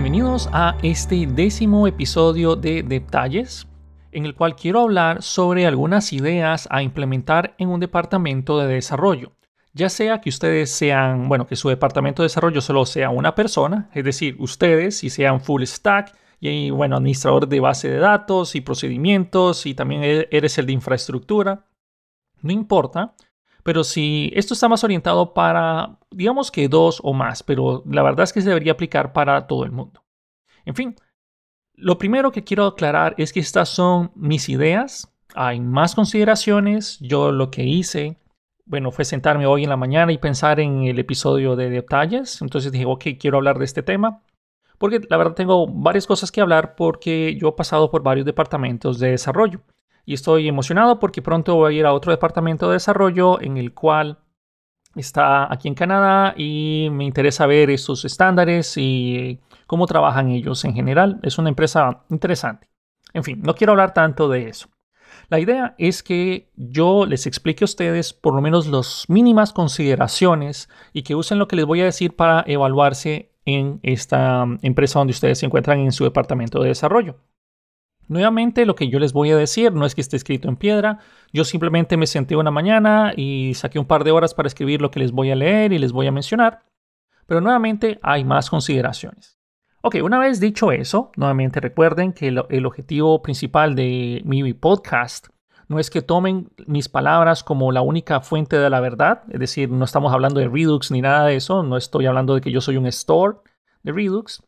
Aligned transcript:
Bienvenidos 0.00 0.48
a 0.52 0.76
este 0.84 1.26
décimo 1.26 1.88
episodio 1.88 2.54
de 2.54 2.84
Detalles, 2.84 3.66
en 4.12 4.26
el 4.26 4.36
cual 4.36 4.54
quiero 4.54 4.82
hablar 4.82 5.24
sobre 5.24 5.66
algunas 5.66 6.12
ideas 6.12 6.68
a 6.70 6.84
implementar 6.84 7.56
en 7.58 7.68
un 7.68 7.80
departamento 7.80 8.60
de 8.60 8.68
desarrollo. 8.68 9.32
Ya 9.72 9.88
sea 9.88 10.20
que 10.20 10.28
ustedes 10.28 10.70
sean, 10.70 11.28
bueno, 11.28 11.48
que 11.48 11.56
su 11.56 11.68
departamento 11.68 12.22
de 12.22 12.26
desarrollo 12.26 12.60
solo 12.60 12.86
sea 12.86 13.10
una 13.10 13.34
persona, 13.34 13.90
es 13.92 14.04
decir, 14.04 14.36
ustedes 14.38 15.02
y 15.02 15.10
sean 15.10 15.40
full 15.40 15.64
stack 15.64 16.14
y, 16.38 16.70
bueno, 16.70 16.94
administrador 16.94 17.48
de 17.48 17.58
base 17.58 17.88
de 17.88 17.98
datos 17.98 18.54
y 18.54 18.60
procedimientos 18.60 19.66
y 19.66 19.74
también 19.74 20.04
e-, 20.04 20.28
eres 20.30 20.58
el 20.58 20.66
de 20.66 20.74
infraestructura. 20.74 21.66
No 22.40 22.52
importa, 22.52 23.16
pero 23.68 23.84
si 23.84 24.32
esto 24.34 24.54
está 24.54 24.66
más 24.66 24.82
orientado 24.82 25.34
para, 25.34 25.98
digamos 26.10 26.50
que 26.50 26.70
dos 26.70 27.02
o 27.04 27.12
más, 27.12 27.42
pero 27.42 27.82
la 27.84 28.02
verdad 28.02 28.24
es 28.24 28.32
que 28.32 28.40
se 28.40 28.48
debería 28.48 28.72
aplicar 28.72 29.12
para 29.12 29.46
todo 29.46 29.62
el 29.64 29.72
mundo. 29.72 30.06
En 30.64 30.74
fin, 30.74 30.96
lo 31.74 31.98
primero 31.98 32.32
que 32.32 32.44
quiero 32.44 32.64
aclarar 32.64 33.14
es 33.18 33.30
que 33.30 33.40
estas 33.40 33.68
son 33.68 34.10
mis 34.14 34.48
ideas. 34.48 35.12
Hay 35.34 35.60
más 35.60 35.94
consideraciones. 35.94 36.98
Yo 37.00 37.30
lo 37.30 37.50
que 37.50 37.64
hice, 37.64 38.16
bueno, 38.64 38.90
fue 38.90 39.04
sentarme 39.04 39.44
hoy 39.44 39.64
en 39.64 39.68
la 39.68 39.76
mañana 39.76 40.12
y 40.12 40.16
pensar 40.16 40.60
en 40.60 40.84
el 40.84 40.98
episodio 40.98 41.54
de 41.54 41.68
detalles. 41.68 42.40
Entonces 42.40 42.72
dije, 42.72 42.86
ok, 42.86 43.04
quiero 43.20 43.36
hablar 43.36 43.58
de 43.58 43.66
este 43.66 43.82
tema. 43.82 44.22
Porque 44.78 45.02
la 45.10 45.18
verdad 45.18 45.34
tengo 45.34 45.66
varias 45.66 46.06
cosas 46.06 46.32
que 46.32 46.40
hablar 46.40 46.74
porque 46.74 47.36
yo 47.38 47.48
he 47.48 47.52
pasado 47.52 47.90
por 47.90 48.02
varios 48.02 48.24
departamentos 48.24 48.98
de 48.98 49.10
desarrollo 49.10 49.60
y 50.08 50.14
estoy 50.14 50.48
emocionado 50.48 50.98
porque 50.98 51.20
pronto 51.20 51.56
voy 51.56 51.74
a 51.74 51.78
ir 51.80 51.84
a 51.84 51.92
otro 51.92 52.10
departamento 52.12 52.68
de 52.68 52.72
desarrollo 52.72 53.42
en 53.42 53.58
el 53.58 53.74
cual 53.74 54.16
está 54.96 55.52
aquí 55.52 55.68
en 55.68 55.74
Canadá 55.74 56.32
y 56.34 56.88
me 56.90 57.04
interesa 57.04 57.44
ver 57.44 57.68
esos 57.68 58.06
estándares 58.06 58.72
y 58.78 59.38
cómo 59.66 59.86
trabajan 59.86 60.30
ellos 60.30 60.64
en 60.64 60.72
general. 60.72 61.20
Es 61.22 61.36
una 61.36 61.50
empresa 61.50 62.06
interesante. 62.08 62.70
En 63.12 63.22
fin, 63.22 63.42
no 63.42 63.54
quiero 63.54 63.72
hablar 63.72 63.92
tanto 63.92 64.30
de 64.30 64.48
eso. 64.48 64.70
La 65.28 65.40
idea 65.40 65.74
es 65.76 66.02
que 66.02 66.48
yo 66.56 67.04
les 67.04 67.26
explique 67.26 67.64
a 67.64 67.66
ustedes 67.66 68.14
por 68.14 68.34
lo 68.34 68.40
menos 68.40 68.66
las 68.66 69.04
mínimas 69.08 69.52
consideraciones 69.52 70.70
y 70.94 71.02
que 71.02 71.16
usen 71.16 71.38
lo 71.38 71.48
que 71.48 71.56
les 71.56 71.66
voy 71.66 71.82
a 71.82 71.84
decir 71.84 72.16
para 72.16 72.44
evaluarse 72.46 73.34
en 73.44 73.78
esta 73.82 74.46
empresa 74.62 75.00
donde 75.00 75.10
ustedes 75.10 75.40
se 75.40 75.44
encuentran 75.44 75.80
en 75.80 75.92
su 75.92 76.04
departamento 76.04 76.62
de 76.62 76.68
desarrollo. 76.68 77.16
Nuevamente, 78.08 78.64
lo 78.64 78.74
que 78.74 78.88
yo 78.88 78.98
les 78.98 79.12
voy 79.12 79.30
a 79.30 79.36
decir 79.36 79.72
no 79.72 79.84
es 79.84 79.94
que 79.94 80.00
esté 80.00 80.16
escrito 80.16 80.48
en 80.48 80.56
piedra. 80.56 80.98
Yo 81.32 81.44
simplemente 81.44 81.96
me 81.96 82.06
senté 82.06 82.36
una 82.36 82.50
mañana 82.50 83.12
y 83.14 83.52
saqué 83.54 83.78
un 83.78 83.86
par 83.86 84.02
de 84.02 84.10
horas 84.10 84.34
para 84.34 84.46
escribir 84.46 84.80
lo 84.80 84.90
que 84.90 85.00
les 85.00 85.12
voy 85.12 85.30
a 85.30 85.36
leer 85.36 85.72
y 85.72 85.78
les 85.78 85.92
voy 85.92 86.06
a 86.06 86.12
mencionar. 86.12 86.60
Pero 87.26 87.42
nuevamente 87.42 87.98
hay 88.02 88.24
más 88.24 88.48
consideraciones. 88.48 89.38
Ok, 89.82 89.96
una 90.02 90.18
vez 90.18 90.40
dicho 90.40 90.72
eso, 90.72 91.12
nuevamente 91.16 91.60
recuerden 91.60 92.12
que 92.12 92.28
el, 92.28 92.66
objetivo 92.66 93.22
principal 93.22 93.76
de 93.76 94.22
mi 94.24 94.52
podcast 94.52 95.28
no 95.68 95.78
es 95.78 95.90
que 95.90 96.02
tomen 96.02 96.50
mis 96.66 96.88
palabras 96.88 97.44
como 97.44 97.70
la 97.70 97.82
única 97.82 98.20
fuente 98.20 98.58
de 98.58 98.70
la 98.70 98.80
verdad, 98.80 99.22
es 99.28 99.38
decir, 99.38 99.70
no 99.70 99.84
estamos 99.84 100.12
hablando 100.12 100.40
de 100.40 100.48
Redux 100.48 100.90
ni 100.90 101.00
nada 101.00 101.26
de 101.26 101.36
eso, 101.36 101.62
no 101.62 101.76
estoy 101.76 102.06
hablando 102.06 102.34
de 102.34 102.40
que 102.40 102.50
yo 102.50 102.60
soy 102.60 102.76
un 102.76 102.86
store 102.86 103.36
de 103.82 103.92
Redux, 103.92 104.42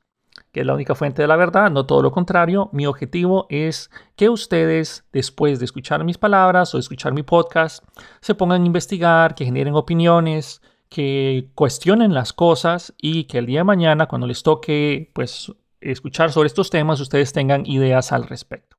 que 0.52 0.60
es 0.60 0.66
la 0.66 0.74
única 0.74 0.94
fuente 0.94 1.22
de 1.22 1.28
la 1.28 1.36
verdad, 1.36 1.70
no 1.70 1.86
todo 1.86 2.02
lo 2.02 2.10
contrario. 2.10 2.70
Mi 2.72 2.86
objetivo 2.86 3.46
es 3.48 3.90
que 4.16 4.28
ustedes, 4.28 5.04
después 5.12 5.58
de 5.58 5.64
escuchar 5.64 6.04
mis 6.04 6.18
palabras 6.18 6.74
o 6.74 6.78
escuchar 6.78 7.12
mi 7.12 7.22
podcast, 7.22 7.84
se 8.20 8.34
pongan 8.34 8.62
a 8.62 8.66
investigar, 8.66 9.34
que 9.34 9.44
generen 9.44 9.74
opiniones, 9.74 10.62
que 10.88 11.50
cuestionen 11.54 12.12
las 12.12 12.32
cosas 12.32 12.92
y 12.98 13.24
que 13.24 13.38
el 13.38 13.46
día 13.46 13.60
de 13.60 13.64
mañana, 13.64 14.06
cuando 14.06 14.26
les 14.26 14.42
toque 14.42 15.10
pues, 15.14 15.52
escuchar 15.80 16.32
sobre 16.32 16.48
estos 16.48 16.68
temas, 16.68 17.00
ustedes 17.00 17.32
tengan 17.32 17.64
ideas 17.64 18.12
al 18.12 18.26
respecto. 18.26 18.76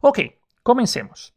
Ok, 0.00 0.20
comencemos. 0.62 1.34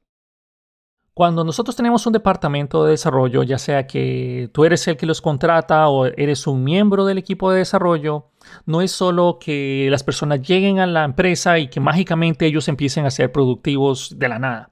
Cuando 1.14 1.44
nosotros 1.44 1.76
tenemos 1.76 2.06
un 2.06 2.14
departamento 2.14 2.84
de 2.84 2.92
desarrollo, 2.92 3.42
ya 3.42 3.58
sea 3.58 3.88
que 3.88 4.52
tú 4.54 4.66
eres 4.66 4.88
el 4.88 4.98
que 4.98 5.08
los 5.08 5.20
contrata 5.20 5.88
o 5.88 6.06
eres 6.06 6.46
un 6.46 6.64
miembro 6.64 7.06
del 7.06 7.18
equipo 7.18 7.50
de 7.50 7.58
desarrollo, 7.58 8.28
no 8.66 8.82
es 8.82 8.92
solo 8.92 9.38
que 9.40 9.88
las 9.90 10.04
personas 10.04 10.42
lleguen 10.42 10.80
a 10.80 10.88
la 10.88 11.04
empresa 11.04 11.60
y 11.60 11.70
que 11.70 11.80
mágicamente 11.80 12.46
ellos 12.46 12.68
empiecen 12.68 13.06
a 13.06 13.12
ser 13.12 13.32
productivos 13.32 14.18
de 14.18 14.30
la 14.30 14.40
nada. 14.40 14.72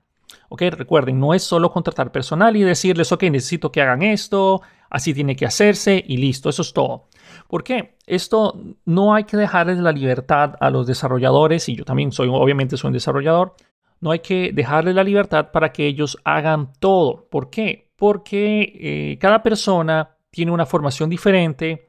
Ok, 0.50 0.64
recuerden, 0.72 1.20
no 1.20 1.34
es 1.34 1.44
solo 1.44 1.72
contratar 1.72 2.12
personal 2.12 2.56
y 2.56 2.64
decirles, 2.64 3.12
ok, 3.12 3.24
necesito 3.24 3.72
que 3.72 3.82
hagan 3.82 4.04
esto, 4.04 4.62
así 4.90 5.14
tiene 5.14 5.36
que 5.36 5.46
hacerse 5.46 6.04
y 6.06 6.18
listo, 6.18 6.50
eso 6.50 6.62
es 6.62 6.74
todo. 6.74 7.08
¿Por 7.48 7.64
qué? 7.64 7.96
Esto 8.06 8.60
no 8.86 9.14
hay 9.14 9.24
que 9.24 9.38
dejarles 9.38 9.80
la 9.80 9.92
libertad 9.92 10.56
a 10.60 10.70
los 10.70 10.88
desarrolladores, 10.88 11.68
y 11.70 11.76
yo 11.76 11.86
también 11.86 12.12
soy, 12.12 12.30
obviamente 12.32 12.78
soy 12.78 12.90
un 12.90 12.94
desarrollador, 12.94 13.56
no 14.02 14.12
hay 14.12 14.20
que 14.20 14.52
dejarle 14.54 14.94
la 14.94 15.04
libertad 15.04 15.52
para 15.52 15.72
que 15.72 15.88
ellos 15.88 16.18
hagan 16.24 16.74
todo. 16.80 17.28
¿Por 17.30 17.50
qué? 17.50 17.92
Porque 17.96 18.74
eh, 18.76 19.18
cada 19.20 19.42
persona 19.42 20.18
tiene 20.30 20.52
una 20.52 20.66
formación 20.66 21.10
diferente. 21.10 21.88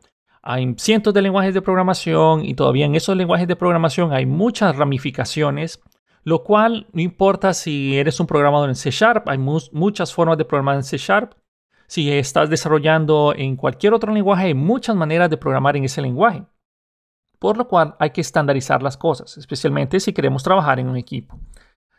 Hay 0.49 0.77
cientos 0.79 1.13
de 1.13 1.23
lenguajes 1.23 1.55
de 1.55 1.61
programación 1.61 2.45
y 2.45 2.55
todavía 2.55 2.87
en 2.87 2.95
esos 2.95 3.17
lenguajes 3.17 3.49
de 3.49 3.57
programación 3.57 4.13
hay 4.13 4.27
muchas 4.27 4.77
ramificaciones, 4.77 5.83
lo 6.23 6.45
cual 6.45 6.87
no 6.93 7.03
importa 7.03 7.53
si 7.53 7.99
eres 7.99 8.21
un 8.21 8.29
programador 8.29 8.69
en 8.69 8.77
C 8.77 8.93
Sharp, 8.93 9.29
hay 9.29 9.39
muchas 9.39 10.15
formas 10.15 10.39
de 10.39 10.45
programar 10.45 10.77
en 10.77 10.85
C 10.85 10.99
Sharp. 10.99 11.33
Si 11.89 12.13
estás 12.13 12.49
desarrollando 12.49 13.35
en 13.37 13.57
cualquier 13.57 13.93
otro 13.93 14.13
lenguaje, 14.13 14.47
hay 14.47 14.55
muchas 14.55 14.95
maneras 14.95 15.31
de 15.31 15.37
programar 15.37 15.77
en 15.77 15.83
ese 15.83 16.01
lenguaje. 16.01 16.45
Por 17.41 17.57
lo 17.57 17.67
cual 17.67 17.97
hay 17.99 18.11
que 18.11 18.21
estandarizar 18.21 18.85
las 18.85 18.97
cosas, 18.97 19.37
especialmente 19.39 19.99
si 19.99 20.13
queremos 20.13 20.45
trabajar 20.45 20.79
en 20.79 20.89
un 20.89 20.97
equipo. 20.97 21.41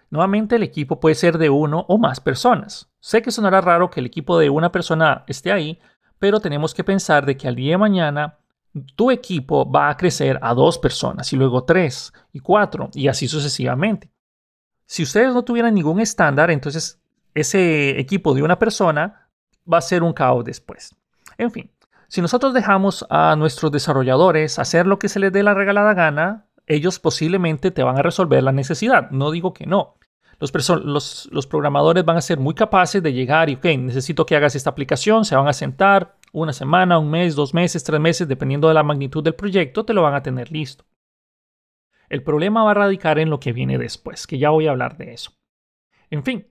Nuevamente 0.09 0.55
el 0.55 0.63
equipo 0.63 1.01
puede 1.01 1.15
ser 1.15 1.37
de 1.37 1.49
uno 1.49 1.85
o 1.89 1.97
más 1.97 2.21
personas. 2.21 2.89
Sé 3.01 3.21
que 3.21 3.31
sonará 3.31 3.59
raro 3.59 3.89
que 3.89 3.99
el 3.99 4.05
equipo 4.05 4.39
de 4.39 4.49
una 4.49 4.71
persona 4.71 5.25
esté 5.27 5.51
ahí, 5.51 5.81
pero 6.19 6.39
tenemos 6.39 6.73
que 6.73 6.83
pensar 6.83 7.25
de 7.25 7.37
que 7.37 7.47
al 7.47 7.55
día 7.55 7.71
de 7.71 7.77
mañana 7.77 8.37
tu 8.95 9.11
equipo 9.11 9.69
va 9.69 9.89
a 9.89 9.97
crecer 9.97 10.39
a 10.41 10.53
dos 10.53 10.77
personas 10.77 11.31
y 11.33 11.35
luego 11.35 11.63
tres 11.63 12.13
y 12.33 12.39
cuatro 12.39 12.89
y 12.93 13.07
así 13.07 13.27
sucesivamente. 13.27 14.09
Si 14.85 15.03
ustedes 15.03 15.33
no 15.33 15.43
tuvieran 15.43 15.73
ningún 15.73 15.99
estándar, 15.99 16.51
entonces 16.51 16.99
ese 17.33 17.99
equipo 17.99 18.33
de 18.33 18.43
una 18.43 18.57
persona 18.57 19.29
va 19.71 19.79
a 19.79 19.81
ser 19.81 20.03
un 20.03 20.13
caos 20.13 20.45
después. 20.45 20.95
En 21.37 21.51
fin, 21.51 21.69
si 22.07 22.21
nosotros 22.21 22.53
dejamos 22.53 23.05
a 23.09 23.35
nuestros 23.35 23.71
desarrolladores 23.71 24.59
hacer 24.59 24.87
lo 24.87 24.97
que 24.97 25.09
se 25.09 25.19
les 25.19 25.33
dé 25.33 25.43
la 25.43 25.53
regalada 25.53 25.93
gana, 25.93 26.45
ellos 26.65 26.99
posiblemente 26.99 27.71
te 27.71 27.83
van 27.83 27.97
a 27.97 28.01
resolver 28.01 28.41
la 28.43 28.51
necesidad. 28.51 29.11
No 29.11 29.31
digo 29.31 29.53
que 29.53 29.65
no. 29.65 29.96
Los, 30.39 31.27
los, 31.31 31.47
programadores 31.47 32.05
van 32.05 32.17
a 32.17 32.21
ser 32.21 32.39
muy 32.39 32.53
capaces 32.53 33.01
de 33.01 33.11
llegar 33.11 33.49
y, 33.49 33.55
ok, 33.55 33.65
necesito 33.79 34.25
que 34.25 34.35
hagas 34.35 34.55
esta 34.55 34.69
aplicación, 34.69 35.25
se 35.25 35.35
van 35.35 35.47
a 35.47 35.53
sentar 35.53 36.15
una 36.31 36.53
semana, 36.53 36.99
un 36.99 37.09
mes, 37.09 37.35
dos 37.35 37.55
meses, 37.55 37.83
tres 37.83 37.99
meses, 37.99 38.27
dependiendo 38.27 38.67
de 38.67 38.75
la 38.75 38.83
magnitud 38.83 39.23
del 39.23 39.33
proyecto, 39.33 39.83
te 39.83 39.93
lo 39.93 40.03
van 40.03 40.13
a 40.13 40.21
tener 40.21 40.51
listo. 40.51 40.85
El 42.09 42.21
problema 42.21 42.63
va 42.63 42.71
a 42.71 42.75
radicar 42.75 43.17
en 43.17 43.31
lo 43.31 43.39
que 43.39 43.51
viene 43.51 43.79
después, 43.79 44.27
que 44.27 44.37
ya 44.37 44.51
voy 44.51 44.67
a 44.67 44.71
hablar 44.71 44.97
de 44.97 45.13
eso. 45.13 45.31
En 46.11 46.23
fin, 46.23 46.47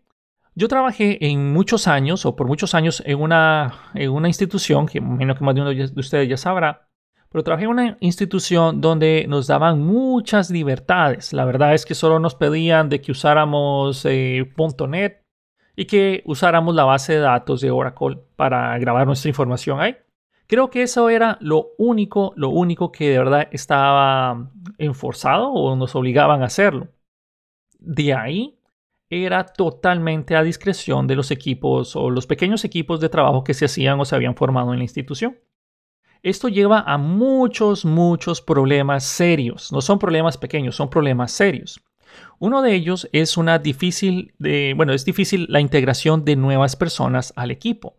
yo 0.56 0.68
trabajé 0.68 1.24
en 1.24 1.52
muchos 1.52 1.86
años, 1.86 2.26
o 2.26 2.34
por 2.34 2.48
muchos 2.48 2.74
años, 2.74 3.02
en 3.06 3.20
una, 3.20 3.90
en 3.94 4.10
una 4.10 4.28
institución, 4.28 4.86
que 4.86 5.00
menos 5.00 5.38
que 5.38 5.44
más 5.44 5.54
de 5.54 5.60
uno 5.60 5.70
de 5.70 6.00
ustedes 6.00 6.28
ya 6.28 6.36
sabrá, 6.36 6.88
pero 7.30 7.44
trabajé 7.44 7.64
en 7.64 7.70
una 7.70 7.96
institución 8.00 8.80
donde 8.80 9.26
nos 9.28 9.46
daban 9.46 9.80
muchas 9.80 10.50
libertades. 10.50 11.32
La 11.32 11.44
verdad 11.44 11.74
es 11.74 11.84
que 11.84 11.94
solo 11.94 12.18
nos 12.18 12.34
pedían 12.34 12.88
de 12.88 13.00
que 13.00 13.12
usáramos 13.12 14.04
eh, 14.04 14.50
.NET 14.88 15.22
y 15.76 15.84
que 15.84 16.22
usáramos 16.24 16.74
la 16.74 16.84
base 16.84 17.14
de 17.14 17.18
datos 17.20 17.60
de 17.60 17.70
Oracle 17.70 18.18
para 18.36 18.76
grabar 18.78 19.06
nuestra 19.06 19.28
información 19.28 19.80
ahí. 19.80 19.96
Creo 20.46 20.70
que 20.70 20.82
eso 20.82 21.10
era 21.10 21.38
lo 21.40 21.70
único, 21.76 22.32
lo 22.36 22.50
único 22.50 22.92
que 22.92 23.10
de 23.10 23.18
verdad 23.18 23.48
estaba 23.50 24.50
enforzado 24.78 25.50
o 25.50 25.74
nos 25.74 25.94
obligaban 25.96 26.42
a 26.42 26.46
hacerlo. 26.46 26.88
De 27.78 28.14
ahí 28.14 28.58
era 29.10 29.44
totalmente 29.44 30.36
a 30.36 30.42
discreción 30.42 31.06
de 31.06 31.16
los 31.16 31.30
equipos 31.30 31.96
o 31.96 32.10
los 32.10 32.26
pequeños 32.26 32.64
equipos 32.64 33.00
de 33.00 33.08
trabajo 33.08 33.44
que 33.44 33.54
se 33.54 33.64
hacían 33.64 34.00
o 34.00 34.04
se 34.04 34.14
habían 34.14 34.36
formado 34.36 34.72
en 34.72 34.78
la 34.78 34.84
institución. 34.84 35.36
Esto 36.22 36.48
lleva 36.48 36.80
a 36.80 36.98
muchos, 36.98 37.84
muchos 37.84 38.40
problemas 38.40 39.04
serios. 39.04 39.72
No 39.72 39.80
son 39.80 39.98
problemas 39.98 40.38
pequeños, 40.38 40.76
son 40.76 40.90
problemas 40.90 41.32
serios. 41.32 41.80
Uno 42.38 42.62
de 42.62 42.74
ellos 42.74 43.08
es 43.12 43.36
una 43.36 43.58
difícil, 43.58 44.34
de, 44.38 44.74
bueno, 44.76 44.92
es 44.92 45.04
difícil 45.04 45.46
la 45.48 45.60
integración 45.60 46.24
de 46.24 46.36
nuevas 46.36 46.76
personas 46.76 47.32
al 47.36 47.50
equipo. 47.50 47.96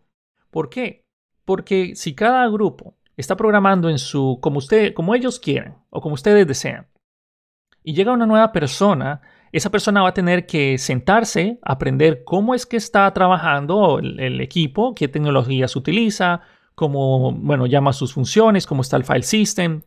¿Por 0.50 0.70
qué? 0.70 1.04
Porque 1.44 1.94
si 1.94 2.14
cada 2.14 2.48
grupo 2.48 2.96
está 3.16 3.36
programando 3.36 3.88
en 3.88 3.98
su 3.98 4.38
como 4.40 4.58
usted, 4.58 4.94
como 4.94 5.14
ellos 5.14 5.40
quieren 5.40 5.74
o 5.90 6.00
como 6.00 6.14
ustedes 6.14 6.46
desean, 6.46 6.88
y 7.82 7.94
llega 7.94 8.12
una 8.12 8.26
nueva 8.26 8.52
persona, 8.52 9.22
esa 9.50 9.70
persona 9.70 10.02
va 10.02 10.10
a 10.10 10.14
tener 10.14 10.46
que 10.46 10.76
sentarse, 10.78 11.58
aprender 11.62 12.22
cómo 12.24 12.54
es 12.54 12.66
que 12.66 12.76
está 12.76 13.10
trabajando 13.14 13.98
el 13.98 14.40
equipo, 14.40 14.94
qué 14.94 15.08
tecnologías 15.08 15.74
utiliza, 15.74 16.42
cómo, 16.78 17.32
bueno, 17.32 17.66
llama 17.66 17.92
sus 17.92 18.12
funciones, 18.12 18.64
cómo 18.64 18.82
está 18.82 18.96
el 18.96 19.02
file 19.02 19.24
system, 19.24 19.82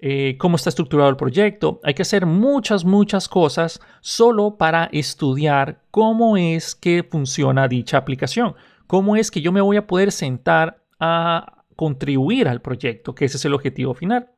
eh, 0.00 0.38
cómo 0.38 0.56
está 0.56 0.70
estructurado 0.70 1.10
el 1.10 1.16
proyecto. 1.16 1.80
Hay 1.84 1.92
que 1.92 2.00
hacer 2.00 2.24
muchas, 2.24 2.86
muchas 2.86 3.28
cosas 3.28 3.78
solo 4.00 4.56
para 4.56 4.86
estudiar 4.86 5.82
cómo 5.90 6.38
es 6.38 6.74
que 6.74 7.02
funciona 7.02 7.68
dicha 7.68 7.98
aplicación. 7.98 8.54
Cómo 8.86 9.16
es 9.16 9.30
que 9.30 9.42
yo 9.42 9.52
me 9.52 9.60
voy 9.60 9.76
a 9.76 9.86
poder 9.86 10.12
sentar 10.12 10.82
a 10.98 11.64
contribuir 11.76 12.48
al 12.48 12.62
proyecto, 12.62 13.14
que 13.14 13.26
ese 13.26 13.36
es 13.36 13.44
el 13.44 13.52
objetivo 13.52 13.92
final. 13.92 14.30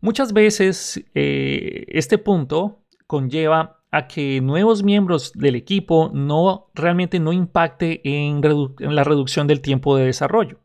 Muchas 0.00 0.32
veces 0.32 1.04
eh, 1.14 1.84
este 1.88 2.16
punto 2.16 2.86
conlleva 3.06 3.82
a 3.90 4.08
que 4.08 4.40
nuevos 4.40 4.82
miembros 4.82 5.32
del 5.34 5.56
equipo 5.56 6.10
no 6.14 6.70
realmente 6.74 7.20
no 7.20 7.34
impacte 7.34 8.00
en, 8.02 8.40
en 8.42 8.94
la 8.94 9.04
reducción 9.04 9.46
del 9.46 9.60
tiempo 9.60 9.94
de 9.94 10.06
desarrollo. 10.06 10.60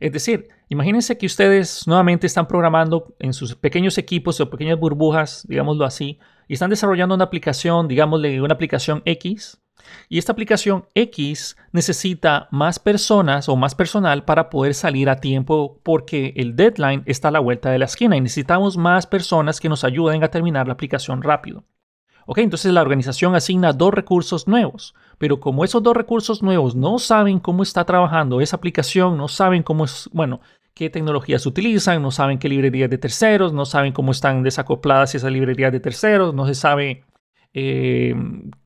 Es 0.00 0.12
decir, 0.12 0.48
imagínense 0.68 1.18
que 1.18 1.26
ustedes 1.26 1.86
nuevamente 1.86 2.26
están 2.26 2.48
programando 2.48 3.14
en 3.18 3.32
sus 3.32 3.54
pequeños 3.54 3.98
equipos 3.98 4.40
o 4.40 4.50
pequeñas 4.50 4.78
burbujas, 4.78 5.46
digámoslo 5.46 5.84
así, 5.84 6.18
y 6.48 6.54
están 6.54 6.70
desarrollando 6.70 7.14
una 7.14 7.24
aplicación, 7.24 7.86
digámosle 7.86 8.40
una 8.40 8.54
aplicación 8.54 9.02
X, 9.04 9.60
y 10.08 10.18
esta 10.18 10.32
aplicación 10.32 10.86
X 10.94 11.56
necesita 11.72 12.48
más 12.50 12.78
personas 12.78 13.48
o 13.48 13.56
más 13.56 13.74
personal 13.74 14.24
para 14.24 14.50
poder 14.50 14.74
salir 14.74 15.08
a 15.08 15.20
tiempo 15.20 15.80
porque 15.82 16.32
el 16.36 16.56
deadline 16.56 17.02
está 17.06 17.28
a 17.28 17.32
la 17.32 17.40
vuelta 17.40 17.70
de 17.70 17.78
la 17.78 17.86
esquina 17.86 18.16
y 18.16 18.20
necesitamos 18.20 18.76
más 18.76 19.06
personas 19.06 19.60
que 19.60 19.68
nos 19.68 19.84
ayuden 19.84 20.22
a 20.24 20.28
terminar 20.28 20.66
la 20.66 20.74
aplicación 20.74 21.22
rápido. 21.22 21.64
Ok, 22.26 22.38
entonces 22.38 22.72
la 22.72 22.82
organización 22.82 23.34
asigna 23.34 23.72
dos 23.72 23.92
recursos 23.92 24.46
nuevos, 24.46 24.94
pero 25.18 25.40
como 25.40 25.64
esos 25.64 25.82
dos 25.82 25.96
recursos 25.96 26.42
nuevos 26.42 26.74
no 26.74 26.98
saben 26.98 27.40
cómo 27.40 27.62
está 27.62 27.84
trabajando 27.84 28.40
esa 28.40 28.56
aplicación, 28.56 29.16
no 29.16 29.28
saben 29.28 29.62
cómo 29.62 29.84
es, 29.84 30.08
bueno, 30.12 30.40
qué 30.74 30.90
tecnologías 30.90 31.44
utilizan, 31.46 32.02
no 32.02 32.10
saben 32.10 32.38
qué 32.38 32.48
librerías 32.48 32.90
de 32.90 32.98
terceros, 32.98 33.52
no 33.52 33.64
saben 33.64 33.92
cómo 33.92 34.12
están 34.12 34.42
desacopladas 34.42 35.14
esas 35.14 35.32
librerías 35.32 35.72
de 35.72 35.80
terceros, 35.80 36.34
no 36.34 36.46
se 36.46 36.54
sabe 36.54 37.04
eh, 37.52 38.14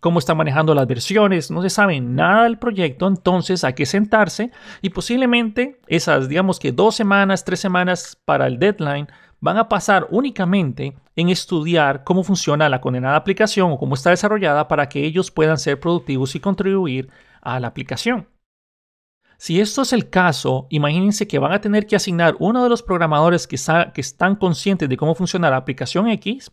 cómo 0.01 0.19
están 0.19 0.37
manejando 0.37 0.75
las 0.75 0.87
versiones, 0.87 1.51
no 1.51 1.63
se 1.63 1.71
sabe 1.71 2.01
nada 2.01 2.45
del 2.45 2.59
proyecto, 2.59 3.07
entonces 3.07 3.65
hay 3.65 3.73
que 3.73 3.87
sentarse 3.87 4.51
y 4.83 4.91
posiblemente 4.91 5.81
esas, 5.87 6.29
digamos 6.29 6.59
que 6.59 6.71
dos 6.71 6.95
semanas, 6.95 7.45
tres 7.45 7.61
semanas 7.61 8.19
para 8.25 8.47
el 8.47 8.59
deadline, 8.59 9.09
van 9.45 9.59
a 9.59 9.69
pasar 9.69 10.07
únicamente 10.11 10.97
en 11.17 11.29
estudiar 11.29 12.03
cómo 12.03 12.25
funciona 12.25 12.71
la 12.71 12.81
condenada 12.81 13.17
aplicación 13.17 13.73
o 13.73 13.79
cómo 13.79 13.95
está 13.95 14.09
desarrollada 14.09 14.69
para 14.69 14.89
que 14.89 15.05
ellos 15.05 15.31
puedan 15.31 15.59
ser 15.59 15.79
productivos 15.79 16.35
y 16.35 16.41
contribuir 16.41 17.11
a 17.43 17.61
la 17.61 17.69
aplicación. 17.69 18.27
Si 19.37 19.61
esto 19.61 19.83
es 19.83 19.93
el 19.93 20.09
caso, 20.09 20.67
imagínense 20.71 21.29
que 21.29 21.39
van 21.39 21.53
a 21.53 21.61
tener 21.61 21.87
que 21.87 21.95
asignar 21.95 22.37
uno 22.39 22.63
de 22.63 22.71
los 22.71 22.83
programadores 22.83 23.47
que, 23.47 23.59
que 23.93 24.01
están 24.01 24.37
conscientes 24.37 24.89
de 24.89 24.97
cómo 24.97 25.15
funciona 25.15 25.51
la 25.51 25.59
aplicación 25.59 26.09
X 26.09 26.51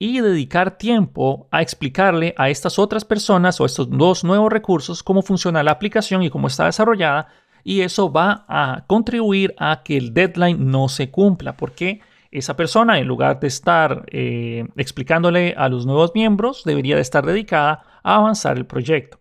y 0.00 0.20
dedicar 0.20 0.76
tiempo 0.76 1.46
a 1.52 1.62
explicarle 1.62 2.34
a 2.36 2.50
estas 2.50 2.80
otras 2.80 3.04
personas 3.04 3.60
o 3.60 3.64
estos 3.64 3.88
dos 3.88 4.24
nuevos 4.24 4.50
recursos 4.52 5.04
cómo 5.04 5.22
funciona 5.22 5.62
la 5.62 5.70
aplicación 5.70 6.24
y 6.24 6.30
cómo 6.30 6.48
está 6.48 6.64
desarrollada 6.64 7.28
y 7.62 7.82
eso 7.82 8.10
va 8.10 8.44
a 8.48 8.86
contribuir 8.88 9.54
a 9.56 9.84
que 9.84 9.96
el 9.96 10.12
deadline 10.12 10.68
no 10.68 10.88
se 10.88 11.12
cumpla 11.12 11.56
porque 11.56 12.00
esa 12.34 12.56
persona, 12.56 12.98
en 12.98 13.06
lugar 13.06 13.38
de 13.40 13.46
estar 13.46 14.04
eh, 14.08 14.66
explicándole 14.76 15.54
a 15.56 15.68
los 15.68 15.86
nuevos 15.86 16.12
miembros, 16.14 16.64
debería 16.64 16.96
de 16.96 17.02
estar 17.02 17.24
dedicada 17.24 17.84
a 18.02 18.16
avanzar 18.16 18.56
el 18.56 18.66
proyecto. 18.66 19.20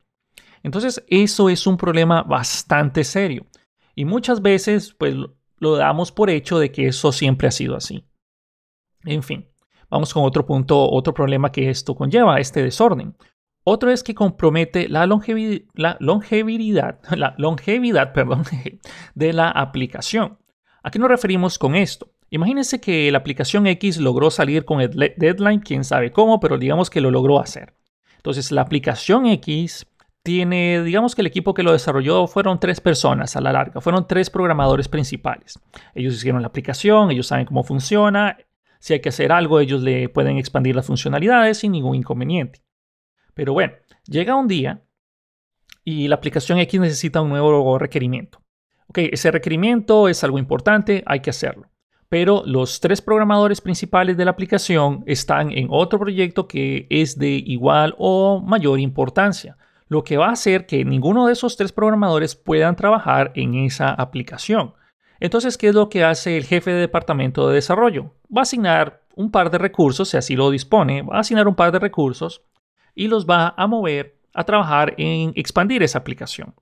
Entonces, 0.63 1.03
eso 1.07 1.49
es 1.49 1.67
un 1.67 1.77
problema 1.77 2.23
bastante 2.23 3.03
serio. 3.03 3.45
Y 3.95 4.05
muchas 4.05 4.41
veces, 4.41 4.93
pues, 4.93 5.15
lo 5.59 5.75
damos 5.75 6.11
por 6.11 6.29
hecho 6.29 6.57
de 6.57 6.71
que 6.71 6.87
eso 6.87 7.11
siempre 7.11 7.47
ha 7.47 7.51
sido 7.51 7.75
así. 7.75 8.03
En 9.05 9.21
fin, 9.21 9.47
vamos 9.89 10.13
con 10.13 10.23
otro 10.23 10.45
punto, 10.45 10.89
otro 10.89 11.13
problema 11.13 11.51
que 11.51 11.69
esto 11.69 11.95
conlleva, 11.95 12.39
este 12.39 12.63
desorden. 12.63 13.15
Otro 13.63 13.91
es 13.91 14.03
que 14.03 14.15
compromete 14.15 14.89
la 14.89 15.05
longevidad, 15.05 15.65
la 15.75 15.97
longevidad, 15.99 16.99
la 17.15 17.35
longevidad 17.37 18.11
perdón, 18.11 18.43
de 19.15 19.33
la 19.33 19.49
aplicación. 19.49 20.39
¿A 20.81 20.91
qué 20.91 20.99
nos 20.99 21.09
referimos 21.09 21.59
con 21.59 21.75
esto? 21.75 22.12
Imagínense 22.33 22.81
que 22.81 23.11
la 23.11 23.19
aplicación 23.19 23.67
X 23.67 23.99
logró 23.99 24.31
salir 24.31 24.65
con 24.65 24.81
el 24.81 24.89
deadline, 24.89 25.59
quién 25.59 25.83
sabe 25.83 26.11
cómo, 26.11 26.39
pero 26.39 26.57
digamos 26.57 26.89
que 26.89 26.99
lo 26.99 27.11
logró 27.11 27.39
hacer. 27.39 27.75
Entonces, 28.15 28.51
la 28.51 28.61
aplicación 28.61 29.27
X 29.27 29.85
tiene, 30.23 30.81
digamos 30.81 31.13
que 31.13 31.21
el 31.21 31.27
equipo 31.27 31.53
que 31.53 31.61
lo 31.61 31.73
desarrolló 31.73 32.25
fueron 32.25 32.59
tres 32.59 32.81
personas 32.81 33.35
a 33.35 33.41
la 33.41 33.53
larga, 33.53 33.81
fueron 33.81 34.07
tres 34.07 34.31
programadores 34.31 34.87
principales. 34.87 35.59
Ellos 35.93 36.15
hicieron 36.15 36.41
la 36.41 36.47
aplicación, 36.47 37.11
ellos 37.11 37.27
saben 37.27 37.45
cómo 37.45 37.63
funciona, 37.63 38.35
si 38.79 38.93
hay 38.93 38.99
que 38.99 39.09
hacer 39.09 39.31
algo, 39.31 39.59
ellos 39.59 39.83
le 39.83 40.09
pueden 40.09 40.39
expandir 40.39 40.75
las 40.75 40.87
funcionalidades 40.87 41.59
sin 41.59 41.73
ningún 41.73 41.93
inconveniente. 41.93 42.63
Pero 43.35 43.53
bueno, 43.53 43.73
llega 44.07 44.33
un 44.33 44.47
día 44.47 44.81
y 45.83 46.07
la 46.07 46.15
aplicación 46.15 46.57
X 46.57 46.79
necesita 46.79 47.21
un 47.21 47.29
nuevo 47.29 47.77
requerimiento. 47.77 48.41
Ok, 48.87 48.97
ese 49.11 49.29
requerimiento 49.29 50.09
es 50.09 50.23
algo 50.23 50.39
importante, 50.39 51.03
hay 51.05 51.19
que 51.19 51.29
hacerlo 51.29 51.72
pero 52.13 52.43
los 52.45 52.79
tres 52.79 53.01
programadores 53.01 53.59
principales 53.59 54.15
de 54.15 54.23
la 54.23 54.29
aplicación 54.29 55.03
están 55.07 55.49
en 55.49 55.65
otro 55.71 55.97
proyecto 55.97 56.47
que 56.47 56.85
es 56.91 57.17
de 57.17 57.31
igual 57.31 57.95
o 57.97 58.39
mayor 58.39 58.79
importancia, 58.79 59.57
lo 59.87 60.03
que 60.03 60.17
va 60.17 60.27
a 60.27 60.33
hacer 60.33 60.67
que 60.67 60.85
ninguno 60.85 61.25
de 61.25 61.33
esos 61.33 61.57
tres 61.57 61.71
programadores 61.71 62.35
puedan 62.35 62.75
trabajar 62.75 63.31
en 63.33 63.55
esa 63.55 63.89
aplicación. 63.89 64.75
Entonces, 65.19 65.57
¿qué 65.57 65.69
es 65.69 65.73
lo 65.73 65.89
que 65.89 66.03
hace 66.03 66.37
el 66.37 66.45
jefe 66.45 66.69
de 66.69 66.81
departamento 66.81 67.47
de 67.47 67.55
desarrollo? 67.55 68.13
Va 68.25 68.41
a 68.41 68.43
asignar 68.43 69.01
un 69.15 69.31
par 69.31 69.49
de 69.49 69.57
recursos, 69.57 70.09
si 70.09 70.17
así 70.17 70.35
lo 70.35 70.51
dispone, 70.51 71.01
va 71.01 71.17
a 71.17 71.21
asignar 71.21 71.47
un 71.47 71.55
par 71.55 71.71
de 71.71 71.79
recursos 71.79 72.43
y 72.93 73.07
los 73.07 73.25
va 73.25 73.55
a 73.57 73.65
mover 73.65 74.19
a 74.35 74.43
trabajar 74.43 74.93
en 74.99 75.31
expandir 75.33 75.81
esa 75.81 75.97
aplicación. 75.97 76.53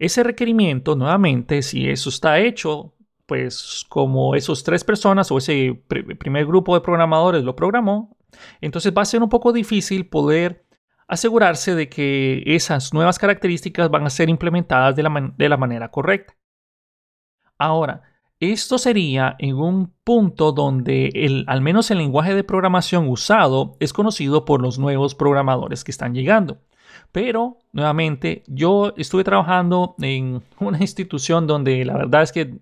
Ese 0.00 0.24
requerimiento, 0.24 0.96
nuevamente, 0.96 1.62
si 1.62 1.88
eso 1.88 2.08
está 2.08 2.40
hecho 2.40 2.94
pues 3.28 3.84
como 3.90 4.34
esos 4.34 4.64
tres 4.64 4.84
personas 4.84 5.30
o 5.30 5.36
ese 5.36 5.78
primer 5.86 6.46
grupo 6.46 6.74
de 6.74 6.80
programadores 6.80 7.44
lo 7.44 7.54
programó, 7.54 8.16
entonces 8.62 8.94
va 8.96 9.02
a 9.02 9.04
ser 9.04 9.22
un 9.22 9.28
poco 9.28 9.52
difícil 9.52 10.08
poder 10.08 10.64
asegurarse 11.06 11.74
de 11.74 11.90
que 11.90 12.42
esas 12.46 12.94
nuevas 12.94 13.18
características 13.18 13.90
van 13.90 14.06
a 14.06 14.10
ser 14.10 14.30
implementadas 14.30 14.96
de 14.96 15.02
la, 15.02 15.34
de 15.36 15.48
la 15.48 15.58
manera 15.58 15.90
correcta. 15.90 16.38
Ahora, 17.58 18.02
esto 18.40 18.78
sería 18.78 19.36
en 19.38 19.56
un 19.56 19.92
punto 20.04 20.52
donde 20.52 21.10
el, 21.12 21.44
al 21.48 21.60
menos 21.60 21.90
el 21.90 21.98
lenguaje 21.98 22.34
de 22.34 22.44
programación 22.44 23.08
usado 23.08 23.76
es 23.78 23.92
conocido 23.92 24.46
por 24.46 24.62
los 24.62 24.78
nuevos 24.78 25.14
programadores 25.14 25.84
que 25.84 25.90
están 25.90 26.14
llegando. 26.14 26.62
Pero, 27.12 27.58
nuevamente, 27.72 28.42
yo 28.46 28.94
estuve 28.96 29.24
trabajando 29.24 29.96
en 30.00 30.42
una 30.60 30.78
institución 30.78 31.46
donde 31.46 31.84
la 31.84 31.98
verdad 31.98 32.22
es 32.22 32.32
que 32.32 32.58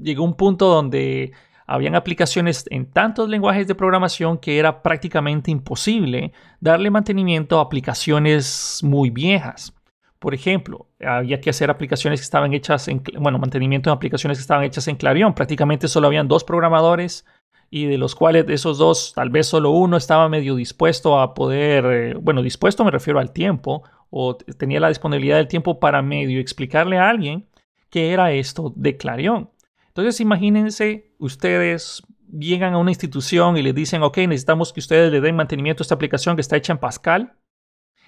llegó 0.00 0.24
un 0.24 0.34
punto 0.34 0.66
donde 0.66 1.32
habían 1.66 1.94
aplicaciones 1.94 2.64
en 2.70 2.86
tantos 2.86 3.28
lenguajes 3.28 3.66
de 3.66 3.74
programación 3.74 4.38
que 4.38 4.58
era 4.58 4.82
prácticamente 4.82 5.50
imposible 5.50 6.32
darle 6.60 6.90
mantenimiento 6.90 7.58
a 7.58 7.62
aplicaciones 7.62 8.80
muy 8.82 9.10
viejas. 9.10 9.74
Por 10.18 10.34
ejemplo, 10.34 10.86
había 11.04 11.40
que 11.40 11.50
hacer 11.50 11.70
aplicaciones 11.70 12.20
que 12.20 12.24
estaban 12.24 12.52
hechas 12.54 12.88
en, 12.88 13.02
bueno, 13.20 13.38
mantenimiento 13.38 13.90
de 13.90 13.94
aplicaciones 13.94 14.38
que 14.38 14.42
estaban 14.42 14.64
hechas 14.64 14.88
en 14.88 14.96
Clarion. 14.96 15.34
Prácticamente 15.34 15.88
solo 15.88 16.08
habían 16.08 16.26
dos 16.26 16.42
programadores 16.42 17.24
y 17.70 17.84
de 17.84 17.98
los 17.98 18.14
cuales 18.14 18.46
de 18.46 18.54
esos 18.54 18.78
dos, 18.78 19.12
tal 19.14 19.30
vez 19.30 19.46
solo 19.46 19.70
uno 19.70 19.96
estaba 19.96 20.28
medio 20.28 20.56
dispuesto 20.56 21.20
a 21.20 21.34
poder, 21.34 21.84
eh, 21.86 22.14
bueno, 22.14 22.42
dispuesto 22.42 22.84
me 22.84 22.90
refiero 22.90 23.20
al 23.20 23.32
tiempo, 23.32 23.84
o 24.10 24.36
tenía 24.36 24.80
la 24.80 24.88
disponibilidad 24.88 25.36
del 25.36 25.48
tiempo 25.48 25.78
para 25.78 26.00
medio 26.00 26.40
explicarle 26.40 26.98
a 26.98 27.10
alguien 27.10 27.46
qué 27.90 28.12
era 28.12 28.32
esto 28.32 28.72
de 28.74 28.96
Clarion. 28.96 29.50
Entonces 29.98 30.20
imagínense, 30.20 31.12
ustedes 31.18 32.04
llegan 32.30 32.72
a 32.74 32.78
una 32.78 32.92
institución 32.92 33.56
y 33.56 33.62
le 33.62 33.72
dicen, 33.72 34.04
ok, 34.04 34.18
necesitamos 34.18 34.72
que 34.72 34.78
ustedes 34.78 35.10
le 35.10 35.20
den 35.20 35.34
mantenimiento 35.34 35.82
a 35.82 35.84
esta 35.84 35.96
aplicación 35.96 36.36
que 36.36 36.40
está 36.40 36.56
hecha 36.56 36.72
en 36.72 36.78
Pascal. 36.78 37.36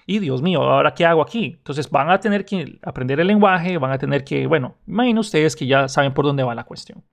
Y 0.05 0.19
Dios 0.19 0.41
mío, 0.41 0.61
¿ahora 0.61 0.93
qué 0.93 1.05
hago 1.05 1.21
aquí? 1.21 1.55
Entonces 1.57 1.89
van 1.89 2.09
a 2.09 2.21
tener 2.21 2.45
que 2.45 2.79
aprender 2.81 3.19
el 3.19 3.27
lenguaje, 3.27 3.77
van 3.77 3.91
a 3.91 3.97
tener 3.97 4.23
que, 4.23 4.47
bueno, 4.47 4.77
imaginen 4.87 5.17
ustedes 5.17 5.53
que 5.53 5.67
ya 5.67 5.89
saben 5.89 6.13
por 6.13 6.23
dónde 6.23 6.43
va 6.43 6.55
la 6.55 6.63
cuestión. 6.63 7.03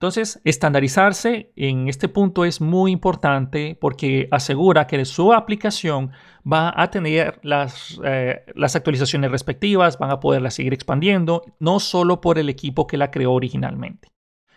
Entonces, 0.00 0.40
estandarizarse 0.44 1.52
en 1.56 1.86
este 1.86 2.08
punto 2.08 2.46
es 2.46 2.62
muy 2.62 2.90
importante 2.90 3.76
porque 3.78 4.28
asegura 4.30 4.86
que 4.86 5.04
su 5.04 5.34
aplicación 5.34 6.10
va 6.50 6.72
a 6.74 6.90
tener 6.90 7.38
las, 7.42 8.00
eh, 8.02 8.42
las 8.54 8.74
actualizaciones 8.74 9.30
respectivas, 9.30 9.98
van 9.98 10.10
a 10.10 10.18
poderla 10.18 10.50
seguir 10.50 10.72
expandiendo, 10.72 11.42
no 11.58 11.80
solo 11.80 12.22
por 12.22 12.38
el 12.38 12.48
equipo 12.48 12.86
que 12.86 12.96
la 12.96 13.10
creó 13.10 13.32
originalmente. 13.32 14.08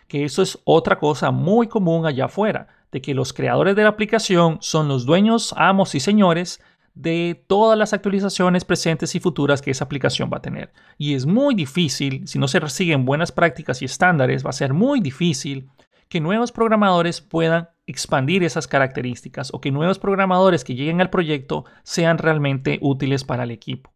Que 0.08 0.24
eso 0.24 0.40
es 0.40 0.58
otra 0.64 0.98
cosa 0.98 1.30
muy 1.30 1.68
común 1.68 2.06
allá 2.06 2.24
afuera, 2.24 2.68
de 2.90 3.02
que 3.02 3.12
los 3.12 3.34
creadores 3.34 3.76
de 3.76 3.82
la 3.82 3.90
aplicación 3.90 4.56
son 4.62 4.88
los 4.88 5.04
dueños, 5.04 5.54
amos 5.58 5.94
y 5.94 6.00
señores 6.00 6.62
de 6.94 7.44
todas 7.48 7.76
las 7.76 7.92
actualizaciones 7.92 8.64
presentes 8.64 9.14
y 9.14 9.20
futuras 9.20 9.60
que 9.60 9.72
esa 9.72 9.84
aplicación 9.84 10.30
va 10.32 10.38
a 10.38 10.42
tener. 10.42 10.72
Y 10.96 11.14
es 11.14 11.26
muy 11.26 11.54
difícil, 11.54 12.26
si 12.26 12.38
no 12.38 12.48
se 12.48 12.66
siguen 12.68 13.04
buenas 13.04 13.32
prácticas 13.32 13.82
y 13.82 13.84
estándares, 13.84 14.46
va 14.46 14.50
a 14.50 14.54
ser 14.54 14.72
muy 14.72 15.00
difícil 15.00 15.68
que 16.08 16.20
nuevos 16.20 16.52
programadores 16.52 17.20
puedan 17.20 17.70
expandir 17.86 18.44
esas 18.44 18.68
características 18.68 19.52
o 19.52 19.60
que 19.60 19.72
nuevos 19.72 19.98
programadores 19.98 20.64
que 20.64 20.74
lleguen 20.74 21.00
al 21.00 21.10
proyecto 21.10 21.64
sean 21.82 22.18
realmente 22.18 22.78
útiles 22.80 23.24
para 23.24 23.44
el 23.44 23.50
equipo. 23.50 23.92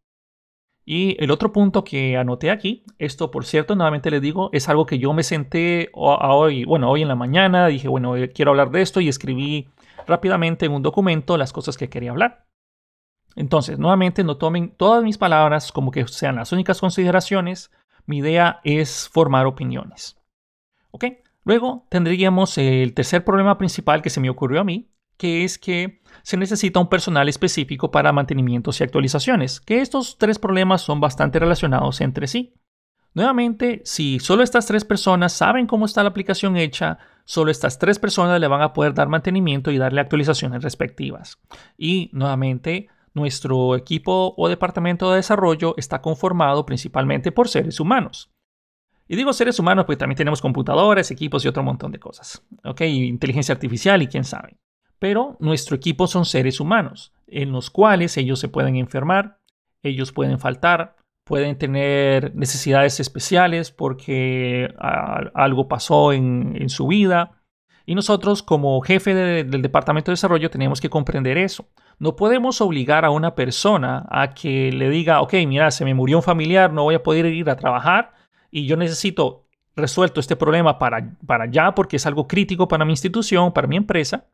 Y 0.84 1.22
el 1.22 1.30
otro 1.30 1.52
punto 1.52 1.84
que 1.84 2.16
anoté 2.16 2.50
aquí, 2.50 2.82
esto 2.98 3.30
por 3.30 3.44
cierto, 3.44 3.76
nuevamente 3.76 4.10
les 4.10 4.22
digo, 4.22 4.48
es 4.52 4.70
algo 4.70 4.86
que 4.86 4.98
yo 4.98 5.12
me 5.12 5.22
senté 5.22 5.90
hoy, 5.92 6.64
bueno, 6.64 6.90
hoy 6.90 7.02
en 7.02 7.08
la 7.08 7.14
mañana, 7.14 7.66
dije, 7.66 7.88
bueno, 7.88 8.16
eh, 8.16 8.30
quiero 8.30 8.52
hablar 8.52 8.70
de 8.70 8.80
esto 8.80 9.00
y 9.00 9.08
escribí 9.08 9.68
rápidamente 10.06 10.64
en 10.64 10.72
un 10.72 10.82
documento 10.82 11.36
las 11.36 11.52
cosas 11.52 11.76
que 11.76 11.90
quería 11.90 12.10
hablar. 12.10 12.47
Entonces, 13.36 13.78
nuevamente, 13.78 14.24
no 14.24 14.36
tomen 14.36 14.70
todas 14.76 15.04
mis 15.04 15.18
palabras 15.18 15.72
como 15.72 15.90
que 15.90 16.06
sean 16.08 16.36
las 16.36 16.52
únicas 16.52 16.80
consideraciones. 16.80 17.70
Mi 18.06 18.18
idea 18.18 18.60
es 18.64 19.08
formar 19.12 19.46
opiniones. 19.46 20.16
¿Ok? 20.90 21.04
Luego 21.44 21.86
tendríamos 21.88 22.58
el 22.58 22.92
tercer 22.94 23.24
problema 23.24 23.56
principal 23.56 24.02
que 24.02 24.10
se 24.10 24.20
me 24.20 24.30
ocurrió 24.30 24.60
a 24.60 24.64
mí, 24.64 24.90
que 25.16 25.44
es 25.44 25.58
que 25.58 26.00
se 26.22 26.36
necesita 26.36 26.80
un 26.80 26.88
personal 26.88 27.28
específico 27.28 27.90
para 27.90 28.12
mantenimientos 28.12 28.80
y 28.80 28.84
actualizaciones, 28.84 29.60
que 29.60 29.80
estos 29.80 30.18
tres 30.18 30.38
problemas 30.38 30.82
son 30.82 31.00
bastante 31.00 31.38
relacionados 31.38 32.00
entre 32.00 32.26
sí. 32.26 32.54
Nuevamente, 33.14 33.82
si 33.84 34.20
solo 34.20 34.42
estas 34.42 34.66
tres 34.66 34.84
personas 34.84 35.32
saben 35.32 35.66
cómo 35.66 35.86
está 35.86 36.02
la 36.02 36.10
aplicación 36.10 36.56
hecha, 36.56 36.98
solo 37.24 37.50
estas 37.50 37.78
tres 37.78 37.98
personas 37.98 38.38
le 38.40 38.46
van 38.46 38.62
a 38.62 38.72
poder 38.72 38.94
dar 38.94 39.08
mantenimiento 39.08 39.70
y 39.70 39.78
darle 39.78 40.00
actualizaciones 40.00 40.62
respectivas. 40.62 41.38
Y 41.76 42.10
nuevamente, 42.12 42.88
nuestro 43.18 43.76
equipo 43.76 44.34
o 44.36 44.48
departamento 44.48 45.10
de 45.10 45.16
desarrollo 45.16 45.74
está 45.76 46.00
conformado 46.00 46.64
principalmente 46.64 47.32
por 47.32 47.48
seres 47.48 47.80
humanos. 47.80 48.30
Y 49.08 49.16
digo 49.16 49.32
seres 49.32 49.58
humanos 49.58 49.86
porque 49.86 49.96
también 49.96 50.18
tenemos 50.18 50.40
computadores, 50.40 51.10
equipos 51.10 51.44
y 51.44 51.48
otro 51.48 51.62
montón 51.62 51.92
de 51.92 51.98
cosas. 51.98 52.42
¿Ok? 52.64 52.82
Inteligencia 52.82 53.54
artificial 53.54 54.02
y 54.02 54.06
quién 54.06 54.24
sabe. 54.24 54.58
Pero 54.98 55.36
nuestro 55.40 55.76
equipo 55.76 56.06
son 56.06 56.24
seres 56.24 56.60
humanos, 56.60 57.12
en 57.26 57.52
los 57.52 57.70
cuales 57.70 58.16
ellos 58.16 58.38
se 58.40 58.48
pueden 58.48 58.76
enfermar, 58.76 59.38
ellos 59.82 60.12
pueden 60.12 60.38
faltar, 60.38 60.96
pueden 61.24 61.56
tener 61.56 62.34
necesidades 62.34 63.00
especiales 63.00 63.70
porque 63.70 64.74
algo 64.78 65.68
pasó 65.68 66.12
en, 66.12 66.68
su 66.68 66.88
vida. 66.88 67.37
Y 67.88 67.94
nosotros 67.94 68.42
como 68.42 68.78
jefe 68.82 69.14
del 69.14 69.62
departamento 69.62 70.10
de 70.10 70.12
desarrollo 70.12 70.50
tenemos 70.50 70.78
que 70.78 70.90
comprender 70.90 71.38
eso. 71.38 71.70
No 71.98 72.16
podemos 72.16 72.60
obligar 72.60 73.06
a 73.06 73.10
una 73.10 73.34
persona 73.34 74.04
a 74.10 74.34
que 74.34 74.70
le 74.70 74.90
diga, 74.90 75.22
ok, 75.22 75.32
mira, 75.46 75.70
se 75.70 75.86
me 75.86 75.94
murió 75.94 76.18
un 76.18 76.22
familiar, 76.22 76.70
no 76.70 76.82
voy 76.82 76.96
a 76.96 77.02
poder 77.02 77.24
ir 77.24 77.48
a 77.48 77.56
trabajar 77.56 78.12
y 78.50 78.66
yo 78.66 78.76
necesito 78.76 79.46
resuelto 79.74 80.20
este 80.20 80.36
problema 80.36 80.78
para, 80.78 81.16
para 81.26 81.50
ya 81.50 81.74
porque 81.74 81.96
es 81.96 82.04
algo 82.04 82.28
crítico 82.28 82.68
para 82.68 82.84
mi 82.84 82.92
institución, 82.92 83.54
para 83.54 83.66
mi 83.66 83.76
empresa. 83.76 84.26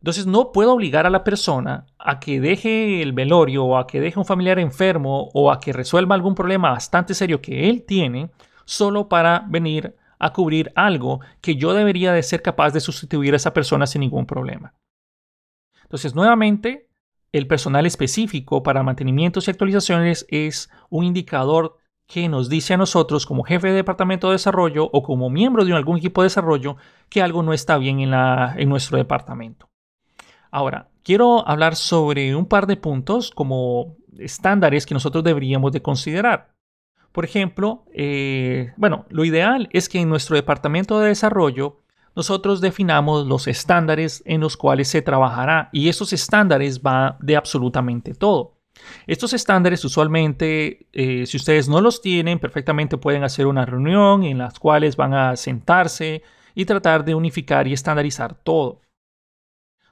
Entonces 0.00 0.26
no 0.26 0.50
puedo 0.50 0.72
obligar 0.72 1.04
a 1.04 1.10
la 1.10 1.24
persona 1.24 1.84
a 1.98 2.18
que 2.18 2.40
deje 2.40 3.02
el 3.02 3.12
velorio 3.12 3.66
o 3.66 3.76
a 3.76 3.86
que 3.86 4.00
deje 4.00 4.18
un 4.18 4.24
familiar 4.24 4.58
enfermo 4.58 5.28
o 5.34 5.52
a 5.52 5.60
que 5.60 5.74
resuelva 5.74 6.14
algún 6.14 6.34
problema 6.34 6.70
bastante 6.70 7.12
serio 7.12 7.42
que 7.42 7.68
él 7.68 7.82
tiene 7.82 8.30
solo 8.64 9.10
para 9.10 9.44
venir 9.46 9.94
a 10.18 10.32
cubrir 10.32 10.72
algo 10.74 11.20
que 11.40 11.56
yo 11.56 11.74
debería 11.74 12.12
de 12.12 12.22
ser 12.22 12.42
capaz 12.42 12.72
de 12.72 12.80
sustituir 12.80 13.32
a 13.34 13.36
esa 13.36 13.52
persona 13.52 13.86
sin 13.86 14.00
ningún 14.00 14.26
problema. 14.26 14.74
Entonces, 15.82 16.14
nuevamente, 16.14 16.88
el 17.32 17.46
personal 17.46 17.86
específico 17.86 18.62
para 18.62 18.82
mantenimientos 18.82 19.46
y 19.46 19.50
actualizaciones 19.50 20.26
es 20.28 20.70
un 20.90 21.04
indicador 21.04 21.78
que 22.06 22.28
nos 22.28 22.48
dice 22.48 22.74
a 22.74 22.78
nosotros 22.78 23.26
como 23.26 23.44
jefe 23.44 23.68
de 23.68 23.74
departamento 23.74 24.28
de 24.28 24.34
desarrollo 24.34 24.88
o 24.92 25.02
como 25.02 25.28
miembro 25.28 25.64
de 25.64 25.74
algún 25.74 25.98
equipo 25.98 26.22
de 26.22 26.26
desarrollo 26.26 26.76
que 27.10 27.22
algo 27.22 27.42
no 27.42 27.52
está 27.52 27.76
bien 27.76 28.00
en, 28.00 28.10
la, 28.10 28.54
en 28.56 28.68
nuestro 28.68 28.96
departamento. 28.96 29.68
Ahora, 30.50 30.88
quiero 31.02 31.46
hablar 31.46 31.76
sobre 31.76 32.34
un 32.34 32.46
par 32.46 32.66
de 32.66 32.76
puntos 32.76 33.30
como 33.30 33.96
estándares 34.18 34.86
que 34.86 34.94
nosotros 34.94 35.22
deberíamos 35.22 35.72
de 35.72 35.82
considerar. 35.82 36.54
Por 37.12 37.24
ejemplo, 37.24 37.84
eh, 37.92 38.72
bueno, 38.76 39.06
lo 39.10 39.24
ideal 39.24 39.68
es 39.72 39.88
que 39.88 40.00
en 40.00 40.08
nuestro 40.08 40.36
departamento 40.36 41.00
de 41.00 41.08
desarrollo 41.08 41.80
nosotros 42.14 42.60
definamos 42.60 43.26
los 43.26 43.46
estándares 43.46 44.22
en 44.26 44.40
los 44.40 44.56
cuales 44.56 44.88
se 44.88 45.02
trabajará 45.02 45.68
y 45.72 45.88
esos 45.88 46.12
estándares 46.12 46.82
van 46.82 47.16
de 47.20 47.36
absolutamente 47.36 48.14
todo. 48.14 48.58
Estos 49.06 49.32
estándares 49.32 49.84
usualmente, 49.84 50.86
eh, 50.92 51.26
si 51.26 51.36
ustedes 51.36 51.68
no 51.68 51.80
los 51.80 52.00
tienen, 52.00 52.38
perfectamente 52.38 52.96
pueden 52.96 53.24
hacer 53.24 53.46
una 53.46 53.66
reunión 53.66 54.24
en 54.24 54.38
las 54.38 54.58
cuales 54.58 54.96
van 54.96 55.14
a 55.14 55.36
sentarse 55.36 56.22
y 56.54 56.64
tratar 56.64 57.04
de 57.04 57.14
unificar 57.14 57.66
y 57.66 57.72
estandarizar 57.72 58.34
todo. 58.34 58.80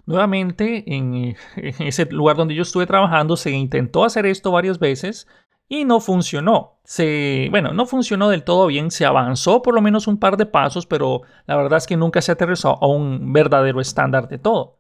Nuevamente, 0.05 0.85
en, 0.87 1.37
ese 1.57 2.07
lugar 2.07 2.37
donde 2.37 2.55
yo 2.55 2.63
estuve 2.63 2.87
trabajando, 2.87 3.37
se 3.37 3.51
intentó 3.51 4.05
hacer 4.05 4.27
esto 4.27 4.53
varias 4.53 4.79
veces 4.79 5.27
y 5.69 5.85
no 5.85 6.01
funcionó. 6.01 6.79
Se, 6.85 7.49
bueno, 7.51 7.73
no 7.73 7.87
funcionó 7.87 8.29
del 8.29 8.45
todo 8.45 8.67
bien, 8.67 8.91
se 8.91 9.05
avanzó 9.05 9.63
por 9.63 9.75
lo 9.75 9.83
menos 9.83 10.07
un 10.07 10.19
par 10.19 10.37
de 10.37 10.47
pasos, 10.47 10.87
pero 10.87 11.23
la 11.47 11.57
verdad 11.57 11.79
es 11.79 11.87
que 11.87 11.97
nunca 11.97 12.23
se 12.23 12.33
aterrizó 12.33 12.83
a 12.83 12.87
un 12.87 13.33
verdadero 13.33 13.81
estándar 13.81 14.29
de 14.29 14.39
todo 14.39 14.77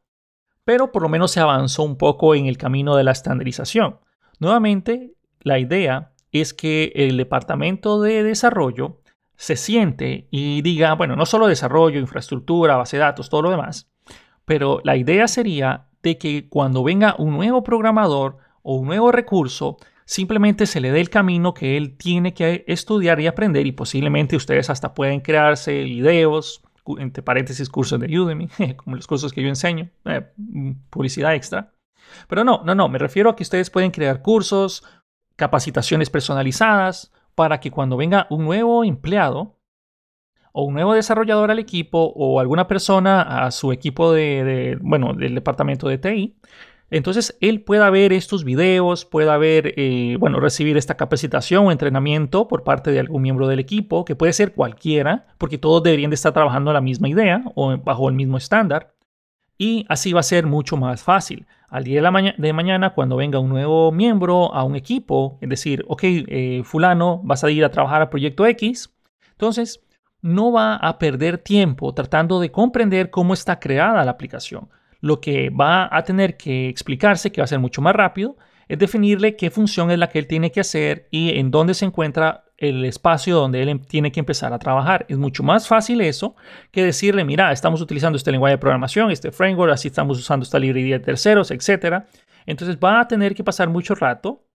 pero 0.66 0.90
por 0.90 1.02
lo 1.02 1.08
menos 1.08 1.30
se 1.30 1.38
avanzó 1.38 1.84
un 1.84 1.96
poco 1.96 2.34
en 2.34 2.46
el 2.46 2.58
camino 2.58 2.96
de 2.96 3.04
la 3.04 3.12
estandarización. 3.12 4.00
Nuevamente, 4.40 5.14
la 5.40 5.60
idea 5.60 6.10
es 6.32 6.52
que 6.52 6.90
el 6.96 7.16
departamento 7.16 8.02
de 8.02 8.24
desarrollo 8.24 9.00
se 9.36 9.54
siente 9.54 10.26
y 10.32 10.62
diga, 10.62 10.94
bueno, 10.94 11.14
no 11.14 11.24
solo 11.24 11.46
desarrollo, 11.46 12.00
infraestructura, 12.00 12.76
base 12.76 12.96
de 12.96 13.02
datos, 13.02 13.30
todo 13.30 13.42
lo 13.42 13.50
demás, 13.50 13.92
pero 14.44 14.80
la 14.82 14.96
idea 14.96 15.28
sería 15.28 15.86
de 16.02 16.18
que 16.18 16.48
cuando 16.48 16.82
venga 16.82 17.14
un 17.16 17.34
nuevo 17.34 17.62
programador 17.62 18.38
o 18.62 18.74
un 18.74 18.88
nuevo 18.88 19.12
recurso, 19.12 19.76
simplemente 20.06 20.66
se 20.66 20.80
le 20.80 20.92
dé 20.92 21.00
el 21.00 21.10
camino 21.10 21.52
que 21.52 21.76
él 21.76 21.96
tiene 21.98 22.32
que 22.32 22.64
estudiar 22.68 23.20
y 23.20 23.26
aprender 23.26 23.66
y 23.66 23.72
posiblemente 23.72 24.36
ustedes 24.36 24.70
hasta 24.70 24.94
pueden 24.94 25.20
crearse 25.20 25.82
videos, 25.82 26.62
entre 26.98 27.22
paréntesis, 27.22 27.68
cursos 27.68 28.00
de 28.00 28.18
Udemy, 28.18 28.48
como 28.76 28.96
los 28.96 29.06
cursos 29.06 29.32
que 29.32 29.42
yo 29.42 29.48
enseño, 29.48 29.90
eh, 30.04 30.24
publicidad 30.88 31.34
extra. 31.34 31.72
Pero 32.28 32.44
no, 32.44 32.62
no, 32.64 32.74
no, 32.74 32.88
me 32.88 32.98
refiero 32.98 33.30
a 33.30 33.36
que 33.36 33.42
ustedes 33.42 33.68
pueden 33.68 33.90
crear 33.90 34.22
cursos, 34.22 34.84
capacitaciones 35.34 36.08
personalizadas, 36.08 37.12
para 37.34 37.58
que 37.60 37.72
cuando 37.72 37.96
venga 37.96 38.28
un 38.30 38.44
nuevo 38.44 38.84
empleado 38.84 39.58
o 40.52 40.62
un 40.62 40.74
nuevo 40.74 40.94
desarrollador 40.94 41.50
al 41.50 41.58
equipo 41.58 42.12
o 42.16 42.40
alguna 42.40 42.66
persona 42.68 43.44
a 43.44 43.50
su 43.50 43.72
equipo 43.72 44.12
de 44.12 44.78
bueno, 44.80 45.12
del 45.12 45.34
departamento 45.34 45.88
de 45.88 45.98
TI, 45.98 46.38
entonces 46.90 47.36
él 47.40 47.62
pueda 47.62 47.90
ver 47.90 48.12
estos 48.12 48.44
videos, 48.44 49.04
pueda 49.04 49.36
ver, 49.38 49.74
eh, 49.76 50.16
bueno, 50.20 50.38
recibir 50.38 50.76
esta 50.76 50.96
capacitación 50.96 51.66
o 51.66 51.72
entrenamiento 51.72 52.46
por 52.46 52.62
parte 52.62 52.92
de 52.92 53.00
algún 53.00 53.22
miembro 53.22 53.48
del 53.48 53.58
equipo, 53.58 54.04
que 54.04 54.14
puede 54.14 54.32
ser 54.32 54.54
cualquiera, 54.54 55.26
porque 55.38 55.58
todos 55.58 55.82
deberían 55.82 56.10
de 56.10 56.14
estar 56.14 56.32
trabajando 56.32 56.72
la 56.72 56.80
misma 56.80 57.08
idea 57.08 57.42
o 57.56 57.76
bajo 57.78 58.08
el 58.08 58.14
mismo 58.14 58.36
estándar. 58.36 58.94
Y 59.58 59.86
así 59.88 60.12
va 60.12 60.20
a 60.20 60.22
ser 60.22 60.46
mucho 60.46 60.76
más 60.76 61.02
fácil. 61.02 61.46
Al 61.68 61.82
día 61.82 62.00
de, 62.36 62.52
mañana, 62.52 62.94
cuando 62.94 63.16
venga 63.16 63.40
un 63.40 63.48
nuevo 63.48 63.90
miembro 63.90 64.54
a 64.54 64.62
un 64.62 64.76
equipo, 64.76 65.38
es 65.40 65.48
decir, 65.48 65.84
ok, 65.88 66.00
eh, 66.04 66.62
fulano, 66.64 67.20
vas 67.24 67.42
a 67.42 67.50
ir 67.50 67.64
a 67.64 67.70
trabajar 67.70 68.02
al 68.02 68.08
proyecto 68.10 68.46
X, 68.46 68.94
entonces 69.32 69.82
no 70.22 70.52
va 70.52 70.76
a 70.76 70.98
perder 70.98 71.38
tiempo 71.38 71.92
tratando 71.94 72.38
de 72.38 72.52
comprender 72.52 73.10
cómo 73.10 73.34
está 73.34 73.58
creada 73.58 74.04
la 74.04 74.12
aplicación 74.12 74.68
lo 75.00 75.20
que 75.20 75.50
va 75.50 75.88
a 75.90 76.02
tener 76.04 76.36
que 76.36 76.68
explicarse, 76.68 77.32
que 77.32 77.40
va 77.40 77.44
a 77.44 77.48
ser 77.48 77.58
mucho 77.58 77.82
más 77.82 77.94
rápido, 77.94 78.36
es 78.68 78.78
definirle 78.78 79.36
qué 79.36 79.50
función 79.50 79.90
es 79.90 79.98
la 79.98 80.08
que 80.08 80.18
él 80.18 80.26
tiene 80.26 80.50
que 80.50 80.60
hacer 80.60 81.08
y 81.10 81.38
en 81.38 81.50
dónde 81.50 81.74
se 81.74 81.84
encuentra 81.84 82.44
el 82.56 82.84
espacio 82.84 83.36
donde 83.36 83.62
él 83.62 83.68
em, 83.68 83.78
tiene 83.80 84.10
que 84.10 84.20
empezar 84.20 84.52
a 84.52 84.58
trabajar. 84.58 85.04
Es 85.08 85.18
mucho 85.18 85.42
más 85.42 85.68
fácil 85.68 86.00
eso 86.00 86.36
que 86.70 86.82
decirle, 86.82 87.24
mira, 87.24 87.52
estamos 87.52 87.80
utilizando 87.80 88.16
este 88.16 88.32
lenguaje 88.32 88.54
de 88.54 88.58
programación, 88.58 89.10
este 89.10 89.30
framework, 89.30 89.72
así 89.72 89.88
estamos 89.88 90.18
usando 90.18 90.44
esta 90.44 90.58
librería 90.58 90.98
de 90.98 91.04
terceros, 91.04 91.50
etc. 91.50 92.04
Entonces 92.46 92.78
va 92.82 93.00
a 93.00 93.08
tener 93.08 93.34
que 93.34 93.44
pasar 93.44 93.68
mucho 93.68 93.94
rato 93.94 94.46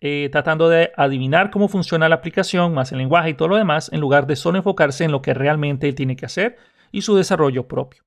eh, 0.00 0.28
tratando 0.32 0.68
de 0.68 0.92
adivinar 0.96 1.50
cómo 1.50 1.68
funciona 1.68 2.08
la 2.08 2.16
aplicación, 2.16 2.74
más 2.74 2.90
el 2.90 2.98
lenguaje 2.98 3.30
y 3.30 3.34
todo 3.34 3.48
lo 3.48 3.56
demás, 3.56 3.90
en 3.92 4.00
lugar 4.00 4.26
de 4.26 4.34
solo 4.36 4.58
enfocarse 4.58 5.04
en 5.04 5.12
lo 5.12 5.22
que 5.22 5.34
realmente 5.34 5.88
él 5.88 5.94
tiene 5.94 6.16
que 6.16 6.26
hacer 6.26 6.56
y 6.90 7.02
su 7.02 7.14
desarrollo 7.14 7.68
propio. 7.68 8.02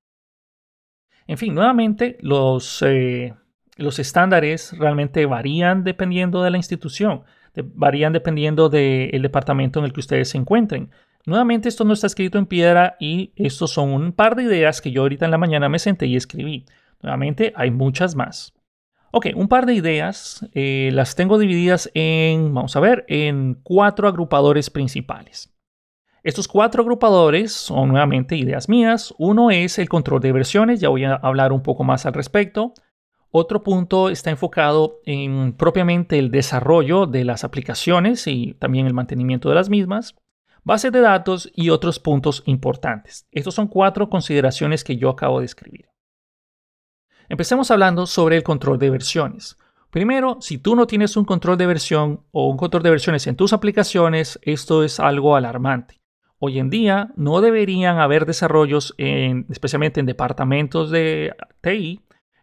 En 1.28 1.38
fin, 1.38 1.54
nuevamente 1.56 2.18
los, 2.22 2.84
eh, 2.86 3.34
los 3.78 4.00
estándares 4.00 4.78
realmente 4.78 5.26
varían 5.26 5.84
dependiendo 5.84 6.44
de 6.44 6.52
la 6.52 6.58
institución, 6.58 7.24
varían 7.56 8.14
dependiendo 8.14 8.70
del 8.70 9.22
departamento 9.22 9.80
en 9.80 9.86
el 9.86 9.94
que 9.94 10.02
ustedes 10.02 10.30
se 10.30 10.38
encuentren. 10.38 10.92
Nuevamente 11.26 11.70
esto 11.70 11.84
no 11.84 11.94
está 11.94 12.08
escrito 12.08 12.38
en 12.38 12.46
piedra 12.46 12.96
y 13.00 13.32
estos 13.36 13.72
son 13.72 13.92
un 13.92 14.12
par 14.12 14.36
de 14.36 14.44
ideas 14.44 14.82
que 14.82 14.92
yo 14.92 15.02
ahorita 15.02 15.26
en 15.26 15.32
la 15.32 15.40
mañana 15.40 15.70
me 15.70 15.80
senté 15.80 16.06
y 16.06 16.16
escribí. 16.16 16.66
Nuevamente 17.02 17.52
hay 17.56 17.72
muchas 17.72 18.16
más. 18.16 18.54
Ok, 19.12 19.28
un 19.36 19.48
par 19.48 19.66
de 19.66 19.74
ideas 19.74 20.46
eh, 20.54 20.90
las 20.94 21.16
tengo 21.16 21.40
divididas 21.40 21.90
en, 21.94 22.54
vamos 22.54 22.76
a 22.76 22.82
ver, 22.82 23.06
en 23.08 23.56
cuatro 23.64 24.08
agrupadores 24.08 24.70
principales. 24.70 25.55
Estos 26.26 26.48
cuatro 26.48 26.82
agrupadores 26.82 27.52
son 27.52 27.90
nuevamente 27.90 28.36
ideas 28.36 28.68
mías. 28.68 29.14
Uno 29.20 29.52
es 29.52 29.78
el 29.78 29.88
control 29.88 30.22
de 30.22 30.32
versiones, 30.32 30.80
ya 30.80 30.90
voy 30.90 31.04
a 31.04 31.14
hablar 31.14 31.54
un 31.54 31.62
poco 31.62 31.84
más 31.84 32.08
al 32.08 32.14
respecto. 32.14 32.74
Otro 33.30 33.62
punto 33.62 34.10
está 34.10 34.32
enfocado 34.32 35.02
en 35.06 35.54
propiamente 35.54 36.18
el 36.18 36.32
desarrollo 36.32 37.06
de 37.06 37.26
las 37.26 37.44
aplicaciones 37.44 38.26
y 38.26 38.56
también 38.56 38.88
el 38.88 38.96
mantenimiento 38.96 39.50
de 39.50 39.56
las 39.56 39.70
mismas, 39.70 40.16
bases 40.64 40.92
de 40.92 41.02
datos 41.02 41.52
y 41.54 41.70
otros 41.70 42.00
puntos 42.00 42.42
importantes. 42.48 43.28
Estos 43.32 43.54
son 43.54 43.68
cuatro 43.68 44.10
consideraciones 44.10 44.84
que 44.84 44.98
yo 44.98 45.12
acabo 45.12 45.42
de 45.42 45.46
escribir. 45.46 45.90
Empecemos 47.30 47.70
hablando 47.70 48.08
sobre 48.08 48.38
el 48.38 48.42
control 48.42 48.80
de 48.80 48.90
versiones. 48.90 49.60
Primero, 49.92 50.40
si 50.42 50.58
tú 50.58 50.76
no 50.76 50.88
tienes 50.88 51.18
un 51.18 51.26
control 51.26 51.60
de 51.60 51.68
versión 51.68 52.26
o 52.32 52.50
un 52.50 52.58
control 52.58 52.82
de 52.82 52.90
versiones 52.90 53.28
en 53.28 53.36
tus 53.36 53.54
aplicaciones, 53.54 54.40
esto 54.42 54.84
es 54.84 55.00
algo 55.00 55.36
alarmante. 55.36 56.02
Hoy 56.48 56.60
en 56.60 56.70
día 56.70 57.10
no 57.16 57.42
deberían 57.42 57.98
haber 57.98 58.28
desarrollos, 58.28 58.94
especialmente 59.00 60.00
en 60.00 60.06
departamentos 60.06 60.92
de 60.92 61.34
TI, 61.62 62.02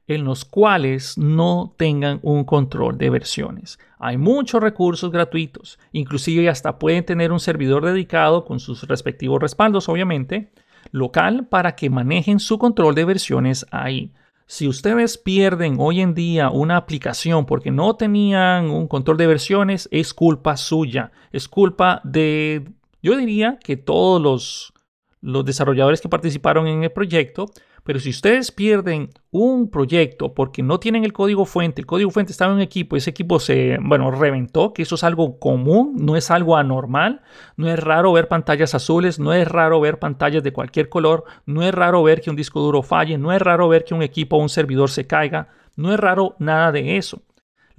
en 0.09 0.25
los 0.25 0.45
cuales 0.45 1.17
no 1.17 1.77
tengan 1.79 2.19
un 2.25 2.43
control 2.43 2.99
de 2.99 3.11
versiones. 3.11 3.79
Hay 4.01 4.17
muchos 4.17 4.61
recursos 4.61 5.13
gratuitos, 5.13 5.79
inclusive 5.93 6.49
hasta 6.49 6.81
pueden 6.81 7.05
tener 7.05 7.31
un 7.31 7.39
servidor 7.39 7.85
dedicado 7.85 8.45
con 8.45 8.59
sus 8.59 8.89
respectivos 8.89 9.41
respaldos, 9.41 9.89
obviamente, 9.89 10.51
local 10.91 11.47
para 11.49 11.77
que 11.77 11.89
manejen 11.89 12.41
su 12.41 12.59
control 12.59 12.97
de 12.97 13.05
versiones 13.05 13.65
ahí. 13.71 14.13
Si 14.47 14.67
ustedes 14.67 15.17
pierden 15.17 15.77
hoy 15.79 16.01
en 16.01 16.15
día 16.15 16.51
una 16.51 16.77
aplicación 16.77 17.47
porque 17.47 17.71
no 17.71 17.95
tenían 17.95 18.69
un 18.69 18.89
control 18.89 19.17
de 19.17 19.29
versiones, 19.29 19.89
es 19.93 20.13
culpa 20.13 20.57
suya, 20.57 21.13
es 21.31 21.47
culpa 21.47 22.01
de, 22.03 22.65
yo 23.03 23.17
diría 23.17 23.59
que 23.63 23.77
todos 23.77 24.21
los, 24.23 24.73
los 25.21 25.45
desarrolladores 25.45 26.01
que 26.01 26.09
participaron 26.09 26.67
en 26.67 26.85
el 26.85 26.93
proyecto, 26.93 27.47
pero 27.85 27.99
si 27.99 28.11
ustedes 28.11 28.53
pierden 28.53 29.11
un 29.33 29.69
proyecto 29.69 30.35
porque 30.35 30.63
no 30.63 30.79
tienen 30.79 31.05
el 31.05 31.13
código 31.13 31.45
fuente, 31.45 31.81
el 31.81 31.87
código 31.87 32.11
fuente 32.11 32.31
estaba 32.31 32.53
en 32.53 32.57
un 32.57 32.63
equipo 32.63 32.97
ese 32.97 33.11
equipo 33.11 33.41
se, 33.41 33.77
bueno, 33.83 34.11
reventó, 34.13 34.73
que 34.73 34.83
eso 34.83 34.95
es 34.95 35.03
algo 35.03 35.41
común, 35.41 35.97
no 35.99 36.17
es 36.17 36.31
algo 36.31 36.57
anormal, 36.57 37.23
no 37.57 37.69
es 37.69 37.79
raro 37.81 38.13
ver 38.13 38.29
pantallas 38.29 38.75
azules, 38.75 39.19
no 39.19 39.33
es 39.33 39.49
raro 39.49 39.81
ver 39.81 39.99
pantallas 39.99 40.45
de 40.45 40.53
cualquier 40.53 40.89
color, 40.89 41.25
no 41.45 41.63
es 41.63 41.75
raro 41.75 42.03
ver 42.05 42.21
que 42.21 42.31
un 42.31 42.37
disco 42.37 42.61
duro 42.61 42.83
falle, 42.83 43.19
no 43.19 43.33
es 43.33 43.43
raro 43.43 43.69
ver 43.69 43.85
que 43.85 43.95
un 43.95 44.03
equipo 44.03 44.37
o 44.37 44.41
un 44.41 44.49
servidor 44.49 44.91
se 44.91 45.07
caiga, 45.07 45.49
no 45.75 45.93
es 45.93 45.99
raro 45.99 46.37
nada 46.39 46.71
de 46.71 46.97
eso. 46.97 47.23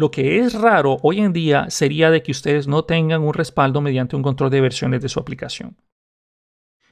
Lo 0.03 0.11
que 0.11 0.39
es 0.39 0.53
raro 0.53 0.97
hoy 1.01 1.21
en 1.21 1.31
día 1.31 1.69
sería 1.69 2.11
de 2.11 2.21
que 2.21 2.33
ustedes 2.33 2.67
no 2.67 2.83
tengan 2.83 3.21
un 3.21 3.33
respaldo 3.33 3.79
mediante 3.79 4.17
un 4.17 4.21
control 4.21 4.49
de 4.49 4.59
versiones 4.59 5.01
de 5.01 5.07
su 5.07 5.17
aplicación. 5.17 5.77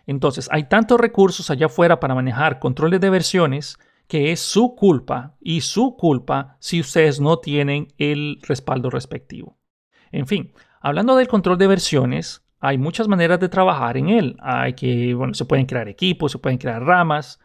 Entonces, 0.06 0.48
hay 0.50 0.70
tantos 0.70 0.98
recursos 0.98 1.50
allá 1.50 1.66
afuera 1.66 2.00
para 2.00 2.16
manejar 2.16 2.60
controles 2.60 3.02
de 3.02 3.10
versiones 3.10 3.78
que 4.08 4.32
es 4.32 4.40
su 4.40 4.76
culpa 4.76 5.36
y 5.42 5.60
su 5.60 5.98
culpa 5.98 6.56
si 6.62 6.80
ustedes 6.80 7.20
no 7.20 7.40
tienen 7.40 7.90
el 7.98 8.40
respaldo 8.44 8.90
respectivo. 8.90 9.58
En 10.14 10.26
fin, 10.26 10.54
hablando 10.80 11.18
del 11.18 11.28
control 11.28 11.58
de 11.58 11.68
versiones, 11.68 12.46
hay 12.62 12.78
muchas 12.78 13.10
maneras 13.10 13.42
de 13.42 13.50
trabajar 13.50 13.98
en 13.98 14.08
él. 14.08 14.38
Hay 14.40 14.72
que, 14.72 15.14
bueno, 15.16 15.34
se 15.34 15.44
pueden 15.44 15.66
crear 15.66 15.90
equipos, 15.90 16.32
se 16.32 16.40
pueden 16.40 16.58
crear 16.58 16.82
ramas. 16.82 17.42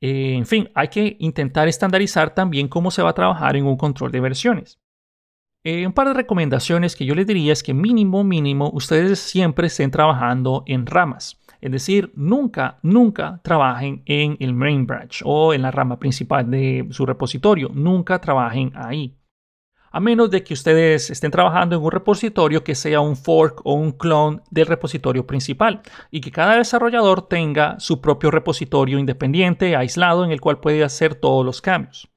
Eh, 0.00 0.36
en 0.38 0.46
fin, 0.46 0.70
hay 0.74 0.88
que 0.88 1.18
intentar 1.18 1.68
estandarizar 1.68 2.34
también 2.34 2.66
cómo 2.66 2.90
se 2.90 3.02
va 3.02 3.10
a 3.10 3.14
trabajar 3.14 3.56
en 3.56 3.66
un 3.66 3.76
control 3.76 4.10
de 4.10 4.20
versiones. 4.20 4.81
Eh, 5.64 5.86
un 5.86 5.92
par 5.92 6.08
de 6.08 6.14
recomendaciones 6.14 6.96
que 6.96 7.04
yo 7.04 7.14
les 7.14 7.26
diría 7.26 7.52
es 7.52 7.62
que 7.62 7.72
mínimo, 7.72 8.24
mínimo, 8.24 8.70
ustedes 8.74 9.20
siempre 9.20 9.68
estén 9.68 9.92
trabajando 9.92 10.64
en 10.66 10.86
ramas. 10.86 11.40
Es 11.60 11.70
decir, 11.70 12.12
nunca, 12.16 12.80
nunca 12.82 13.40
trabajen 13.44 14.02
en 14.06 14.36
el 14.40 14.54
main 14.54 14.86
branch 14.88 15.22
o 15.24 15.54
en 15.54 15.62
la 15.62 15.70
rama 15.70 16.00
principal 16.00 16.50
de 16.50 16.88
su 16.90 17.06
repositorio. 17.06 17.70
Nunca 17.72 18.20
trabajen 18.20 18.72
ahí. 18.74 19.16
A 19.92 20.00
menos 20.00 20.30
de 20.32 20.42
que 20.42 20.54
ustedes 20.54 21.10
estén 21.10 21.30
trabajando 21.30 21.76
en 21.76 21.82
un 21.82 21.92
repositorio 21.92 22.64
que 22.64 22.74
sea 22.74 22.98
un 22.98 23.14
fork 23.14 23.60
o 23.64 23.74
un 23.74 23.92
clone 23.92 24.40
del 24.50 24.66
repositorio 24.66 25.28
principal 25.28 25.82
y 26.10 26.20
que 26.20 26.32
cada 26.32 26.56
desarrollador 26.56 27.28
tenga 27.28 27.78
su 27.78 28.00
propio 28.00 28.32
repositorio 28.32 28.98
independiente, 28.98 29.76
aislado, 29.76 30.24
en 30.24 30.32
el 30.32 30.40
cual 30.40 30.58
puede 30.58 30.82
hacer 30.82 31.14
todos 31.14 31.46
los 31.46 31.60
cambios. 31.60 32.11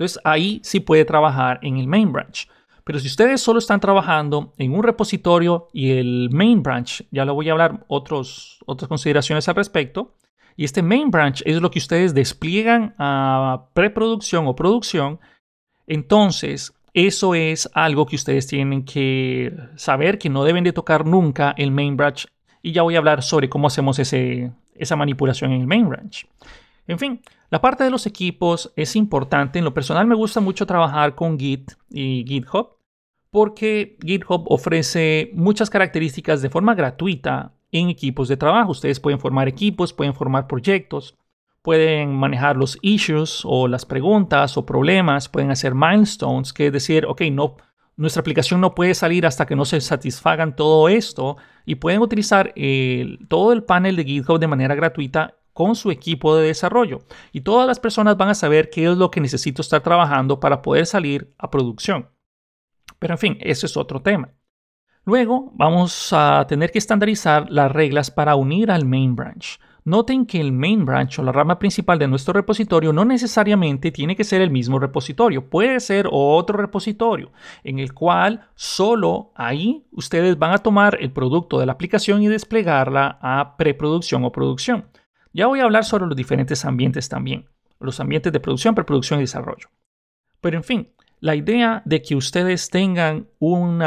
Entonces 0.00 0.18
ahí 0.24 0.62
sí 0.64 0.80
puede 0.80 1.04
trabajar 1.04 1.58
en 1.60 1.76
el 1.76 1.86
main 1.86 2.10
branch. 2.10 2.48
Pero 2.84 2.98
si 2.98 3.06
ustedes 3.06 3.42
solo 3.42 3.58
están 3.58 3.80
trabajando 3.80 4.54
en 4.56 4.72
un 4.72 4.82
repositorio 4.82 5.68
y 5.74 5.90
el 5.90 6.30
main 6.32 6.62
branch, 6.62 7.04
ya 7.10 7.26
lo 7.26 7.34
voy 7.34 7.50
a 7.50 7.52
hablar 7.52 7.84
otros, 7.86 8.60
otras 8.64 8.88
consideraciones 8.88 9.46
al 9.50 9.56
respecto, 9.56 10.14
y 10.56 10.64
este 10.64 10.82
main 10.82 11.10
branch 11.10 11.42
es 11.44 11.60
lo 11.60 11.70
que 11.70 11.80
ustedes 11.80 12.14
despliegan 12.14 12.94
a 12.96 13.66
preproducción 13.74 14.46
o 14.46 14.56
producción, 14.56 15.20
entonces 15.86 16.72
eso 16.94 17.34
es 17.34 17.68
algo 17.74 18.06
que 18.06 18.16
ustedes 18.16 18.46
tienen 18.46 18.86
que 18.86 19.52
saber 19.76 20.18
que 20.18 20.30
no 20.30 20.44
deben 20.44 20.64
de 20.64 20.72
tocar 20.72 21.04
nunca 21.04 21.54
el 21.58 21.72
main 21.72 21.98
branch 21.98 22.26
y 22.62 22.72
ya 22.72 22.80
voy 22.80 22.94
a 22.94 22.98
hablar 22.98 23.22
sobre 23.22 23.50
cómo 23.50 23.66
hacemos 23.66 23.98
ese, 23.98 24.50
esa 24.74 24.96
manipulación 24.96 25.52
en 25.52 25.60
el 25.60 25.66
main 25.66 25.90
branch. 25.90 26.26
En 26.90 26.98
fin, 26.98 27.22
la 27.50 27.60
parte 27.60 27.84
de 27.84 27.90
los 27.90 28.04
equipos 28.06 28.72
es 28.74 28.96
importante. 28.96 29.60
En 29.60 29.64
lo 29.64 29.72
personal 29.72 30.08
me 30.08 30.16
gusta 30.16 30.40
mucho 30.40 30.66
trabajar 30.66 31.14
con 31.14 31.38
Git 31.38 31.70
y 31.88 32.24
GitHub 32.26 32.78
porque 33.30 33.96
GitHub 34.04 34.46
ofrece 34.48 35.30
muchas 35.34 35.70
características 35.70 36.42
de 36.42 36.50
forma 36.50 36.74
gratuita 36.74 37.54
en 37.70 37.90
equipos 37.90 38.26
de 38.26 38.36
trabajo. 38.36 38.72
Ustedes 38.72 38.98
pueden 38.98 39.20
formar 39.20 39.46
equipos, 39.46 39.92
pueden 39.92 40.14
formar 40.14 40.48
proyectos, 40.48 41.16
pueden 41.62 42.12
manejar 42.12 42.56
los 42.56 42.76
issues 42.82 43.42
o 43.44 43.68
las 43.68 43.86
preguntas 43.86 44.56
o 44.56 44.66
problemas, 44.66 45.28
pueden 45.28 45.52
hacer 45.52 45.76
milestones, 45.76 46.52
que 46.52 46.66
es 46.66 46.72
decir, 46.72 47.06
ok, 47.06 47.20
no, 47.30 47.54
nuestra 47.94 48.18
aplicación 48.18 48.60
no 48.60 48.74
puede 48.74 48.94
salir 48.94 49.26
hasta 49.26 49.46
que 49.46 49.54
no 49.54 49.64
se 49.64 49.80
satisfagan 49.80 50.56
todo 50.56 50.88
esto 50.88 51.36
y 51.64 51.76
pueden 51.76 52.00
utilizar 52.00 52.52
todo 53.28 53.52
el 53.52 53.62
panel 53.62 53.94
de 53.94 54.02
GitHub 54.02 54.40
de 54.40 54.48
manera 54.48 54.74
gratuita 54.74 55.36
con 55.52 55.74
su 55.74 55.90
equipo 55.90 56.36
de 56.36 56.46
desarrollo 56.46 57.00
y 57.32 57.42
todas 57.42 57.66
las 57.66 57.80
personas 57.80 58.16
van 58.16 58.28
a 58.28 58.34
saber 58.34 58.70
qué 58.70 58.90
es 58.90 58.96
lo 58.96 59.10
que 59.10 59.20
necesito 59.20 59.62
estar 59.62 59.82
trabajando 59.82 60.40
para 60.40 60.62
poder 60.62 60.86
salir 60.86 61.34
a 61.38 61.50
producción. 61.50 62.08
Pero 62.98 63.14
en 63.14 63.18
fin, 63.18 63.38
ese 63.40 63.66
es 63.66 63.76
otro 63.76 64.02
tema. 64.02 64.32
Luego 65.04 65.50
vamos 65.54 66.12
a 66.12 66.46
tener 66.46 66.70
que 66.70 66.78
estandarizar 66.78 67.50
las 67.50 67.72
reglas 67.72 68.10
para 68.10 68.36
unir 68.36 68.70
al 68.70 68.84
main 68.84 69.16
branch. 69.16 69.58
Noten 69.84 70.26
que 70.26 70.40
el 70.40 70.52
main 70.52 70.84
branch 70.84 71.18
o 71.18 71.22
la 71.22 71.32
rama 71.32 71.58
principal 71.58 71.98
de 71.98 72.06
nuestro 72.06 72.34
repositorio 72.34 72.92
no 72.92 73.06
necesariamente 73.06 73.90
tiene 73.90 74.14
que 74.14 74.24
ser 74.24 74.42
el 74.42 74.50
mismo 74.50 74.78
repositorio, 74.78 75.48
puede 75.48 75.80
ser 75.80 76.06
otro 76.10 76.58
repositorio 76.58 77.32
en 77.64 77.78
el 77.78 77.94
cual 77.94 78.48
solo 78.54 79.32
ahí 79.34 79.86
ustedes 79.90 80.38
van 80.38 80.52
a 80.52 80.58
tomar 80.58 80.98
el 81.00 81.12
producto 81.12 81.58
de 81.58 81.66
la 81.66 81.72
aplicación 81.72 82.22
y 82.22 82.28
desplegarla 82.28 83.18
a 83.22 83.56
preproducción 83.56 84.24
o 84.24 84.32
producción. 84.32 84.84
Ya 85.32 85.46
voy 85.46 85.60
a 85.60 85.64
hablar 85.64 85.84
sobre 85.84 86.06
los 86.06 86.16
diferentes 86.16 86.64
ambientes 86.64 87.08
también, 87.08 87.46
los 87.78 88.00
ambientes 88.00 88.32
de 88.32 88.40
producción, 88.40 88.74
preproducción 88.74 89.20
y 89.20 89.22
desarrollo. 89.22 89.68
Pero 90.40 90.56
en 90.56 90.64
fin, 90.64 90.92
la 91.20 91.36
idea 91.36 91.82
de 91.84 92.02
que 92.02 92.16
ustedes 92.16 92.70
tengan 92.70 93.28
un 93.38 93.82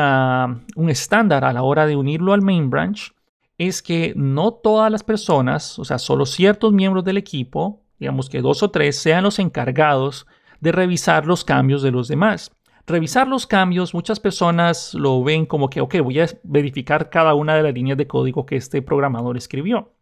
estándar 0.89 1.43
a 1.43 1.53
la 1.53 1.63
hora 1.63 1.85
de 1.85 1.95
unirlo 1.95 2.33
al 2.33 2.41
main 2.41 2.69
branch 2.69 3.13
es 3.57 3.81
que 3.81 4.13
no 4.15 4.53
todas 4.53 4.91
las 4.91 5.03
personas, 5.03 5.77
o 5.79 5.85
sea, 5.85 5.99
solo 5.99 6.25
ciertos 6.25 6.73
miembros 6.73 7.03
del 7.03 7.17
equipo, 7.17 7.81
digamos 7.99 8.29
que 8.29 8.41
dos 8.41 8.63
o 8.63 8.71
tres, 8.71 8.97
sean 8.97 9.23
los 9.23 9.39
encargados 9.39 10.27
de 10.59 10.71
revisar 10.71 11.25
los 11.25 11.43
cambios 11.43 11.81
de 11.81 11.91
los 11.91 12.07
demás. 12.07 12.51
Revisar 12.85 13.27
los 13.27 13.47
cambios, 13.47 13.93
muchas 13.93 14.19
personas 14.19 14.93
lo 14.93 15.23
ven 15.23 15.45
como 15.45 15.69
que, 15.69 15.81
ok, 15.81 15.95
voy 16.01 16.19
a 16.19 16.27
verificar 16.43 17.09
cada 17.09 17.33
una 17.33 17.55
de 17.55 17.63
las 17.63 17.73
líneas 17.73 17.97
de 17.97 18.07
código 18.07 18.45
que 18.45 18.57
este 18.57 18.81
programador 18.81 19.37
escribió. 19.37 19.93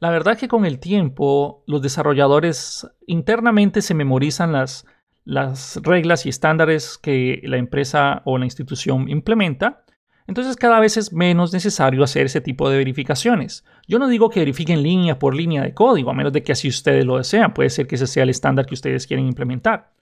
La 0.00 0.10
verdad 0.10 0.34
es 0.34 0.40
que 0.40 0.48
con 0.48 0.64
el 0.64 0.78
tiempo 0.78 1.62
los 1.66 1.82
desarrolladores 1.82 2.86
internamente 3.06 3.82
se 3.82 3.94
memorizan 3.94 4.52
las, 4.52 4.86
las 5.24 5.78
reglas 5.82 6.24
y 6.24 6.30
estándares 6.30 6.96
que 6.96 7.40
la 7.44 7.58
empresa 7.58 8.22
o 8.24 8.38
la 8.38 8.46
institución 8.46 9.10
implementa, 9.10 9.84
entonces 10.26 10.56
cada 10.56 10.80
vez 10.80 10.96
es 10.96 11.12
menos 11.12 11.52
necesario 11.52 12.02
hacer 12.02 12.26
ese 12.26 12.40
tipo 12.40 12.70
de 12.70 12.78
verificaciones. 12.78 13.64
Yo 13.88 13.98
no 13.98 14.08
digo 14.08 14.30
que 14.30 14.40
verifiquen 14.40 14.82
línea 14.82 15.18
por 15.18 15.34
línea 15.34 15.62
de 15.62 15.74
código, 15.74 16.10
a 16.10 16.14
menos 16.14 16.32
de 16.32 16.42
que 16.42 16.52
así 16.52 16.68
ustedes 16.68 17.04
lo 17.04 17.18
desean. 17.18 17.52
Puede 17.52 17.68
ser 17.68 17.86
que 17.86 17.96
ese 17.96 18.06
sea 18.06 18.22
el 18.22 18.30
estándar 18.30 18.64
que 18.64 18.74
ustedes 18.74 19.06
quieren 19.06 19.26
implementar. 19.26 19.92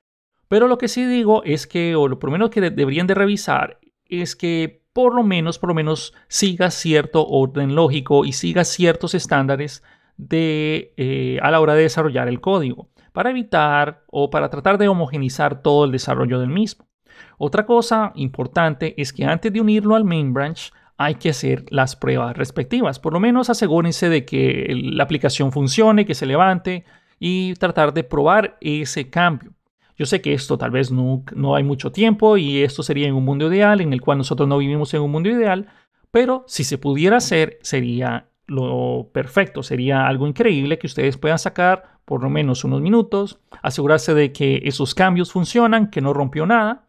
Pero 0.47 0.69
lo 0.69 0.79
que 0.79 0.89
sí 0.89 1.07
digo 1.07 1.43
es 1.45 1.67
que, 1.67 1.97
o 1.97 2.09
lo 2.09 2.19
primero 2.19 2.51
que 2.51 2.61
deberían 2.61 3.07
de 3.07 3.15
revisar 3.15 3.79
es 4.05 4.37
que 4.37 4.83
por 4.99 5.15
lo 5.15 5.23
menos, 5.23 5.61
por 5.61 5.69
lo 5.69 5.75
menos 5.77 6.13
siga 6.27 6.73
cierto 6.73 7.25
orden 7.25 7.77
lógico 7.77 8.25
y 8.25 8.33
siga 8.33 8.65
ciertos 8.65 9.15
estándares 9.15 9.85
de, 10.17 10.93
eh, 10.97 11.39
a 11.41 11.53
la 11.53 11.61
hora 11.61 11.75
de 11.77 11.83
desarrollar 11.83 12.27
el 12.27 12.41
código 12.41 12.89
para 13.13 13.31
evitar 13.31 14.03
o 14.09 14.29
para 14.29 14.51
tratar 14.51 14.77
de 14.77 14.89
homogenizar 14.89 15.63
todo 15.63 15.85
el 15.85 15.93
desarrollo 15.93 16.41
del 16.41 16.49
mismo. 16.49 16.89
Otra 17.37 17.65
cosa 17.65 18.11
importante 18.17 19.01
es 19.01 19.13
que 19.13 19.25
antes 19.25 19.53
de 19.53 19.61
unirlo 19.61 19.95
al 19.95 20.03
main 20.03 20.35
branch 20.35 20.73
hay 20.97 21.15
que 21.15 21.31
hacer 21.31 21.67
las 21.71 21.95
pruebas 21.95 22.37
respectivas. 22.37 22.99
Por 22.99 23.13
lo 23.13 23.21
menos 23.21 23.51
asegúrense 23.51 24.09
de 24.09 24.25
que 24.25 24.67
la 24.83 25.05
aplicación 25.05 25.53
funcione, 25.53 26.07
que 26.07 26.17
se 26.17 26.27
levante 26.27 26.85
y 27.21 27.55
tratar 27.55 27.95
de 27.95 28.03
probar 28.03 28.59
ese 28.61 29.11
cambio. 29.11 29.53
Yo 29.99 30.07
sé 30.07 30.23
que 30.23 30.33
esto 30.33 30.57
tal 30.57 30.71
vez 30.71 30.93
no, 30.93 31.25
no 31.35 31.57
hay 31.57 31.65
mucho 31.65 31.91
tiempo 31.91 32.37
y 32.37 32.63
esto 32.63 32.85
sería 32.85 33.09
en 33.09 33.15
un 33.15 33.25
mundo 33.25 33.53
ideal 33.53 33.81
en 33.81 33.93
el 33.93 34.01
cual 34.01 34.19
nosotros 34.19 34.49
no 34.49 34.59
vivimos 34.59 34.95
en 34.95 35.03
un 35.03 35.11
mundo 35.11 35.29
ideal, 35.29 35.67
pero 36.13 36.45
si 36.47 36.63
se 36.63 36.79
pudiera 36.79 37.17
hacer 37.17 37.59
sería 37.63 38.29
lo 38.47 39.11
perfecto, 39.13 39.63
sería 39.63 40.07
algo 40.07 40.27
increíble 40.27 40.79
que 40.79 40.87
ustedes 40.87 41.19
puedan 41.19 41.39
sacar 41.39 41.99
por 42.05 42.23
lo 42.23 42.31
menos 42.31 42.65
unos 42.65 42.81
minutos, 42.81 43.41
asegurarse 43.61 44.15
de 44.15 44.33
que 44.33 44.63
esos 44.65 44.95
cambios 44.95 45.33
funcionan, 45.33 45.91
que 45.91 46.01
no 46.01 46.15
rompió 46.15 46.47
nada. 46.47 46.89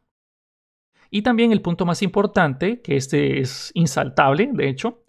Y 1.09 1.23
también 1.23 1.51
el 1.51 1.61
punto 1.61 1.85
más 1.85 2.01
importante, 2.03 2.81
que 2.81 2.95
este 2.95 3.41
es 3.41 3.71
insaltable, 3.73 4.51
de 4.53 4.69
hecho, 4.69 5.03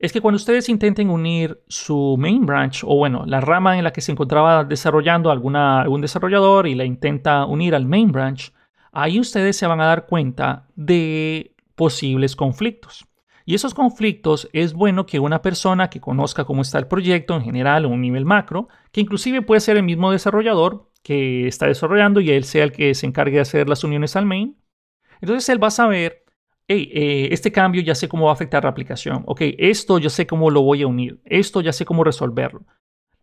es 0.00 0.12
que 0.12 0.22
cuando 0.22 0.36
ustedes 0.36 0.70
intenten 0.70 1.10
unir 1.10 1.62
su 1.68 2.16
main 2.18 2.46
branch 2.46 2.84
o 2.84 2.96
bueno, 2.96 3.24
la 3.26 3.42
rama 3.42 3.76
en 3.76 3.84
la 3.84 3.92
que 3.92 4.00
se 4.00 4.10
encontraba 4.10 4.64
desarrollando 4.64 5.30
algún 5.30 6.00
desarrollador 6.00 6.66
y 6.66 6.74
la 6.74 6.86
intenta 6.86 7.44
unir 7.44 7.74
al 7.74 7.84
main 7.84 8.10
branch, 8.10 8.54
ahí 8.92 9.20
ustedes 9.20 9.56
se 9.56 9.66
van 9.66 9.82
a 9.82 9.86
dar 9.86 10.06
cuenta 10.06 10.66
de 10.74 11.54
posibles 11.74 12.34
conflictos. 12.34 13.06
Y 13.44 13.54
esos 13.54 13.74
conflictos 13.74 14.48
es 14.54 14.72
bueno 14.72 15.04
que 15.04 15.20
una 15.20 15.42
persona 15.42 15.90
que 15.90 16.00
conozca 16.00 16.44
cómo 16.44 16.62
está 16.62 16.78
el 16.78 16.86
proyecto 16.86 17.36
en 17.36 17.42
general 17.42 17.84
o 17.84 17.90
un 17.90 18.00
nivel 18.00 18.24
macro, 18.24 18.68
que 18.92 19.02
inclusive 19.02 19.42
puede 19.42 19.60
ser 19.60 19.76
el 19.76 19.82
mismo 19.82 20.12
desarrollador 20.12 20.88
que 21.02 21.46
está 21.46 21.66
desarrollando 21.66 22.20
y 22.20 22.30
él 22.30 22.44
sea 22.44 22.64
el 22.64 22.72
que 22.72 22.94
se 22.94 23.06
encargue 23.06 23.36
de 23.36 23.42
hacer 23.42 23.68
las 23.68 23.84
uniones 23.84 24.16
al 24.16 24.24
main. 24.24 24.56
Entonces 25.20 25.46
él 25.50 25.62
va 25.62 25.68
a 25.68 25.72
saber 25.72 26.19
hey, 26.70 26.88
eh, 26.94 27.28
este 27.32 27.50
cambio 27.50 27.82
ya 27.82 27.96
sé 27.96 28.08
cómo 28.08 28.26
va 28.26 28.30
a 28.30 28.34
afectar 28.34 28.62
la 28.62 28.70
aplicación. 28.70 29.24
Ok, 29.26 29.40
esto 29.58 29.98
ya 29.98 30.08
sé 30.08 30.28
cómo 30.28 30.50
lo 30.50 30.62
voy 30.62 30.82
a 30.82 30.86
unir. 30.86 31.20
Esto 31.24 31.60
ya 31.60 31.72
sé 31.72 31.84
cómo 31.84 32.04
resolverlo. 32.04 32.64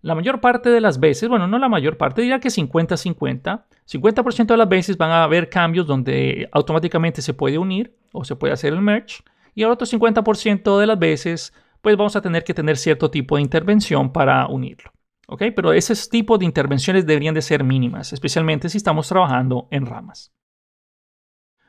La 0.01 0.15
mayor 0.15 0.41
parte 0.41 0.69
de 0.69 0.81
las 0.81 0.99
veces, 0.99 1.29
bueno, 1.29 1.47
no 1.47 1.57
la 1.57 1.69
mayor 1.69 1.97
parte, 1.97 2.21
diría 2.21 2.41
que 2.41 2.49
50-50. 2.49 3.63
50%, 3.85 4.45
de 4.47 4.57
las 4.57 4.67
veces 4.67 4.97
van 4.97 5.11
a 5.11 5.23
haber 5.23 5.49
cambios 5.49 5.87
donde 5.87 6.49
automáticamente 6.51 7.21
se 7.21 7.33
puede 7.33 7.57
unir 7.57 7.95
o 8.11 8.25
se 8.25 8.35
puede 8.35 8.53
hacer 8.53 8.73
el 8.73 8.81
merge. 8.81 9.23
Y 9.55 9.63
el 9.63 9.71
otro 9.71 9.87
50% 9.87 10.79
de 10.79 10.85
las 10.85 10.99
veces, 10.99 11.53
pues 11.81 11.95
vamos 11.95 12.17
a 12.17 12.21
tener 12.21 12.43
que 12.43 12.53
tener 12.53 12.75
cierto 12.75 13.09
tipo 13.09 13.37
de 13.37 13.43
intervención 13.43 14.11
para 14.11 14.45
unirlo. 14.47 14.91
¿Ok? 15.29 15.43
Pero 15.55 15.71
ese 15.71 15.93
tipo 16.09 16.37
de 16.37 16.45
intervenciones 16.45 17.05
deberían 17.05 17.33
de 17.33 17.41
ser 17.41 17.63
mínimas, 17.63 18.11
especialmente 18.11 18.67
si 18.67 18.77
estamos 18.77 19.07
trabajando 19.07 19.69
en 19.71 19.85
ramas. 19.85 20.33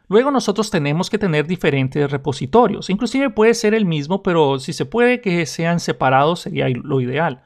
Luego 0.08 0.30
nosotros 0.30 0.70
tenemos 0.70 1.10
que 1.10 1.18
tener 1.18 1.46
diferentes 1.46 2.10
repositorios. 2.10 2.88
Inclusive 2.88 3.30
puede 3.30 3.54
ser 3.54 3.74
el 3.74 3.84
mismo, 3.84 4.22
pero 4.22 4.58
si 4.58 4.72
se 4.72 4.86
puede 4.86 5.20
que 5.20 5.44
sean 5.44 5.80
separados 5.80 6.40
sería 6.40 6.68
lo 6.68 7.00
ideal. 7.00 7.44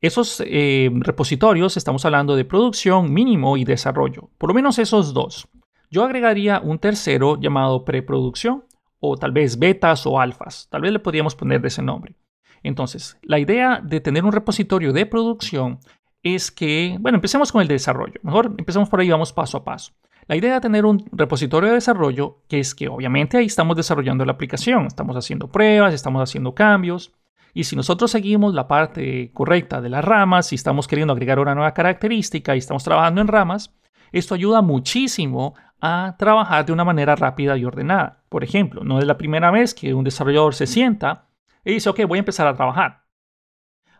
Esos 0.00 0.42
eh, 0.44 0.90
repositorios 0.92 1.76
estamos 1.76 2.04
hablando 2.04 2.36
de 2.36 2.44
producción, 2.44 3.12
mínimo 3.12 3.56
y 3.56 3.64
desarrollo. 3.64 4.30
Por 4.36 4.50
lo 4.50 4.54
menos 4.54 4.78
esos 4.78 5.14
dos. 5.14 5.48
Yo 5.90 6.04
agregaría 6.04 6.60
un 6.60 6.78
tercero 6.78 7.40
llamado 7.40 7.84
preproducción 7.84 8.64
o 8.98 9.16
tal 9.16 9.32
vez 9.32 9.58
betas 9.58 10.06
o 10.06 10.20
alfas. 10.20 10.68
Tal 10.70 10.82
vez 10.82 10.92
le 10.92 10.98
podríamos 10.98 11.34
poner 11.34 11.60
de 11.60 11.68
ese 11.68 11.82
nombre. 11.82 12.16
Entonces, 12.62 13.16
la 13.22 13.38
idea 13.38 13.80
de 13.82 14.00
tener 14.00 14.24
un 14.24 14.32
repositorio 14.32 14.92
de 14.92 15.06
producción 15.06 15.78
es 16.22 16.50
que, 16.50 16.96
bueno, 17.00 17.16
empecemos 17.16 17.52
con 17.52 17.62
el 17.62 17.68
desarrollo. 17.68 18.20
Mejor 18.22 18.54
empecemos 18.58 18.88
por 18.88 19.00
ahí, 19.00 19.08
vamos 19.08 19.32
paso 19.32 19.58
a 19.58 19.64
paso. 19.64 19.92
La 20.28 20.34
idea 20.34 20.54
de 20.54 20.60
tener 20.60 20.84
un 20.84 21.04
repositorio 21.12 21.68
de 21.68 21.76
desarrollo, 21.76 22.38
que 22.48 22.58
es 22.58 22.74
que 22.74 22.88
obviamente 22.88 23.38
ahí 23.38 23.46
estamos 23.46 23.76
desarrollando 23.76 24.24
la 24.24 24.32
aplicación, 24.32 24.86
estamos 24.86 25.16
haciendo 25.16 25.46
pruebas, 25.46 25.94
estamos 25.94 26.20
haciendo 26.20 26.52
cambios, 26.52 27.12
y 27.54 27.64
si 27.64 27.76
nosotros 27.76 28.10
seguimos 28.10 28.52
la 28.52 28.66
parte 28.66 29.30
correcta 29.32 29.80
de 29.80 29.88
las 29.88 30.04
ramas, 30.04 30.48
si 30.48 30.56
estamos 30.56 30.88
queriendo 30.88 31.12
agregar 31.12 31.38
una 31.38 31.54
nueva 31.54 31.72
característica 31.74 32.54
y 32.54 32.58
estamos 32.58 32.82
trabajando 32.82 33.20
en 33.20 33.28
ramas, 33.28 33.72
esto 34.10 34.34
ayuda 34.34 34.62
muchísimo 34.62 35.54
a 35.80 36.16
trabajar 36.18 36.66
de 36.66 36.72
una 36.72 36.84
manera 36.84 37.14
rápida 37.14 37.56
y 37.56 37.64
ordenada. 37.64 38.24
Por 38.28 38.42
ejemplo, 38.42 38.82
no 38.82 38.98
es 38.98 39.06
la 39.06 39.16
primera 39.16 39.52
vez 39.52 39.74
que 39.74 39.94
un 39.94 40.04
desarrollador 40.04 40.54
se 40.54 40.66
sienta 40.66 41.28
y 41.64 41.72
dice, 41.72 41.88
ok, 41.88 42.00
voy 42.06 42.18
a 42.18 42.20
empezar 42.20 42.48
a 42.48 42.54
trabajar. 42.54 43.04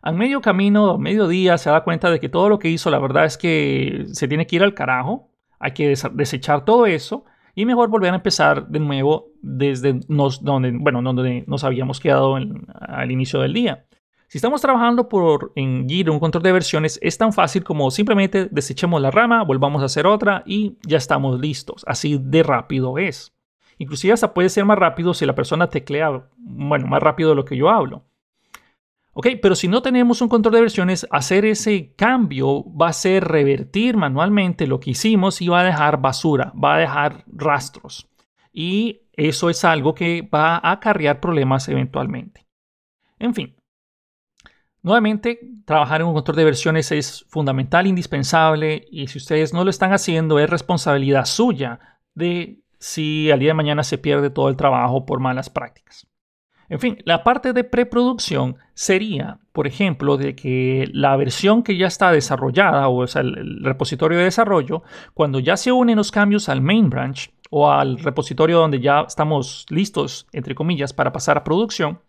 A 0.03 0.11
medio 0.11 0.41
camino, 0.41 0.99
medio 0.99 1.29
día, 1.29 1.57
se 1.57 1.71
da 1.71 1.85
cuenta 1.85 2.11
de 2.11 2.19
que 2.19 2.29
todo 2.29 2.49
lo 2.49 2.59
que 2.59 2.69
hizo, 2.69 2.91
la 2.91 2.99
verdad 2.99 3.27
es 3.27 3.39
que 3.39 4.07
se 4.13 4.27
tiene 4.27 4.47
que 4.47 4.57
ir 4.57 4.65
al 4.65 4.75
carajo 4.75 5.31
hay 5.59 5.73
que 5.73 5.95
desechar 6.13 6.65
todo 6.65 6.87
eso 6.87 7.25
y 7.55 7.65
mejor 7.65 7.89
volver 7.89 8.13
a 8.13 8.17
empezar 8.17 8.69
de 8.69 8.79
nuevo 8.79 9.29
desde 9.41 10.01
nos, 10.09 10.45
donde, 10.45 10.73
bueno, 10.73 11.01
donde 11.03 11.45
nos 11.47 11.65
habíamos 11.65 12.01
quedado 12.01 12.37
al 12.37 13.11
inicio 13.11 13.41
del 13.41 13.55
día. 13.55 13.87
Si 14.29 14.39
estamos 14.39 14.61
trabajando 14.61 15.09
por, 15.09 15.53
en 15.55 15.89
Git, 15.89 16.09
un 16.09 16.19
control 16.19 16.43
de 16.43 16.53
versiones, 16.53 16.99
es 17.01 17.17
tan 17.17 17.33
fácil 17.33 17.63
como 17.63 17.91
simplemente 17.91 18.49
desechemos 18.51 19.01
la 19.01 19.13
rama, 19.13 19.45
volvamos 19.45 19.83
a 19.83 19.87
hacer 19.87 20.07
otra 20.07 20.43
y 20.45 20.77
ya 20.87 20.99
estamos 20.99 21.41
listos. 21.41 21.85
Así 21.87 22.19
de 22.21 22.43
rápido 22.43 22.99
es. 22.99 23.33
Inclusive 23.79 24.13
hasta 24.13 24.35
puede 24.35 24.49
ser 24.49 24.65
más 24.65 24.79
rápido 24.79 25.15
si 25.15 25.27
la 25.27 25.35
persona 25.35 25.69
teclea, 25.69 26.29
bueno, 26.37 26.87
más 26.89 27.03
rápido 27.03 27.31
de 27.31 27.37
lo 27.37 27.45
que 27.45 27.57
yo 27.57 27.71
hablo. 27.71 28.05
Ok, 29.19 29.29
pero 29.41 29.55
si 29.55 29.67
no 29.67 29.81
tenemos 29.81 30.21
un 30.21 30.29
control 30.29 30.57
de 30.57 30.61
versiones, 30.61 31.07
hacer 31.11 31.47
ese 31.47 31.95
cambio 31.97 32.67
va 32.71 32.89
a 32.89 32.93
ser 32.93 33.25
revertir 33.25 33.97
manualmente 33.97 34.67
lo 34.67 34.79
que 34.79 34.91
hicimos 34.91 35.41
y 35.41 35.49
va 35.49 35.61
a 35.61 35.65
dejar 35.65 36.03
basura, 36.03 36.53
va 36.63 36.75
a 36.75 36.79
dejar 36.81 37.25
rastros. 37.27 38.11
Y 38.53 39.09
eso 39.15 39.49
es 39.49 39.65
algo 39.65 39.95
que 39.95 40.21
va 40.21 40.57
a 40.57 40.71
acarrear 40.71 41.19
problemas 41.19 41.67
eventualmente. 41.71 42.47
En 43.19 43.33
fin, 43.33 43.57
nuevamente, 44.83 45.41
trabajar 45.65 46.03
en 46.03 46.09
un 46.09 46.13
control 46.13 46.37
de 46.37 46.45
versiones 46.45 46.93
es 46.93 47.25
fundamental, 47.31 47.87
indispensable, 47.87 48.85
y 48.91 49.07
si 49.07 49.17
ustedes 49.17 49.55
no 49.55 49.65
lo 49.65 49.71
están 49.71 49.95
haciendo, 49.95 50.39
es 50.41 50.51
responsabilidad 50.51 51.25
suya 51.25 51.81
de 52.15 52.61
si 52.79 53.31
al 53.31 53.39
día 53.39 53.53
de 53.53 53.55
mañana 53.55 53.83
se 53.83 53.97
pierde 53.97 54.29
todo 54.29 54.51
el 54.51 54.59
trabajo 54.59 55.07
por 55.07 55.21
malas 55.21 55.49
prácticas. 55.49 56.07
En 56.69 56.81
fin, 56.81 56.99
la 57.05 57.23
parte 57.23 57.53
de 57.53 57.65
preproducción 57.65 58.57
sería, 58.75 59.39
por 59.53 59.67
ejemplo, 59.67 60.17
de 60.17 60.35
que 60.35 60.89
la 60.93 61.17
versión 61.17 61.63
que 61.63 61.77
ya 61.77 61.87
está 61.87 62.11
desarrollada, 62.11 62.89
o 62.89 63.07
sea, 63.07 63.23
el, 63.23 63.63
repositorio 63.63 64.19
de 64.19 64.25
desarrollo, 64.25 64.83
cuando 65.15 65.39
ya 65.39 65.57
se 65.57 65.71
unen 65.71 65.97
los 65.97 66.11
cambios 66.11 66.49
al 66.49 66.61
main 66.61 66.91
branch 66.91 67.31
o 67.51 67.71
al 67.71 67.99
repositorio 67.99 68.59
donde 68.59 68.81
ya 68.81 69.03
estamos 69.03 69.67
listos, 69.69 70.27
entre 70.33 70.55
comillas, 70.55 70.93
para 70.93 71.13
pasar 71.13 71.37
a 71.37 71.45
producción, 71.45 72.01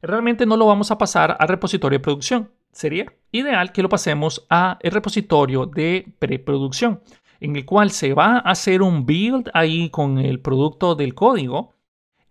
realmente 0.00 0.46
no 0.46 0.56
lo 0.56 0.66
vamos 0.66 0.90
a 0.90 0.98
pasar 0.98 1.36
al 1.38 1.48
repositorio 1.48 1.98
de 1.98 2.02
producción. 2.02 2.50
Sería 2.72 3.06
ideal 3.30 3.70
que 3.70 3.82
lo 3.82 3.88
pasemos 3.88 4.46
al 4.48 4.78
repositorio 4.82 5.66
de 5.66 6.12
preproducción, 6.18 7.02
en 7.38 7.54
el 7.54 7.64
cual 7.64 7.90
se 7.90 8.14
va 8.14 8.38
a 8.38 8.50
hacer 8.50 8.82
un 8.82 9.06
build 9.06 9.50
ahí 9.54 9.90
con 9.90 10.18
el 10.18 10.40
producto 10.40 10.96
del 10.96 11.14
código 11.14 11.74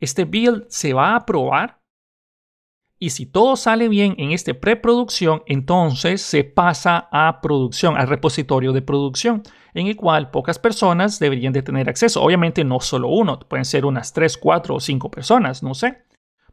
este 0.02 0.26
build 0.26 0.66
se 0.68 0.94
va 0.94 1.16
a 1.16 1.26
probar 1.26 1.82
y 3.04 3.10
si 3.10 3.26
todo 3.26 3.56
sale 3.56 3.90
bien 3.90 4.14
en 4.20 4.32
este 4.32 4.54
preproducción, 4.54 5.42
entonces 5.48 6.22
se 6.22 6.44
pasa 6.44 7.10
a 7.12 7.42
producción, 7.42 7.98
al 7.98 8.08
repositorio 8.08 8.74
de 8.74 8.84
producción, 8.84 9.42
en 9.74 9.88
el 9.88 9.96
cual 9.96 10.30
pocas 10.30 10.60
personas 10.60 11.18
deberían 11.18 11.52
de 11.52 11.64
tener 11.64 11.90
acceso. 11.90 12.22
Obviamente 12.22 12.64
no 12.64 12.80
solo 12.80 13.08
uno, 13.08 13.40
pueden 13.40 13.66
ser 13.66 13.88
unas 13.88 14.14
3, 14.14 14.38
4 14.38 14.76
o 14.76 14.80
5 14.80 15.10
personas, 15.10 15.64
no 15.64 15.74
sé. 15.74 16.04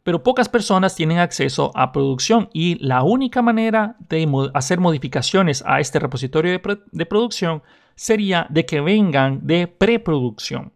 Pero 0.02 0.22
pocas 0.22 0.48
personas 0.48 0.94
tienen 0.94 1.18
acceso 1.18 1.70
a 1.74 1.92
producción 1.92 2.48
y 2.54 2.76
la 2.82 3.02
única 3.02 3.42
manera 3.42 3.96
de 4.08 4.26
hacer 4.54 4.80
modificaciones 4.80 5.62
a 5.66 5.80
este 5.80 5.98
repositorio 5.98 6.52
de, 6.52 6.78
de 6.90 7.04
producción 7.04 7.62
sería 7.94 8.46
de 8.48 8.64
que 8.64 8.80
vengan 8.80 9.46
de 9.46 9.66
preproducción. 9.66 10.72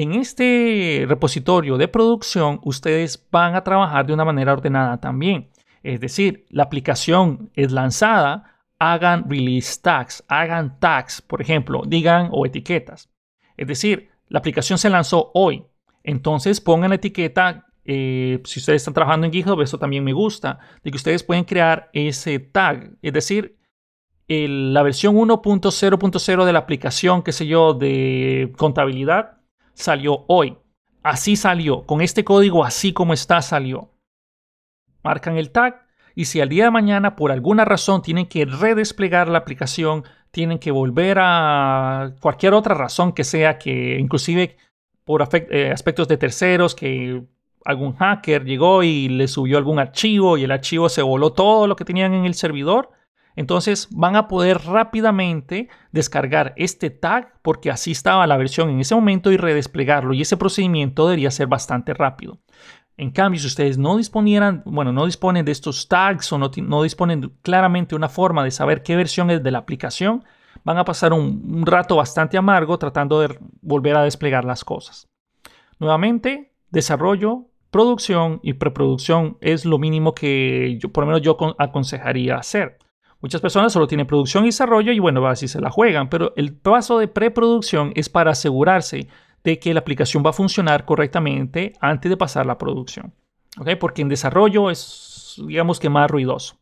En 0.00 0.14
este 0.14 1.06
repositorio 1.08 1.76
de 1.76 1.88
producción, 1.88 2.60
ustedes 2.62 3.26
van 3.32 3.56
a 3.56 3.64
trabajar 3.64 4.06
de 4.06 4.12
una 4.12 4.24
manera 4.24 4.52
ordenada 4.52 5.00
también. 5.00 5.50
Es 5.82 5.98
decir, 5.98 6.46
la 6.50 6.62
aplicación 6.62 7.50
es 7.54 7.72
lanzada, 7.72 8.60
hagan 8.78 9.28
release 9.28 9.80
tags, 9.82 10.22
hagan 10.28 10.78
tags, 10.78 11.20
por 11.20 11.42
ejemplo, 11.42 11.82
digan 11.84 12.28
o 12.30 12.46
etiquetas. 12.46 13.10
Es 13.56 13.66
decir, 13.66 14.10
la 14.28 14.38
aplicación 14.38 14.78
se 14.78 14.88
lanzó 14.88 15.32
hoy. 15.34 15.64
Entonces 16.04 16.60
pongan 16.60 16.90
la 16.90 16.94
etiqueta, 16.94 17.66
eh, 17.84 18.40
si 18.44 18.60
ustedes 18.60 18.82
están 18.82 18.94
trabajando 18.94 19.26
en 19.26 19.32
GitHub, 19.32 19.60
eso 19.62 19.80
también 19.80 20.04
me 20.04 20.12
gusta, 20.12 20.60
de 20.84 20.92
que 20.92 20.96
ustedes 20.96 21.24
pueden 21.24 21.42
crear 21.42 21.90
ese 21.92 22.38
tag. 22.38 22.92
Es 23.02 23.12
decir, 23.12 23.58
la 24.28 24.84
versión 24.84 25.16
1.0.0 25.16 26.44
de 26.44 26.52
la 26.52 26.58
aplicación, 26.60 27.24
qué 27.24 27.32
sé 27.32 27.48
yo, 27.48 27.74
de 27.74 28.52
contabilidad, 28.56 29.37
salió 29.78 30.24
hoy. 30.26 30.56
Así 31.02 31.36
salió. 31.36 31.86
Con 31.86 32.00
este 32.00 32.24
código 32.24 32.64
así 32.64 32.92
como 32.92 33.14
está 33.14 33.40
salió. 33.42 33.90
Marcan 35.02 35.36
el 35.36 35.50
tag 35.50 35.86
y 36.14 36.24
si 36.24 36.40
al 36.40 36.48
día 36.48 36.64
de 36.64 36.70
mañana 36.70 37.16
por 37.16 37.30
alguna 37.30 37.64
razón 37.64 38.02
tienen 38.02 38.26
que 38.26 38.44
redesplegar 38.44 39.28
la 39.28 39.38
aplicación, 39.38 40.04
tienen 40.30 40.58
que 40.58 40.70
volver 40.70 41.18
a 41.20 42.12
cualquier 42.20 42.54
otra 42.54 42.74
razón 42.74 43.12
que 43.12 43.24
sea 43.24 43.58
que 43.58 43.98
inclusive 43.98 44.56
por 45.04 45.26
eh, 45.32 45.70
aspectos 45.72 46.08
de 46.08 46.16
terceros 46.16 46.74
que 46.74 47.22
algún 47.64 47.94
hacker 47.94 48.44
llegó 48.44 48.82
y 48.82 49.08
le 49.08 49.28
subió 49.28 49.58
algún 49.58 49.78
archivo 49.78 50.36
y 50.36 50.44
el 50.44 50.50
archivo 50.50 50.88
se 50.88 51.02
voló 51.02 51.32
todo 51.32 51.66
lo 51.66 51.76
que 51.76 51.84
tenían 51.84 52.14
en 52.14 52.24
el 52.24 52.34
servidor, 52.34 52.90
entonces 53.38 53.86
van 53.92 54.16
a 54.16 54.26
poder 54.26 54.62
rápidamente 54.64 55.68
descargar 55.92 56.54
este 56.56 56.90
tag 56.90 57.34
porque 57.40 57.70
así 57.70 57.92
estaba 57.92 58.26
la 58.26 58.36
versión 58.36 58.68
en 58.68 58.80
ese 58.80 58.96
momento 58.96 59.30
y 59.30 59.36
redesplegarlo 59.36 60.12
y 60.12 60.22
ese 60.22 60.36
procedimiento 60.36 61.06
debería 61.06 61.30
ser 61.30 61.46
bastante 61.46 61.94
rápido. 61.94 62.40
En 62.96 63.12
cambio, 63.12 63.40
si 63.40 63.46
ustedes 63.46 63.78
no 63.78 63.96
disponieran, 63.96 64.64
bueno, 64.66 64.92
no 64.92 65.06
disponen 65.06 65.44
de 65.44 65.52
estos 65.52 65.86
tags 65.86 66.32
o 66.32 66.38
no, 66.38 66.82
disponen 66.82 67.32
claramente 67.42 67.94
una 67.94 68.08
forma 68.08 68.42
de 68.42 68.50
saber 68.50 68.82
qué 68.82 68.96
versión 68.96 69.30
es 69.30 69.40
de 69.40 69.52
la 69.52 69.58
aplicación, 69.58 70.24
van 70.64 70.78
a 70.78 70.84
pasar 70.84 71.12
un, 71.12 71.64
rato 71.64 71.94
bastante 71.94 72.38
amargo 72.38 72.76
tratando 72.76 73.20
de 73.20 73.38
volver 73.62 73.96
a 73.96 74.02
desplegar 74.02 74.44
las 74.44 74.64
cosas. 74.64 75.06
Nuevamente, 75.78 76.54
desarrollo, 76.70 77.46
producción 77.70 78.40
y 78.42 78.54
preproducción 78.54 79.38
es 79.40 79.64
lo 79.64 79.78
mínimo 79.78 80.12
que 80.12 80.76
yo, 80.80 80.88
por 80.88 81.04
lo 81.04 81.06
menos 81.06 81.22
yo 81.22 81.36
aconsejaría 81.56 82.34
hacer. 82.34 82.78
Muchas 83.20 83.40
personas 83.40 83.72
solo 83.72 83.88
tienen 83.88 84.06
producción 84.06 84.44
y 84.44 84.48
desarrollo 84.48 84.92
y 84.92 85.00
bueno, 85.00 85.26
así 85.26 85.48
se 85.48 85.60
la 85.60 85.70
juegan, 85.70 86.08
pero 86.08 86.32
el 86.36 86.54
paso 86.54 86.98
de 86.98 87.08
preproducción 87.08 87.92
es 87.96 88.08
para 88.08 88.30
asegurarse 88.30 89.08
de 89.42 89.58
que 89.58 89.74
la 89.74 89.80
aplicación 89.80 90.22
va 90.24 90.30
a 90.30 90.34
funcionar 90.34 90.84
correctamente 90.84 91.72
antes 91.80 92.10
de 92.10 92.16
pasar 92.16 92.46
la 92.46 92.58
producción. 92.58 93.14
Porque 93.80 94.02
en 94.02 94.08
desarrollo 94.08 94.70
es, 94.70 95.42
digamos 95.46 95.80
que 95.80 95.90
más 95.90 96.08
ruidoso. 96.08 96.58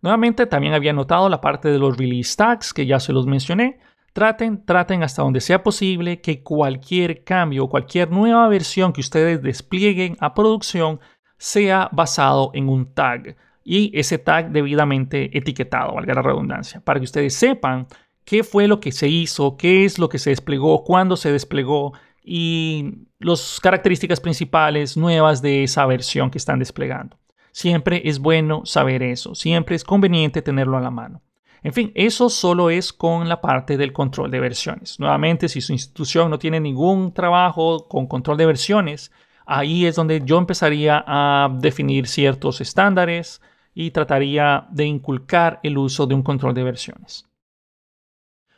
Nuevamente, 0.00 0.46
también 0.46 0.74
había 0.74 0.92
notado 0.92 1.28
la 1.28 1.40
parte 1.40 1.70
de 1.70 1.78
los 1.78 1.96
release 1.96 2.36
tags, 2.36 2.72
que 2.72 2.86
ya 2.86 3.00
se 3.00 3.12
los 3.12 3.26
mencioné. 3.26 3.80
Traten, 4.12 4.64
traten 4.64 5.02
hasta 5.02 5.22
donde 5.22 5.40
sea 5.40 5.62
posible 5.64 6.20
que 6.20 6.42
cualquier 6.42 7.24
cambio 7.24 7.64
o 7.64 7.68
cualquier 7.68 8.10
nueva 8.10 8.46
versión 8.48 8.92
que 8.92 9.00
ustedes 9.00 9.42
desplieguen 9.42 10.16
a 10.20 10.34
producción 10.34 11.00
sea 11.36 11.88
basado 11.92 12.50
en 12.54 12.68
un 12.68 12.94
tag 12.94 13.36
y 13.68 13.90
ese 13.98 14.18
tag 14.18 14.52
debidamente 14.52 15.36
etiquetado, 15.36 15.94
valga 15.94 16.14
la 16.14 16.22
redundancia, 16.22 16.80
para 16.80 17.00
que 17.00 17.04
ustedes 17.04 17.34
sepan 17.34 17.88
qué 18.24 18.44
fue 18.44 18.68
lo 18.68 18.78
que 18.78 18.92
se 18.92 19.08
hizo, 19.08 19.56
qué 19.56 19.84
es 19.84 19.98
lo 19.98 20.08
que 20.08 20.20
se 20.20 20.30
desplegó, 20.30 20.84
cuándo 20.84 21.16
se 21.16 21.32
desplegó 21.32 21.92
y 22.22 23.08
las 23.18 23.58
características 23.60 24.20
principales 24.20 24.96
nuevas 24.96 25.42
de 25.42 25.64
esa 25.64 25.84
versión 25.84 26.30
que 26.30 26.38
están 26.38 26.60
desplegando. 26.60 27.18
Siempre 27.50 28.02
es 28.04 28.20
bueno 28.20 28.64
saber 28.64 29.02
eso, 29.02 29.34
siempre 29.34 29.74
es 29.74 29.82
conveniente 29.82 30.42
tenerlo 30.42 30.76
a 30.76 30.80
la 30.80 30.92
mano. 30.92 31.22
En 31.64 31.72
fin, 31.72 31.90
eso 31.96 32.30
solo 32.30 32.70
es 32.70 32.92
con 32.92 33.28
la 33.28 33.40
parte 33.40 33.76
del 33.76 33.92
control 33.92 34.30
de 34.30 34.38
versiones. 34.38 35.00
Nuevamente, 35.00 35.48
si 35.48 35.60
su 35.60 35.72
institución 35.72 36.30
no 36.30 36.38
tiene 36.38 36.60
ningún 36.60 37.12
trabajo 37.12 37.88
con 37.88 38.06
control 38.06 38.36
de 38.36 38.46
versiones, 38.46 39.10
ahí 39.44 39.86
es 39.86 39.96
donde 39.96 40.22
yo 40.24 40.38
empezaría 40.38 41.02
a 41.04 41.48
definir 41.58 42.06
ciertos 42.06 42.60
estándares 42.60 43.40
y 43.78 43.90
trataría 43.90 44.66
de 44.70 44.86
inculcar 44.86 45.60
el 45.62 45.76
uso 45.76 46.06
de 46.06 46.14
un 46.14 46.22
control 46.22 46.54
de 46.54 46.64
versiones. 46.64 47.28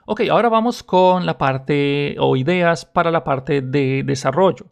Ok, 0.07 0.23
ahora 0.31 0.49
vamos 0.49 0.85
con 0.85 1.27
la 1.27 1.37
parte 1.37 2.15
o 2.21 2.37
ideas 2.37 2.85
para 2.85 3.11
la 3.11 3.25
parte 3.25 3.61
de 3.61 4.05
desarrollo. 4.07 4.67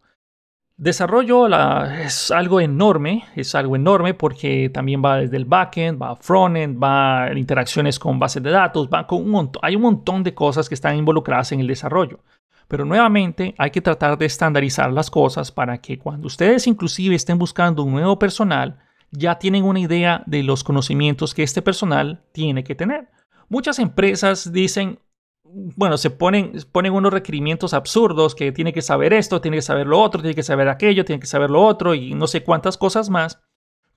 Desarrollo 0.77 1.49
es 1.89 2.31
algo 2.31 2.61
enorme, 2.61 3.25
es 3.35 3.57
algo 3.57 3.75
enorme 3.75 4.15
porque 4.15 4.71
también 4.73 5.03
va 5.05 5.17
desde 5.17 5.37
el 5.37 5.47
backend, 5.47 6.01
va 6.01 6.15
frontend, 6.15 6.81
va 6.81 7.29
interacciones 7.35 7.99
con 7.99 8.21
bases 8.21 8.43
de 8.43 8.51
datos, 8.51 8.89
va 8.89 9.05
con 9.05 9.23
un 9.23 9.31
montón, 9.31 9.61
hay 9.65 9.75
un 9.75 9.83
montón 9.83 10.23
de 10.23 10.33
cosas 10.33 10.69
que 10.69 10.77
están 10.77 10.97
involucradas 10.97 11.51
en 11.51 11.59
el 11.59 11.67
desarrollo. 11.67 12.21
Pero 12.69 12.85
nuevamente 12.85 13.53
hay 13.59 13.73
que 13.73 13.81
tratar 13.81 14.17
de 14.17 14.27
estandarizar 14.27 14.93
las 14.93 15.11
cosas 15.11 15.51
para 15.51 15.79
que 15.79 15.99
cuando 15.99 16.29
ustedes 16.29 16.69
inclusive 16.69 17.17
estén 17.17 17.37
buscando 17.37 17.83
un 17.83 17.93
nuevo 17.93 18.17
personal, 18.17 18.79
ya 19.11 19.39
tienen 19.39 19.65
una 19.65 19.81
idea 19.81 20.23
de 20.27 20.43
los 20.43 20.65
conocimientos 20.65 21.35
que 21.35 21.43
este 21.43 21.63
personal 21.63 22.25
tiene 22.33 22.65
que 22.65 22.75
tener. 22.75 23.09
Muchas 23.49 23.79
empresas 23.79 24.53
dicen, 24.53 24.99
bueno, 25.45 25.97
se 25.97 26.11
ponen, 26.11 26.53
ponen 26.73 26.93
unos 26.93 27.13
requerimientos 27.13 27.73
absurdos 27.73 28.35
que 28.35 28.53
tiene 28.53 28.73
que 28.73 28.83
saber 28.83 29.13
esto, 29.13 29.41
tiene 29.41 29.59
que 29.59 29.63
saber 29.63 29.87
lo 29.87 30.01
otro, 30.01 30.21
tiene 30.21 30.35
que 30.35 30.43
saber 30.43 30.69
aquello, 30.69 31.05
tiene 31.05 31.21
que 31.21 31.27
saber 31.27 31.51
lo 31.51 31.65
otro 31.65 31.95
y 31.95 32.15
no 32.15 32.27
sé 32.27 32.43
cuántas 32.43 32.77
cosas 32.77 33.09
más, 33.09 33.41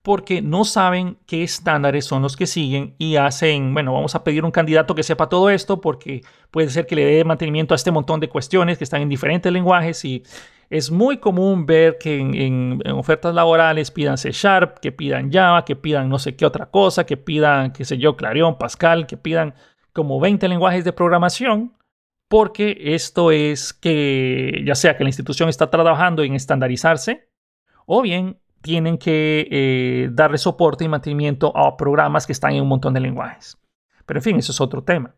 porque 0.02 0.42
no 0.42 0.64
saben 0.64 1.18
qué 1.26 1.44
estándares 1.44 2.06
son 2.06 2.22
los 2.22 2.38
que 2.38 2.48
siguen 2.48 2.96
y 2.98 3.18
hacen, 3.18 3.74
bueno, 3.74 3.94
vamos 3.94 4.16
a 4.16 4.24
pedir 4.24 4.46
un 4.46 4.52
candidato 4.52 4.96
que 4.96 5.04
sepa 5.04 5.28
todo 5.28 5.50
esto 5.50 5.82
porque 5.82 6.22
puede 6.52 6.70
ser 6.70 6.86
que 6.86 6.96
le 6.96 7.06
dé 7.06 7.24
mantenimiento 7.26 7.74
a 7.74 7.76
este 7.76 7.92
montón 7.92 8.20
de 8.20 8.30
cuestiones 8.30 8.78
que 8.78 8.84
están 8.86 9.02
en 9.02 9.10
diferentes 9.10 9.52
lenguajes 9.52 10.06
y 10.06 10.24
es 10.70 10.92
muy 10.92 11.18
común 11.18 11.66
ver 11.66 11.98
que 11.98 12.20
en, 12.20 12.82
ofertas 12.92 13.34
laborales 13.34 13.90
pidan 13.92 14.18
C 14.18 14.32
Sharp, 14.32 14.80
que 14.80 14.92
pidan 14.92 15.32
Java, 15.32 15.66
que 15.66 15.76
pidan 15.76 16.10
no 16.10 16.20
sé 16.20 16.36
qué 16.36 16.46
otra 16.46 16.68
cosa, 16.68 17.06
que 17.06 17.18
pidan, 17.18 17.74
qué 17.74 17.86
sé 17.86 17.98
yo, 17.98 18.16
Clarion, 18.16 18.58
Pascal, 18.58 19.08
que 19.08 19.18
pidan 19.18 19.56
como 19.94 20.20
20 20.20 20.48
lenguajes 20.48 20.86
de 20.86 20.94
programación, 20.94 21.74
porque 22.28 22.78
esto 22.80 23.32
es 23.32 23.74
que 23.74 24.62
ya 24.66 24.76
sea 24.76 24.96
que 24.96 25.04
la 25.04 25.10
institución 25.10 25.50
está 25.50 25.72
trabajando 25.72 26.22
en 26.24 26.36
estandarizarse, 26.36 27.28
o 27.88 28.04
bien 28.04 28.38
tienen 28.62 29.00
que 29.00 29.48
eh, 29.50 30.10
darle 30.12 30.38
soporte 30.38 30.84
y 30.84 30.90
mantenimiento 30.90 31.56
a 31.58 31.76
programas 31.78 32.28
que 32.28 32.34
están 32.34 32.54
en 32.54 32.62
un 32.62 32.68
montón 32.68 32.94
de 32.94 33.00
lenguajes. 33.00 33.58
Pero 34.06 34.20
en 34.20 34.24
fin, 34.24 34.38
eso 34.38 34.52
es 34.52 34.62
otro 34.62 34.84
tema. 34.84 35.16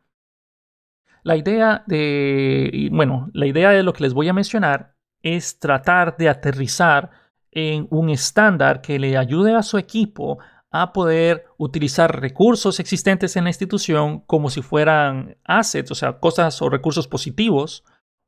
La 1.23 1.35
idea 1.35 1.83
de, 1.87 2.89
bueno, 2.91 3.29
la 3.33 3.45
idea 3.45 3.71
de 3.71 3.83
lo 3.83 3.93
que 3.93 4.03
les 4.03 4.13
voy 4.13 4.29
a 4.29 4.33
mencionar 4.33 4.90
es 5.23 5.59
tratar 5.59 6.17
de 6.17 6.29
aterrizar 6.29 7.11
en 7.51 7.87
un 7.89 8.09
estándar 8.09 8.81
que 8.81 8.99
le 8.99 9.17
ayude 9.17 9.55
a 9.55 9.63
su 9.63 9.77
equipo 9.77 10.39
a 10.71 10.93
poder 10.93 11.45
utilizar 11.57 12.21
recursos 12.21 12.79
existentes 12.79 13.35
en 13.35 13.43
la 13.43 13.49
institución 13.49 14.21
como 14.21 14.49
si 14.49 14.61
fueran 14.61 15.37
assets, 15.43 15.91
o 15.91 15.95
sea, 15.95 16.19
cosas 16.19 16.61
o 16.61 16.69
recursos 16.69 17.07
positivos 17.07 17.83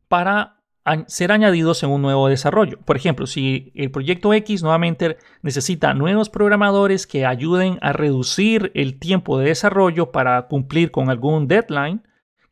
para 0.10 0.60
ser 1.08 1.32
añadidos 1.32 1.82
en 1.84 1.90
un 1.90 2.02
nuevo 2.02 2.28
desarrollo. 2.28 2.78
Por 2.82 2.98
ejemplo, 2.98 3.26
si 3.26 3.72
el 3.74 3.90
proyecto 3.90 4.34
X 4.34 4.62
nuevamente 4.64 5.18
necesita 5.42 5.94
nuevos 5.94 6.30
programadores 6.30 7.08
que 7.08 7.26
ayuden 7.26 7.80
a 7.82 7.94
reducir 7.94 8.72
el 8.76 9.00
tiempo 9.00 9.40
de 9.40 9.46
desarrollo 9.46 10.12
para 10.12 10.48
cumplir 10.48 10.92
con 10.92 11.10
algún 11.10 11.48
deadline, 11.48 12.04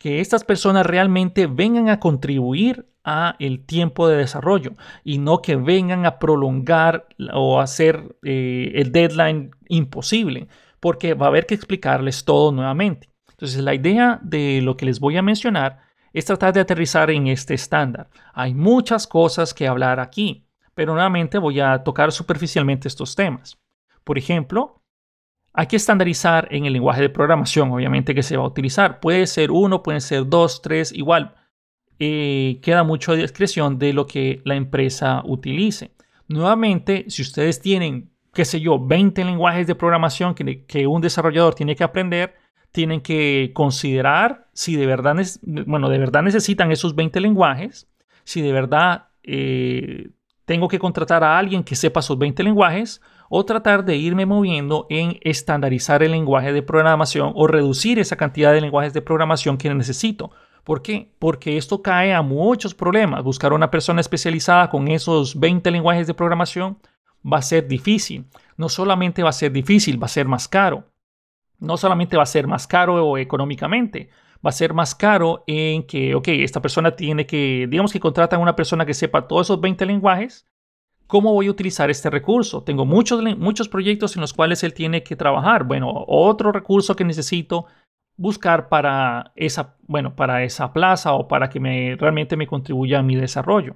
que 0.02 0.20
estas 0.20 0.44
personas 0.44 0.84
realmente 0.84 1.46
vengan 1.46 1.88
a 1.88 2.00
contribuir 2.00 2.88
a 3.04 3.36
el 3.38 3.64
tiempo 3.64 4.08
de 4.08 4.18
desarrollo 4.18 4.72
y 5.04 5.20
no 5.20 5.44
que 5.44 5.56
vengan 5.56 6.08
a 6.08 6.18
prolongar 6.18 7.08
o 7.32 7.60
hacer 7.60 8.16
eh, 8.24 8.72
el 8.74 8.92
deadline 8.92 9.52
imposible, 9.68 10.48
porque 10.80 11.14
va 11.14 11.28
a 11.28 11.30
haber 11.30 11.46
que 11.46 11.54
explicarles 11.54 12.26
todo 12.26 12.52
nuevamente. 12.52 13.10
Entonces, 13.30 13.62
la 13.62 13.76
idea 13.76 14.20
de 14.24 14.62
lo 14.64 14.76
que 14.76 14.88
les 14.88 15.00
voy 15.00 15.18
a 15.18 15.22
mencionar 15.22 15.82
es 16.14 16.26
tratar 16.26 16.52
de 16.54 16.62
aterrizar 16.62 17.12
en 17.12 17.28
este 17.28 17.54
estándar. 17.54 18.10
Hay 18.34 18.56
muchas 18.56 19.06
cosas 19.06 19.54
que 19.54 19.68
hablar 19.68 20.00
aquí, 20.00 20.48
pero 20.74 20.94
nuevamente 20.94 21.38
voy 21.38 21.60
a 21.60 21.84
tocar 21.84 22.12
superficialmente 22.12 22.88
estos 22.88 23.16
temas. 23.16 23.60
Por 24.04 24.18
ejemplo, 24.18 24.81
hay 25.54 25.68
que 25.68 25.76
estandarizar 25.76 26.48
en 26.52 26.66
el 26.66 26.74
lenguaje 26.74 27.02
de 27.02 27.10
programación, 27.10 27.72
obviamente, 27.72 28.16
que 28.16 28.24
se 28.24 28.38
va 28.38 28.44
a 28.44 28.48
utilizar. 28.48 29.00
Puede 29.00 29.28
ser 29.28 29.52
uno, 29.52 29.84
pueden 29.84 30.02
ser 30.02 30.28
dos, 30.28 30.62
tres, 30.62 30.94
igual. 30.94 31.36
Eh, 32.00 32.60
queda 32.62 32.84
mucho 32.84 33.12
a 33.12 33.16
discreción 33.16 33.78
de 33.78 33.94
lo 33.94 34.08
que 34.08 34.42
la 34.46 34.56
empresa 34.56 35.22
utilice. 35.26 35.92
Nuevamente, 36.28 37.06
si 37.10 37.22
ustedes 37.22 37.60
tienen, 37.60 38.12
qué 38.34 38.46
sé 38.46 38.62
yo, 38.62 38.80
20 38.80 39.26
lenguajes 39.26 39.68
de 39.68 39.76
programación 39.76 40.34
que, 40.34 40.88
un 40.88 41.02
desarrollador 41.02 41.54
tiene 41.54 41.76
que 41.76 41.84
aprender, 41.84 42.36
tienen 42.72 43.02
que 43.02 43.52
considerar 43.54 44.48
si 44.54 44.78
de 44.78 44.86
verdad, 44.86 45.18
bueno, 45.44 45.90
de 45.90 45.98
verdad 45.98 46.24
necesitan 46.24 46.72
esos 46.72 46.96
20 46.96 47.20
lenguajes, 47.20 47.90
si 48.24 48.42
de 48.42 48.54
verdad 48.54 49.10
eh, 49.24 50.10
tengo 50.46 50.70
que 50.70 50.80
contratar 50.80 51.24
a 51.26 51.38
alguien 51.38 51.64
que 51.64 51.76
sepa 51.76 52.00
esos 52.00 52.18
20 52.18 52.42
lenguajes 52.44 53.02
o 53.34 53.46
tratar 53.46 53.86
de 53.86 53.96
irme 53.96 54.26
moviendo 54.26 54.88
en 54.90 55.18
estandarizar 55.22 56.04
el 56.04 56.12
lenguaje 56.12 56.52
de 56.52 56.62
programación 56.62 57.32
o 57.34 57.48
reducir 57.48 57.98
esa 57.98 58.18
cantidad 58.18 58.52
de 58.52 58.60
lenguajes 58.60 58.92
de 58.92 59.02
programación 59.02 59.58
que 59.58 59.74
necesito. 59.74 60.32
¿Por 60.66 60.82
qué? 60.82 61.16
Porque 61.18 61.56
esto 61.56 61.82
cae 61.82 62.14
a 62.14 62.22
muchos 62.22 62.76
problemas. 62.76 63.24
Buscar 63.24 63.54
una 63.54 63.72
persona 63.72 64.02
especializada 64.02 64.70
con 64.70 64.90
esos 64.90 65.40
20 65.40 65.72
lenguajes 65.72 66.08
de 66.08 66.14
programación 66.14 66.78
va 67.26 67.38
a 67.38 67.42
ser 67.42 67.70
difícil. 67.70 68.26
No 68.58 68.68
solamente 68.68 69.24
va 69.24 69.30
a 69.30 69.34
ser 69.34 69.54
difícil, 69.54 70.02
va 70.02 70.08
a 70.08 70.10
ser 70.10 70.28
más 70.28 70.50
caro. 70.50 70.92
No 71.58 71.78
solamente 71.78 72.18
va 72.18 72.24
a 72.24 72.26
ser 72.26 72.48
más 72.48 72.68
caro 72.68 73.18
económicamente, 73.18 74.10
va 74.46 74.50
a 74.50 74.52
ser 74.52 74.74
más 74.74 74.94
caro 74.94 75.46
en 75.48 75.84
que, 75.88 76.16
ok, 76.16 76.28
esta 76.28 76.62
persona 76.62 76.98
tiene 76.98 77.26
que, 77.26 77.66
digamos 77.70 77.94
que 77.94 78.00
contratan 78.02 78.42
a 78.42 78.44
una 78.44 78.58
persona 78.58 78.86
que 78.86 78.94
sepa 78.94 79.26
todos 79.26 79.48
esos 79.48 79.62
20 79.62 79.86
lenguajes. 79.86 80.46
¿Cómo 81.12 81.34
voy 81.34 81.48
a 81.48 81.52
utilizar 81.52 81.90
este 81.90 82.10
recurso? 82.10 82.64
Tengo 82.64 82.86
muchos, 82.86 83.22
muchos 83.38 83.68
proyectos 83.68 84.16
en 84.16 84.22
los 84.22 84.32
cuales 84.32 84.64
él 84.64 84.74
tiene 84.74 85.04
que 85.04 85.18
trabajar. 85.18 85.66
Bueno, 85.66 85.92
otro 86.08 86.54
recurso 86.54 86.96
que 86.96 87.04
necesito 87.04 87.66
buscar 88.16 88.70
para 88.70 89.34
esa, 89.36 89.76
bueno, 89.82 90.16
para 90.16 90.46
esa 90.46 90.72
plaza 90.72 91.12
o 91.12 91.28
para 91.28 91.50
que 91.50 91.60
me, 91.60 91.98
realmente 91.98 92.38
me 92.38 92.48
contribuya 92.48 93.00
a 93.00 93.04
mi 93.04 93.18
desarrollo. 93.18 93.76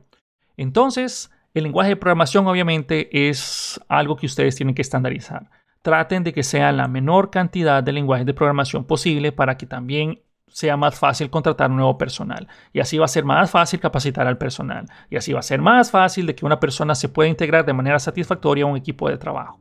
Entonces, 0.56 1.30
El 1.56 1.64
lenguaje 1.64 1.90
de 1.90 1.96
programación 1.96 2.46
obviamente 2.48 3.30
es 3.30 3.80
algo 3.88 4.18
que 4.18 4.26
ustedes 4.26 4.58
tienen 4.58 4.76
que 4.76 4.82
estandarizar. 4.82 5.50
Traten 5.82 6.24
de 6.26 6.34
que 6.34 6.44
sea 6.44 6.74
la 6.74 6.90
menor 6.90 7.32
cantidad 7.32 7.82
de 7.82 7.94
lenguajes 7.94 8.26
de 8.26 8.34
programación 8.34 8.84
posible 8.84 9.32
para 9.32 9.56
que 9.58 9.66
también 9.66 10.20
sea 10.48 10.78
más 10.78 10.98
fácil 10.98 11.30
contratar 11.30 11.70
nuevo 11.70 11.98
personal. 11.98 12.48
Y 12.72 12.80
así 12.80 12.98
va 12.98 13.06
a 13.06 13.10
ser 13.10 13.26
más 13.26 13.52
fácil 13.52 13.80
capacitar 13.80 14.28
al 14.28 14.38
personal. 14.38 14.86
Y 15.10 15.18
así 15.18 15.34
va 15.34 15.40
a 15.40 15.44
ser 15.44 15.62
más 15.62 15.92
fácil 15.92 16.26
de 16.26 16.36
que 16.36 16.46
una 16.46 16.60
persona 16.60 16.96
se 16.96 17.10
pueda 17.10 17.30
integrar 17.30 17.66
de 17.66 17.74
manera 17.74 18.00
satisfactoria 18.00 18.64
a 18.64 18.68
un 18.68 18.78
equipo 18.78 19.10
de 19.10 19.18
trabajo. 19.18 19.60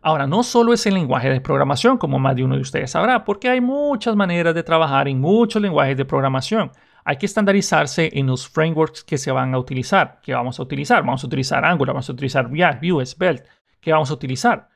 Ahora, 0.00 0.26
no 0.26 0.42
solo 0.42 0.72
es 0.72 0.86
el 0.86 0.94
lenguaje 0.94 1.28
de 1.28 1.40
programación, 1.40 1.98
como 1.98 2.18
más 2.18 2.36
de 2.36 2.44
uno 2.44 2.54
de 2.54 2.62
ustedes 2.62 2.92
sabrá, 2.92 3.24
porque 3.24 3.48
hay 3.48 3.60
muchas 3.60 4.14
maneras 4.14 4.54
de 4.54 4.62
trabajar 4.62 5.08
en 5.08 5.20
muchos 5.20 5.60
lenguajes 5.60 5.96
de 5.96 6.04
programación 6.04 6.70
hay 7.08 7.16
que 7.16 7.24
estandarizarse 7.24 8.10
en 8.12 8.26
los 8.26 8.46
frameworks 8.46 9.02
que 9.02 9.16
se 9.16 9.32
van 9.32 9.54
a 9.54 9.58
utilizar, 9.58 10.20
que 10.22 10.34
vamos 10.34 10.58
a 10.58 10.62
utilizar. 10.62 11.02
Vamos 11.02 11.24
a 11.24 11.26
utilizar 11.26 11.64
Angular, 11.64 11.94
vamos 11.94 12.10
a 12.10 12.12
utilizar 12.12 12.52
React, 12.52 12.82
Vue, 12.82 13.06
Svelte, 13.06 13.48
que 13.80 13.92
vamos 13.92 14.10
a 14.10 14.12
utilizar. 14.12 14.68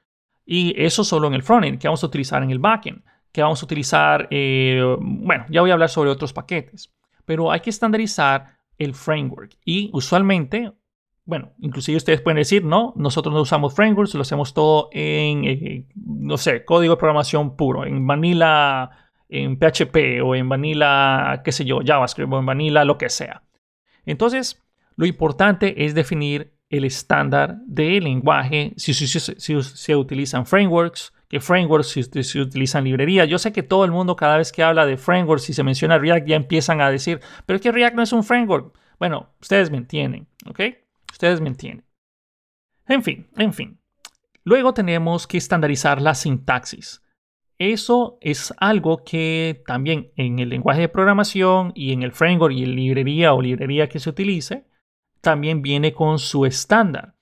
Y 0.47 0.75
eso 0.83 1.05
solo 1.05 1.29
en 1.29 1.35
el 1.35 1.43
frontend, 1.43 1.79
que 1.79 1.89
vamos 1.89 2.03
a 2.03 2.07
utilizar 2.07 2.43
en 2.43 2.51
el 2.51 2.59
backend, 2.59 3.03
que 3.33 3.43
vamos 3.43 3.63
a 3.63 3.67
utilizar, 3.67 4.29
eh, 4.31 4.83
bueno, 5.01 5.47
ya 5.49 5.61
voy 5.61 5.71
a 5.71 5.75
hablar 5.75 5.89
sobre 5.89 6.11
otros 6.11 6.33
paquetes, 6.33 6.93
pero 7.25 7.51
hay 7.51 7.61
que 7.61 7.71
estandarizar 7.71 8.59
el 8.79 8.95
framework 8.95 9.57
y 9.65 9.91
usualmente, 9.93 10.73
bueno, 11.25 11.53
inclusive 11.59 11.97
ustedes 11.97 12.21
pueden 12.21 12.37
decir, 12.37 12.65
no, 12.65 12.93
nosotros 12.97 13.35
no 13.35 13.41
usamos 13.41 13.75
frameworks, 13.75 14.15
lo 14.15 14.23
hacemos 14.23 14.53
todo 14.53 14.89
en, 14.93 15.45
eh, 15.45 15.87
no 15.95 16.37
sé, 16.37 16.65
código 16.65 16.95
de 16.95 16.99
programación 16.99 17.57
puro, 17.57 17.87
en 17.87 18.07
Vanilla 18.07 18.91
en 19.33 19.57
PHP 19.57 20.23
o 20.23 20.35
en 20.35 20.49
Vanilla, 20.49 21.41
qué 21.43 21.53
sé 21.53 21.65
yo, 21.65 21.81
JavaScript 21.85 22.31
o 22.31 22.39
en 22.39 22.47
Vanilla, 22.47 22.85
lo 22.85 22.99
que 22.99 23.09
sea. 23.09 23.43
Entonces, 24.05 24.63
lo 24.97 25.07
importante 25.07 25.87
es 25.87 25.95
definir 25.95 26.53
el 26.69 26.85
estándar 26.85 27.57
del 27.67 28.05
lenguaje, 28.05 28.75
si, 28.77 28.93
se 28.93 29.97
utilizan 29.97 30.45
frameworks, 30.45 31.15
qué 31.33 31.41
frameworks 31.41 31.89
si, 31.89 32.03
se 32.03 32.41
utilizan 32.43 32.85
librerías. 32.85 33.27
Yo 33.27 33.39
sé 33.39 33.53
que 33.53 33.63
todo 33.63 33.87
el 33.87 33.91
mundo 33.91 34.17
cada 34.17 34.37
vez 34.37 34.53
que 34.53 34.63
habla 34.63 34.85
de 34.85 34.99
frameworks, 34.99 35.45
si 35.45 35.55
se 35.55 35.63
menciona 35.63 35.97
React, 35.97 36.29
ya 36.29 36.37
empiezan 36.37 36.83
a 36.83 36.91
decir, 36.91 37.21
pero 37.47 37.57
es 37.57 37.63
que 37.63 37.73
React 37.73 37.97
no 37.97 38.03
es 38.03 38.13
un 38.13 38.23
framework. 38.23 38.79
Bueno, 38.99 39.31
ustedes 39.41 39.71
me 39.71 39.79
entienden, 39.79 40.29
¿ok? 40.45 40.61
Ustedes 41.11 41.41
me 41.41 41.49
entienden. 41.49 41.87
En 42.87 43.03
fin, 43.03 43.31
en 43.39 43.55
fin. 43.55 43.81
Luego 44.45 44.75
tenemos 44.75 45.27
que 45.27 45.39
estandarizar 45.39 46.03
la 46.03 46.15
sintaxis. 46.15 47.03
Eso 47.57 48.19
es 48.21 48.53
algo 48.59 49.03
que 49.03 49.63
también 49.67 50.13
en 50.17 50.39
el 50.39 50.51
lenguaje 50.51 50.83
de 50.83 50.89
programación 50.91 51.73
y 51.75 51.95
en 51.95 52.03
el 52.03 52.13
framework 52.13 52.55
y 52.55 52.65
en 52.65 52.77
librería 52.77 53.33
o 53.33 53.41
librería 53.41 53.89
que 53.89 54.01
se 54.01 54.11
utilice, 54.11 54.67
también 55.23 55.63
viene 55.63 55.95
con 55.95 56.19
su 56.19 56.45
estándar. 56.45 57.15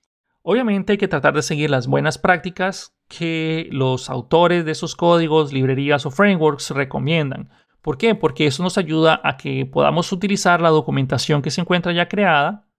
Obviamente 0.42 0.92
hay 0.92 0.98
que 0.98 1.08
tratar 1.08 1.34
de 1.34 1.42
seguir 1.42 1.70
las 1.70 1.86
buenas 1.86 2.18
prácticas 2.18 2.94
que 3.08 3.68
los 3.72 4.08
autores 4.08 4.64
de 4.64 4.72
esos 4.72 4.96
códigos, 4.96 5.52
librerías 5.52 6.06
o 6.06 6.10
frameworks 6.10 6.70
recomiendan. 6.70 7.50
¿Por 7.82 7.98
qué? 7.98 8.14
Porque 8.14 8.46
eso 8.46 8.62
nos 8.62 8.78
ayuda 8.78 9.20
a 9.24 9.36
que 9.36 9.66
podamos 9.66 10.12
utilizar 10.12 10.60
la 10.60 10.68
documentación 10.70 11.42
que 11.42 11.50
se 11.50 11.60
encuentra 11.60 11.92
ya 11.92 12.08
creada 12.08 12.70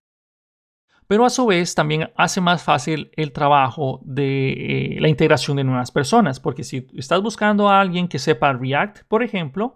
pero 1.11 1.25
a 1.25 1.29
su 1.29 1.45
vez 1.45 1.75
también 1.75 2.09
hace 2.15 2.39
más 2.39 2.63
fácil 2.63 3.11
el 3.17 3.33
trabajo 3.33 3.99
de 4.05 4.53
eh, 4.53 5.01
la 5.01 5.09
integración 5.09 5.57
de 5.57 5.65
nuevas 5.65 5.91
personas, 5.91 6.39
porque 6.39 6.63
si 6.63 6.87
estás 6.95 7.21
buscando 7.21 7.67
a 7.67 7.81
alguien 7.81 8.07
que 8.07 8.17
sepa 8.17 8.53
React, 8.53 8.99
por 9.09 9.21
ejemplo, 9.21 9.75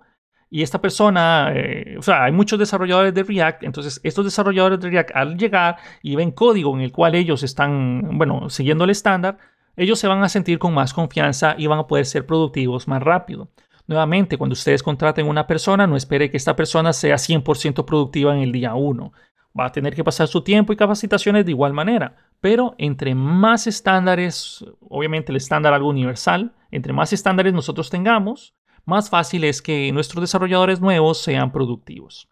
y 0.49 0.61
esta 0.61 0.81
persona, 0.81 1.51
eh, 1.53 1.95
o 1.97 2.01
sea, 2.01 2.23
hay 2.23 2.31
muchos 2.31 2.59
desarrolladores 2.59 3.13
de 3.13 3.23
React, 3.23 3.63
entonces 3.63 3.99
estos 4.03 4.25
desarrolladores 4.25 4.79
de 4.79 4.89
React 4.89 5.11
al 5.15 5.37
llegar 5.37 5.77
y 6.01 6.15
ven 6.15 6.31
código 6.31 6.75
en 6.75 6.81
el 6.81 6.91
cual 6.91 7.15
ellos 7.15 7.43
están, 7.43 8.17
bueno, 8.17 8.49
siguiendo 8.49 8.83
el 8.83 8.91
estándar, 8.91 9.37
ellos 9.75 9.99
se 9.99 10.07
van 10.07 10.23
a 10.23 10.29
sentir 10.29 10.59
con 10.59 10.73
más 10.73 10.93
confianza 10.93 11.55
y 11.57 11.67
van 11.67 11.79
a 11.79 11.87
poder 11.87 12.05
ser 12.05 12.25
productivos 12.25 12.87
más 12.87 13.03
rápido. 13.03 13.49
Nuevamente, 13.87 14.37
cuando 14.37 14.53
ustedes 14.53 14.81
contraten 14.81 15.27
una 15.27 15.45
persona, 15.45 15.85
no 15.85 15.95
espere 15.95 16.31
que 16.31 16.37
esta 16.37 16.55
persona 16.55 16.93
sea 16.93 17.15
100% 17.15 17.85
productiva 17.85 18.35
en 18.35 18.41
el 18.41 18.51
día 18.51 18.73
1 18.73 19.11
va 19.57 19.65
a 19.67 19.71
tener 19.71 19.95
que 19.95 20.03
pasar 20.03 20.27
su 20.27 20.41
tiempo 20.41 20.73
y 20.73 20.75
capacitaciones 20.75 21.45
de 21.45 21.51
igual 21.51 21.73
manera. 21.73 22.15
Pero 22.41 22.75
entre 22.77 23.15
más 23.15 23.67
estándares, 23.67 24.65
obviamente 24.89 25.31
el 25.31 25.37
estándar 25.37 25.73
algo 25.73 25.89
universal, 25.89 26.53
entre 26.71 26.93
más 26.93 27.13
estándares 27.13 27.53
nosotros 27.53 27.89
tengamos, 27.89 28.53
más 28.85 29.09
fácil 29.09 29.43
es 29.43 29.61
que 29.61 29.91
nuestros 29.91 30.21
desarrolladores 30.21 30.79
nuevos 30.79 31.21
sean 31.21 31.51
productivos. 31.51 32.29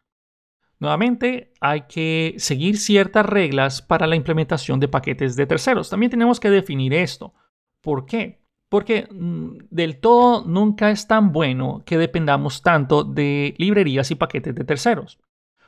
Nuevamente, 0.79 1.53
hay 1.61 1.81
que 1.81 2.35
seguir 2.37 2.77
ciertas 2.77 3.25
reglas 3.25 3.81
para 3.81 4.05
la 4.05 4.15
implementación 4.15 4.79
de 4.79 4.87
paquetes 4.87 5.35
de 5.35 5.45
terceros. 5.45 5.89
También 5.89 6.09
tenemos 6.09 6.39
que 6.39 6.49
definir 6.49 6.93
esto. 6.93 7.33
¿Por 7.81 8.05
qué? 8.05 8.43
Porque 8.69 9.07
mm, 9.09 9.67
del 9.69 9.99
todo 9.99 10.43
nunca 10.45 10.91
es 10.91 11.07
tan 11.07 11.31
bueno 11.31 11.83
que 11.85 11.97
dependamos 11.97 12.61
tanto 12.61 13.03
de 13.03 13.55
librerías 13.57 14.11
y 14.11 14.15
paquetes 14.15 14.55
de 14.55 14.63
terceros. 14.63 15.19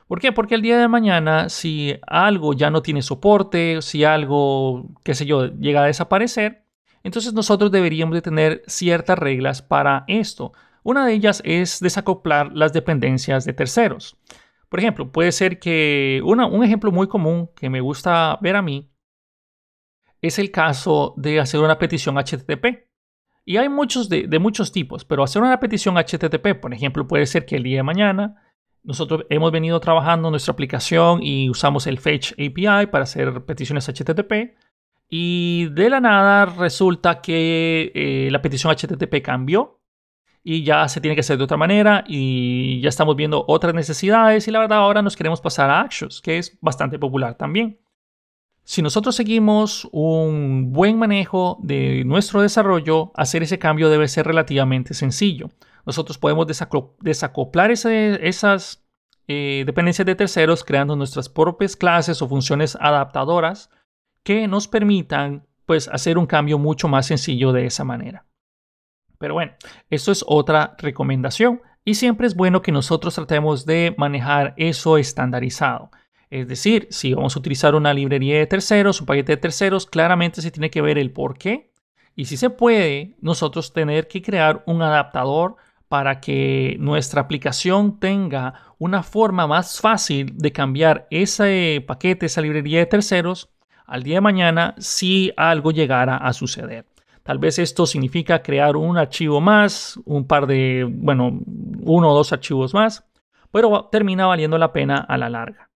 ¿Por 0.07 0.19
qué? 0.19 0.31
Porque 0.31 0.55
el 0.55 0.61
día 0.61 0.77
de 0.77 0.87
mañana, 0.87 1.49
si 1.49 1.95
algo 2.05 2.53
ya 2.53 2.69
no 2.69 2.81
tiene 2.81 3.01
soporte, 3.01 3.81
si 3.81 4.03
algo, 4.03 4.89
qué 5.03 5.15
sé 5.15 5.25
yo, 5.25 5.47
llega 5.47 5.83
a 5.83 5.87
desaparecer, 5.87 6.65
entonces 7.03 7.33
nosotros 7.33 7.71
deberíamos 7.71 8.15
de 8.15 8.21
tener 8.21 8.63
ciertas 8.67 9.17
reglas 9.17 9.61
para 9.61 10.03
esto. 10.07 10.53
Una 10.85 11.03
de 11.03 11.13
ellas 11.13 11.41
es 11.43 11.79
desacoplar 11.79 12.51
las 12.53 12.71
dependencias 12.71 13.43
de 13.43 13.53
terceros. 13.53 14.17
Por 14.69 14.79
ejemplo, 14.79 15.11
puede 15.11 15.31
ser 15.31 15.57
que 15.57 16.21
un 16.23 16.63
ejemplo 16.63 16.91
muy 16.91 17.07
común 17.07 17.49
que 17.55 17.71
me 17.71 17.81
gusta 17.81 18.37
ver 18.39 18.55
a 18.55 18.61
mí 18.61 18.91
es 20.21 20.37
el 20.37 20.51
caso 20.51 21.15
de 21.17 21.39
hacer 21.39 21.59
una 21.59 21.79
petición 21.79 22.17
HTTP. 22.19 22.85
Y 23.45 23.57
hay 23.57 23.67
muchos 23.67 24.09
de, 24.09 24.27
de 24.27 24.37
muchos 24.37 24.71
tipos, 24.71 25.05
pero 25.05 25.23
hacer 25.23 25.41
una 25.41 25.59
petición 25.59 25.95
HTTP, 25.95 26.53
por 26.61 26.71
ejemplo, 26.71 27.07
puede 27.07 27.25
ser 27.25 27.47
que 27.47 27.55
el 27.55 27.63
día 27.63 27.77
de 27.77 27.83
mañana 27.83 28.43
nosotros 28.83 29.25
hemos 29.31 29.51
venido 29.51 29.79
trabajando 29.79 30.29
nuestra 30.29 30.51
aplicación 30.51 31.23
y 31.23 31.49
usamos 31.49 31.87
el 31.87 31.97
Fetch 31.97 32.33
API 32.33 32.85
para 32.91 33.05
hacer 33.05 33.43
peticiones 33.43 33.89
HTTP. 33.89 34.55
Y 35.09 35.65
de 35.71 35.89
la 35.89 35.99
nada 35.99 36.45
resulta 36.45 37.21
que 37.21 37.91
eh, 37.95 38.29
la 38.29 38.43
petición 38.43 38.71
HTTP 38.71 39.23
cambió 39.23 39.81
y 40.45 40.63
ya 40.63 40.88
se 40.88 41.01
tiene 41.01 41.15
que 41.15 41.21
hacer 41.21 41.38
de 41.38 41.43
otra 41.43 41.58
manera 41.58 42.05
y 42.08 42.79
ya 42.79 42.88
estamos 42.88 43.17
viendo 43.17 43.43
otras 43.49 43.73
necesidades 43.73 44.47
y 44.47 44.51
la 44.51 44.60
verdad 44.60 44.77
ahora 44.77 45.01
nos 45.01 45.17
queremos 45.17 45.41
pasar 45.41 45.69
a 45.69 45.81
Actions, 45.81 46.21
que 46.21 46.38
es 46.38 46.58
bastante 46.62 46.97
popular 46.97 47.36
también. 47.36 47.81
Si 48.63 48.81
nosotros 48.81 49.15
seguimos 49.15 49.88
un 49.91 50.71
buen 50.71 50.97
manejo 50.97 51.60
de 51.62 52.03
nuestro 52.05 52.41
desarrollo, 52.41 53.12
hacer 53.15 53.43
ese 53.43 53.60
cambio 53.60 53.89
debe 53.89 54.08
ser 54.08 54.25
relativamente 54.25 54.93
sencillo 54.93 55.49
nosotros 55.86 56.17
podemos 56.17 56.47
desacoplar 56.99 57.71
esas 57.71 58.84
eh, 59.27 59.63
dependencias 59.65 60.05
de 60.05 60.15
terceros 60.15 60.63
creando 60.63 60.95
nuestras 60.95 61.29
propias 61.29 61.75
clases 61.75 62.21
o 62.21 62.27
funciones 62.27 62.75
adaptadoras 62.79 63.69
que 64.23 64.47
nos 64.47 64.67
permitan 64.67 65.45
pues 65.65 65.88
hacer 65.88 66.17
un 66.17 66.25
cambio 66.25 66.58
mucho 66.58 66.88
más 66.88 67.08
sencillo 67.08 67.51
de 67.51 67.67
esa 67.67 67.84
manera. 67.84 68.24
Pero 69.17 69.34
bueno, 69.34 69.54
esto 69.89 70.12
es 70.12 70.23
otra 70.28 70.75
recomendación 70.78 71.62
y 71.84 71.95
siempre 71.95 72.28
es 72.28 72.36
bueno 72.36 72.62
que 72.62 72.71
nosotros 72.71 73.15
tratemos 73.15 73.65
de 73.65 73.93
manejar 73.97 74.54
eso 74.58 74.97
estandarizado. 74.97 75.91
Es 76.30 76.47
decir, 76.47 76.88
si 76.89 77.13
vamos 77.13 77.36
a 77.36 77.39
utilizar 77.39 77.75
una 77.75 77.93
librería 77.93 78.39
de 78.39 78.47
terceros, 78.47 78.99
un 78.99 79.06
paquete 79.06 79.34
de 79.34 79.38
terceros, 79.38 79.86
claramente 79.86 80.41
se 80.41 80.51
tiene 80.51 80.69
que 80.69 80.82
ver 80.82 80.97
el 80.97 81.12
por 81.12 81.38
qué. 81.38 81.71
Y 82.15 82.25
si 82.25 82.38
se 82.38 82.49
puede, 82.49 83.15
nosotros 83.21 83.73
tener 83.73 84.08
que 84.08 84.21
crear 84.21 84.63
un 84.65 84.82
adaptador 84.82 85.57
para 85.88 86.20
que 86.20 86.78
nuestra 86.80 87.22
aplicación 87.22 87.99
tenga 87.99 88.74
una 88.80 89.03
forma 89.03 89.47
más 89.47 89.80
fácil 89.80 90.34
de 90.38 90.51
cambiar 90.51 91.07
ese 91.11 91.84
paquete, 91.88 92.26
esa 92.26 92.41
librería 92.41 92.80
de 92.80 92.86
terceros 92.88 93.49
al 93.86 94.03
día 94.03 94.16
de 94.16 94.22
mañana 94.22 94.76
si 94.80 95.32
algo 95.38 95.72
llegara 95.72 96.18
a 96.18 96.34
suceder. 96.34 96.86
Tal 97.26 97.39
vez 97.39 97.57
esto 97.57 97.88
significa 97.88 98.43
crear 98.43 98.76
un 98.76 98.99
archivo 98.99 99.41
más, 99.41 99.99
un 100.05 100.28
par 100.28 100.45
de, 100.45 100.88
bueno, 100.88 101.41
uno 101.82 102.11
o 102.11 102.15
dos 102.15 102.32
archivos 102.32 102.76
más, 102.76 103.09
pero 103.51 103.89
termina 103.91 104.28
valiendo 104.28 104.59
la 104.59 104.71
pena 104.71 104.99
a 104.99 105.17
la 105.17 105.28
larga. 105.28 105.71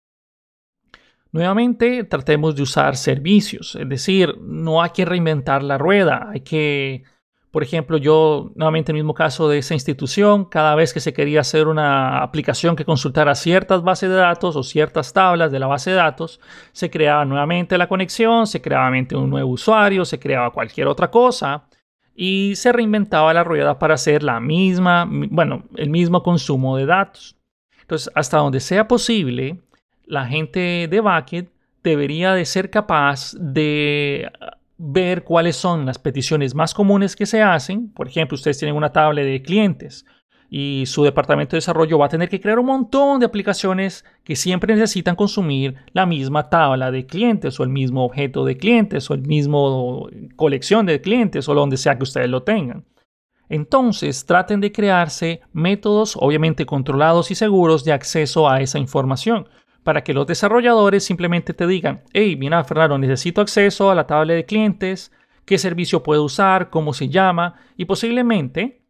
Nuevamente, 1.32 2.04
tratemos 2.04 2.56
de 2.56 2.62
usar 2.62 2.96
servicios, 2.98 3.76
es 3.76 3.90
decir, 3.90 4.38
no 4.40 4.84
hay 4.84 4.92
que 4.92 5.06
reinventar 5.06 5.64
la 5.64 5.80
rueda, 5.80 6.30
hay 6.30 6.42
que 6.42 7.04
por 7.52 7.64
ejemplo, 7.64 7.98
yo, 7.98 8.52
nuevamente 8.56 8.92
el 8.92 8.98
mismo 8.98 9.16
caso 9.16 9.50
de 9.50 9.58
esa 9.58 9.74
institución, 9.74 10.46
cada 10.46 10.76
vez 10.76 10.94
que 10.94 11.00
se 11.00 11.14
quería 11.14 11.42
hacer 11.42 11.68
una 11.68 12.22
aplicación 12.22 12.76
que 12.76 12.86
consultara 12.86 13.34
ciertas 13.34 13.82
bases 13.82 14.10
de 14.10 14.18
datos 14.18 14.56
o 14.56 14.62
ciertas 14.62 15.14
tablas 15.14 15.52
de 15.52 15.58
la 15.58 15.66
base 15.66 15.90
de 15.90 15.96
datos, 15.96 16.40
se 16.74 16.92
creaba 16.92 17.26
nuevamente 17.26 17.78
la 17.80 17.88
conexión, 17.88 18.46
se 18.46 18.62
creaba 18.62 18.90
un 18.90 19.30
nuevo 19.32 19.50
usuario, 19.50 20.06
se 20.06 20.20
creaba 20.20 20.52
cualquier 20.52 20.88
otra 20.88 21.10
cosa 21.10 21.64
y 22.16 22.54
se 22.56 22.72
reinventaba 22.72 23.34
la 23.34 23.44
rueda 23.44 23.80
para 23.80 23.96
hacer 23.96 24.22
la 24.22 24.40
misma, 24.40 25.08
bueno, 25.10 25.64
el 25.76 25.90
mismo 25.90 26.22
consumo 26.22 26.78
de 26.78 26.86
datos. 26.86 27.36
Entonces, 27.82 28.12
hasta 28.14 28.38
donde 28.38 28.60
sea 28.60 28.88
posible, 28.88 29.60
la 30.06 30.28
gente 30.28 30.88
de 30.88 31.00
Bucket 31.00 31.50
debería 31.84 32.34
de 32.34 32.46
ser 32.46 32.70
capaz 32.70 33.34
de 33.40 34.30
ver 34.80 35.26
cuáles 35.26 35.58
son 35.58 35.86
las 35.86 36.00
peticiones 36.00 36.56
más 36.56 36.74
comunes 36.74 37.16
que 37.16 37.26
se 37.26 37.44
hacen. 37.44 37.92
Por 37.92 38.08
ejemplo, 38.08 38.36
ustedes 38.36 38.58
tienen 38.58 38.78
una 38.78 38.92
tabla 38.92 39.22
de 39.22 39.42
clientes 39.42 40.06
y 40.50 40.86
su 40.88 41.04
departamento 41.04 41.52
de 41.52 41.58
desarrollo 41.58 42.00
va 42.00 42.08
a 42.08 42.10
tener 42.10 42.30
que 42.30 42.40
crear 42.40 42.58
un 42.58 42.66
montón 42.66 43.20
de 43.20 43.26
aplicaciones 43.26 44.04
que 44.24 44.36
siempre 44.36 44.74
necesitan 44.74 45.16
consumir 45.16 45.76
la 45.92 46.06
misma 46.06 46.50
tabla 46.50 46.92
de 46.92 47.06
clientes 47.06 47.60
o 47.60 47.64
el 47.64 47.70
mismo 47.70 48.06
objeto 48.06 48.46
de 48.46 48.58
clientes 48.58 49.12
o 49.12 49.14
el 49.14 49.22
mismo 49.22 50.10
colección 50.38 50.86
de 50.86 51.02
clientes 51.02 51.48
o 51.50 51.54
donde 51.54 51.78
sea 51.78 51.98
que 51.98 52.04
ustedes 52.04 52.30
lo 52.30 52.44
tengan. 52.44 52.86
Entonces 53.50 54.26
traten 54.26 54.62
de 54.62 54.72
crearse 54.72 55.42
métodos 55.52 56.16
obviamente 56.16 56.66
controlados 56.66 57.32
y 57.32 57.36
seguros 57.36 57.84
de 57.84 57.92
acceso 57.92 58.50
a 58.50 58.62
esa 58.62 58.80
información 58.80 59.48
para 59.90 60.04
que 60.04 60.14
los 60.14 60.28
desarrolladores 60.28 61.04
simplemente 61.04 61.52
te 61.56 61.66
digan, 61.66 62.04
hey, 62.14 62.36
mira 62.36 62.64
Fernando, 62.64 63.00
necesito 63.00 63.42
acceso 63.42 63.90
a 63.90 63.96
la 63.96 64.06
tabla 64.06 64.36
de 64.36 64.46
clientes, 64.46 65.12
qué 65.46 65.58
servicio 65.58 66.04
puedo 66.04 66.24
usar, 66.24 66.70
cómo 66.70 66.94
se 66.94 67.10
llama 67.10 67.56
y 67.76 67.86
posiblemente 67.86 68.84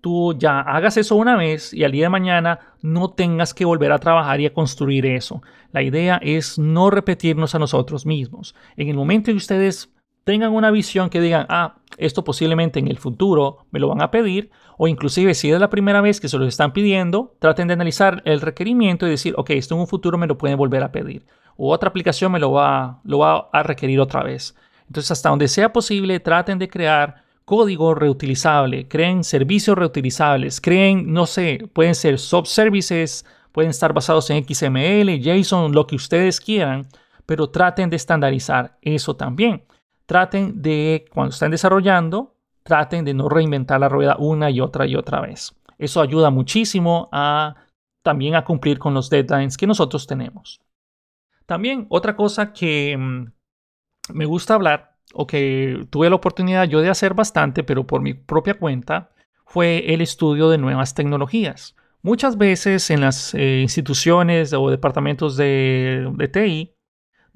tú 0.00 0.32
ya 0.38 0.60
hagas 0.60 0.96
eso 0.96 1.16
una 1.16 1.36
vez 1.36 1.74
y 1.74 1.84
al 1.84 1.92
día 1.92 2.06
de 2.06 2.08
mañana 2.08 2.60
no 2.80 3.10
tengas 3.10 3.52
que 3.52 3.66
volver 3.66 3.92
a 3.92 3.98
trabajar 3.98 4.40
y 4.40 4.46
a 4.46 4.54
construir 4.54 5.04
eso. 5.04 5.42
La 5.70 5.82
idea 5.82 6.18
es 6.22 6.58
no 6.58 6.88
repetirnos 6.88 7.54
a 7.54 7.58
nosotros 7.58 8.06
mismos. 8.06 8.54
En 8.78 8.88
el 8.88 8.96
momento 8.96 9.32
que 9.32 9.36
ustedes 9.36 9.94
tengan 10.26 10.52
una 10.52 10.72
visión 10.72 11.08
que 11.08 11.20
digan, 11.20 11.46
ah, 11.50 11.76
esto 11.98 12.24
posiblemente 12.24 12.80
en 12.80 12.88
el 12.88 12.98
futuro 12.98 13.58
me 13.70 13.78
lo 13.78 13.86
van 13.86 14.02
a 14.02 14.10
pedir, 14.10 14.50
o 14.76 14.88
inclusive 14.88 15.34
si 15.34 15.52
es 15.52 15.60
la 15.60 15.70
primera 15.70 16.00
vez 16.00 16.20
que 16.20 16.28
se 16.28 16.36
lo 16.36 16.46
están 16.46 16.72
pidiendo, 16.72 17.36
traten 17.38 17.68
de 17.68 17.74
analizar 17.74 18.22
el 18.24 18.40
requerimiento 18.40 19.06
y 19.06 19.10
decir, 19.10 19.34
ok, 19.36 19.50
esto 19.50 19.76
en 19.76 19.82
un 19.82 19.86
futuro 19.86 20.18
me 20.18 20.26
lo 20.26 20.36
pueden 20.36 20.58
volver 20.58 20.82
a 20.82 20.90
pedir, 20.90 21.24
o 21.56 21.72
otra 21.72 21.90
aplicación 21.90 22.32
me 22.32 22.40
lo 22.40 22.50
va, 22.50 23.00
lo 23.04 23.20
va 23.20 23.48
a 23.52 23.62
requerir 23.62 24.00
otra 24.00 24.24
vez. 24.24 24.56
Entonces, 24.88 25.12
hasta 25.12 25.28
donde 25.28 25.46
sea 25.46 25.72
posible, 25.72 26.18
traten 26.18 26.58
de 26.58 26.68
crear 26.68 27.22
código 27.44 27.94
reutilizable, 27.94 28.88
creen 28.88 29.22
servicios 29.22 29.78
reutilizables, 29.78 30.60
creen, 30.60 31.12
no 31.12 31.26
sé, 31.26 31.70
pueden 31.72 31.94
ser 31.94 32.18
subservices, 32.18 33.24
pueden 33.52 33.70
estar 33.70 33.92
basados 33.92 34.28
en 34.30 34.44
XML, 34.44 35.20
JSON, 35.20 35.70
lo 35.70 35.86
que 35.86 35.94
ustedes 35.94 36.40
quieran, 36.40 36.88
pero 37.26 37.48
traten 37.48 37.90
de 37.90 37.96
estandarizar 37.96 38.76
eso 38.82 39.14
también. 39.14 39.62
Traten 40.06 40.62
de, 40.62 41.04
cuando 41.12 41.30
estén 41.30 41.50
desarrollando, 41.50 42.36
traten 42.62 43.04
de 43.04 43.14
no 43.14 43.28
reinventar 43.28 43.80
la 43.80 43.88
rueda 43.88 44.16
una 44.18 44.50
y 44.50 44.60
otra 44.60 44.86
y 44.86 44.96
otra 44.96 45.20
vez. 45.20 45.54
Eso 45.78 46.00
ayuda 46.00 46.30
muchísimo 46.30 47.10
también 48.02 48.34
a 48.34 48.44
cumplir 48.44 48.78
con 48.78 48.94
los 48.94 49.10
deadlines 49.10 49.56
que 49.56 49.66
nosotros 49.66 50.06
tenemos. 50.06 50.60
También 51.44 51.86
otra 51.88 52.16
cosa 52.16 52.52
que 52.52 52.96
mm, 52.96 53.26
me 54.14 54.26
gusta 54.26 54.54
hablar 54.54 54.96
o 55.14 55.26
que 55.26 55.86
tuve 55.90 56.10
la 56.10 56.16
oportunidad 56.16 56.64
yo 56.64 56.80
de 56.80 56.90
hacer 56.90 57.14
bastante, 57.14 57.62
pero 57.64 57.86
por 57.86 58.00
mi 58.00 58.14
propia 58.14 58.54
cuenta, 58.54 59.10
fue 59.46 59.92
el 59.94 60.00
estudio 60.00 60.50
de 60.50 60.58
nuevas 60.58 60.94
tecnologías. 60.94 61.76
Muchas 62.02 62.36
veces 62.36 62.90
en 62.90 63.00
las 63.00 63.34
eh, 63.34 63.60
instituciones 63.62 64.52
o 64.52 64.70
departamentos 64.70 65.36
de, 65.36 66.12
de 66.14 66.28
TI 66.28 66.75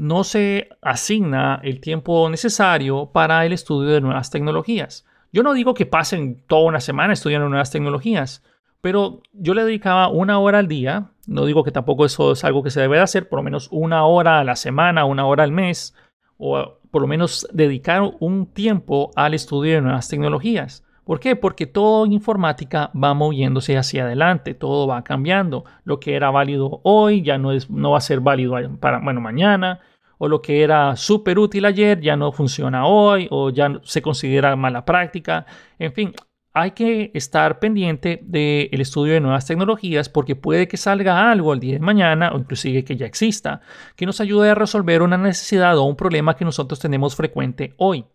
no 0.00 0.24
se 0.24 0.70
asigna 0.80 1.60
el 1.62 1.78
tiempo 1.78 2.30
necesario 2.30 3.10
para 3.12 3.44
el 3.44 3.52
estudio 3.52 3.90
de 3.90 4.00
nuevas 4.00 4.30
tecnologías. 4.30 5.04
Yo 5.30 5.42
no 5.42 5.52
digo 5.52 5.74
que 5.74 5.84
pasen 5.84 6.42
toda 6.46 6.62
una 6.62 6.80
semana 6.80 7.12
estudiando 7.12 7.50
nuevas 7.50 7.70
tecnologías, 7.70 8.42
pero 8.80 9.20
yo 9.34 9.52
le 9.52 9.62
dedicaba 9.62 10.08
una 10.08 10.38
hora 10.38 10.58
al 10.58 10.68
día. 10.68 11.10
No 11.26 11.44
digo 11.44 11.64
que 11.64 11.70
tampoco 11.70 12.06
eso 12.06 12.32
es 12.32 12.44
algo 12.44 12.62
que 12.62 12.70
se 12.70 12.80
debe 12.80 12.96
de 12.96 13.02
hacer, 13.02 13.28
por 13.28 13.40
lo 13.40 13.42
menos 13.42 13.68
una 13.72 14.06
hora 14.06 14.40
a 14.40 14.44
la 14.44 14.56
semana, 14.56 15.04
una 15.04 15.26
hora 15.26 15.44
al 15.44 15.52
mes, 15.52 15.94
o 16.38 16.78
por 16.90 17.02
lo 17.02 17.06
menos 17.06 17.46
dedicar 17.52 18.00
un 18.20 18.46
tiempo 18.46 19.10
al 19.16 19.34
estudio 19.34 19.74
de 19.74 19.80
nuevas 19.82 20.08
tecnologías. 20.08 20.82
¿Por 21.10 21.18
qué? 21.18 21.34
Porque 21.34 21.66
todo 21.66 22.06
en 22.06 22.12
informática 22.12 22.92
va 22.94 23.14
moviéndose 23.14 23.76
hacia 23.76 24.04
adelante, 24.04 24.54
todo 24.54 24.86
va 24.86 25.02
cambiando. 25.02 25.64
Lo 25.82 25.98
que 25.98 26.14
era 26.14 26.30
válido 26.30 26.80
hoy 26.84 27.22
ya 27.22 27.36
no, 27.36 27.50
es, 27.50 27.68
no 27.68 27.90
va 27.90 27.98
a 27.98 28.00
ser 28.00 28.20
válido 28.20 28.54
para 28.78 29.00
bueno, 29.00 29.20
mañana, 29.20 29.80
o 30.18 30.28
lo 30.28 30.40
que 30.40 30.62
era 30.62 30.94
súper 30.94 31.40
útil 31.40 31.64
ayer 31.64 32.00
ya 32.00 32.14
no 32.14 32.30
funciona 32.30 32.86
hoy, 32.86 33.26
o 33.32 33.50
ya 33.50 33.80
se 33.82 34.02
considera 34.02 34.54
mala 34.54 34.84
práctica. 34.84 35.46
En 35.80 35.92
fin, 35.92 36.12
hay 36.52 36.70
que 36.70 37.10
estar 37.12 37.58
pendiente 37.58 38.20
del 38.22 38.80
estudio 38.80 39.14
de 39.14 39.20
nuevas 39.20 39.46
tecnologías 39.46 40.08
porque 40.08 40.36
puede 40.36 40.68
que 40.68 40.76
salga 40.76 41.28
algo 41.28 41.52
el 41.52 41.58
día 41.58 41.72
de 41.72 41.80
mañana 41.80 42.30
o 42.32 42.38
inclusive 42.38 42.84
que 42.84 42.96
ya 42.96 43.06
exista, 43.06 43.62
que 43.96 44.06
nos 44.06 44.20
ayude 44.20 44.50
a 44.50 44.54
resolver 44.54 45.02
una 45.02 45.18
necesidad 45.18 45.76
o 45.76 45.82
un 45.82 45.96
problema 45.96 46.36
que 46.36 46.44
nosotros 46.44 46.78
tenemos 46.78 47.16
frecuente 47.16 47.74
hoy. 47.78 48.06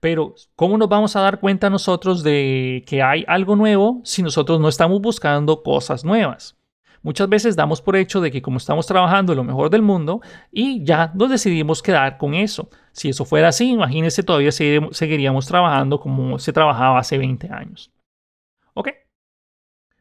Pero, 0.00 0.34
¿cómo 0.56 0.78
nos 0.78 0.88
vamos 0.88 1.14
a 1.14 1.20
dar 1.20 1.40
cuenta 1.40 1.68
nosotros 1.68 2.22
de 2.22 2.84
que 2.86 3.02
hay 3.02 3.24
algo 3.28 3.54
nuevo 3.54 4.00
si 4.02 4.22
nosotros 4.22 4.58
no 4.58 4.68
estamos 4.68 5.00
buscando 5.00 5.62
cosas 5.62 6.04
nuevas? 6.04 6.56
Muchas 7.02 7.28
veces 7.28 7.56
damos 7.56 7.80
por 7.80 7.96
hecho 7.96 8.20
de 8.20 8.30
que 8.30 8.42
como 8.42 8.58
estamos 8.58 8.86
trabajando 8.86 9.34
lo 9.34 9.44
mejor 9.44 9.70
del 9.70 9.80
mundo 9.80 10.20
y 10.50 10.84
ya 10.84 11.12
nos 11.14 11.30
decidimos 11.30 11.82
quedar 11.82 12.18
con 12.18 12.34
eso. 12.34 12.68
Si 12.92 13.08
eso 13.08 13.24
fuera 13.24 13.48
así, 13.48 13.70
imagínense, 13.70 14.22
todavía 14.22 14.52
seguiríamos 14.52 15.46
trabajando 15.46 16.00
como 16.00 16.38
se 16.38 16.52
trabajaba 16.52 16.98
hace 16.98 17.16
20 17.16 17.48
años. 17.50 17.90
¿Ok? 18.74 18.88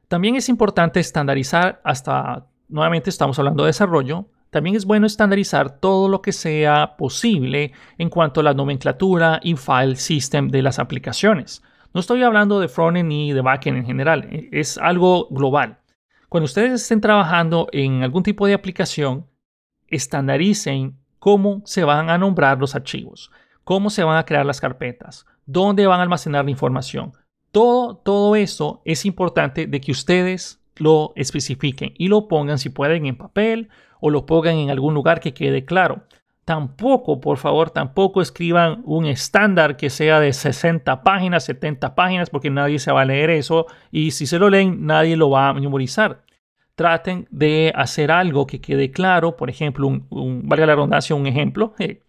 También 0.10 0.36
es 0.36 0.50
importante 0.50 1.00
estandarizar 1.00 1.82
hasta, 1.84 2.48
nuevamente 2.68 3.10
estamos 3.10 3.38
hablando 3.40 3.64
de 3.64 3.70
desarrollo, 3.70 4.26
también 4.50 4.76
es 4.76 4.86
bueno 4.86 5.06
estandarizar 5.06 5.80
todo 5.80 6.10
lo 6.10 6.22
que 6.22 6.32
sea 6.32 6.96
posible 6.98 7.74
en 7.98 8.10
cuanto 8.10 8.40
a 8.40 8.44
la 8.44 8.54
nomenclatura 8.54 9.40
y 9.44 9.56
file 9.56 9.96
system 9.96 10.50
de 10.50 10.62
las 10.62 10.80
aplicaciones. 10.80 11.62
No 11.94 12.00
estoy 12.00 12.24
hablando 12.24 12.60
de 12.60 12.68
frontend 12.68 13.10
ni 13.10 13.34
de 13.34 13.42
backend 13.42 13.78
en 13.78 13.86
general, 13.86 14.30
es 14.52 14.78
algo 14.78 15.28
global. 15.30 15.80
Cuando 16.30 16.46
ustedes 16.46 16.82
estén 16.82 17.02
trabajando 17.02 17.68
en 17.72 18.04
algún 18.04 18.24
tipo 18.24 18.46
de 18.46 18.54
aplicación, 18.54 19.26
estandaricen 19.88 21.00
cómo 21.18 21.62
se 21.66 21.84
van 21.84 22.10
a 22.10 22.18
nombrar 22.18 22.60
los 22.60 22.76
archivos, 22.76 23.32
cómo 23.64 23.90
se 23.90 24.04
van 24.04 24.18
a 24.18 24.26
crear 24.26 24.46
las 24.46 24.62
carpetas, 24.62 25.26
dónde 25.46 25.88
van 25.88 26.00
a 26.00 26.04
almacenar 26.04 26.46
la 26.46 26.52
información. 26.52 27.14
Todo, 27.52 27.98
todo 27.98 28.36
eso 28.36 28.82
es 28.86 29.06
importante 29.06 29.66
de 29.66 29.82
que 29.82 29.92
ustedes 29.92 30.59
lo 30.80 31.14
especifiquen 31.16 31.94
y 31.98 32.08
lo 32.08 32.28
pongan 32.28 32.58
si 32.58 32.70
pueden 32.70 33.06
en 33.06 33.18
papel 33.18 33.70
o 34.00 34.10
lo 34.10 34.26
pongan 34.26 34.56
en 34.56 34.70
algún 34.70 34.94
lugar 34.94 35.20
que 35.20 35.34
quede 35.34 35.66
claro. 35.66 36.04
Tampoco, 36.46 37.22
por 37.22 37.38
favor, 37.38 37.70
tampoco 37.70 38.22
escriban 38.22 38.82
un 38.86 39.06
estándar 39.06 39.78
que 39.78 39.92
sea 39.92 40.20
de 40.20 40.34
60 40.34 41.04
páginas, 41.04 41.46
70 41.46 41.94
páginas, 41.94 42.32
porque 42.32 42.50
nadie 42.50 42.80
se 42.80 42.92
va 42.92 43.02
a 43.02 43.06
leer 43.06 43.30
eso 43.30 43.68
y 43.92 44.12
si 44.12 44.26
se 44.26 44.40
lo 44.40 44.50
leen, 44.50 44.86
nadie 44.86 45.16
lo 45.16 45.30
va 45.30 45.50
a 45.50 45.54
memorizar. 45.54 46.24
Traten 46.74 47.28
de 47.30 47.72
hacer 47.76 48.10
algo 48.10 48.48
que 48.48 48.62
quede 48.62 48.90
claro, 48.90 49.36
por 49.36 49.50
ejemplo, 49.50 49.86
un, 49.86 50.42
valga 50.46 50.66
la 50.66 50.76
redundancia, 50.76 51.16
un 51.16 51.28
ejemplo, 51.28 51.76
eh, 51.78 52.02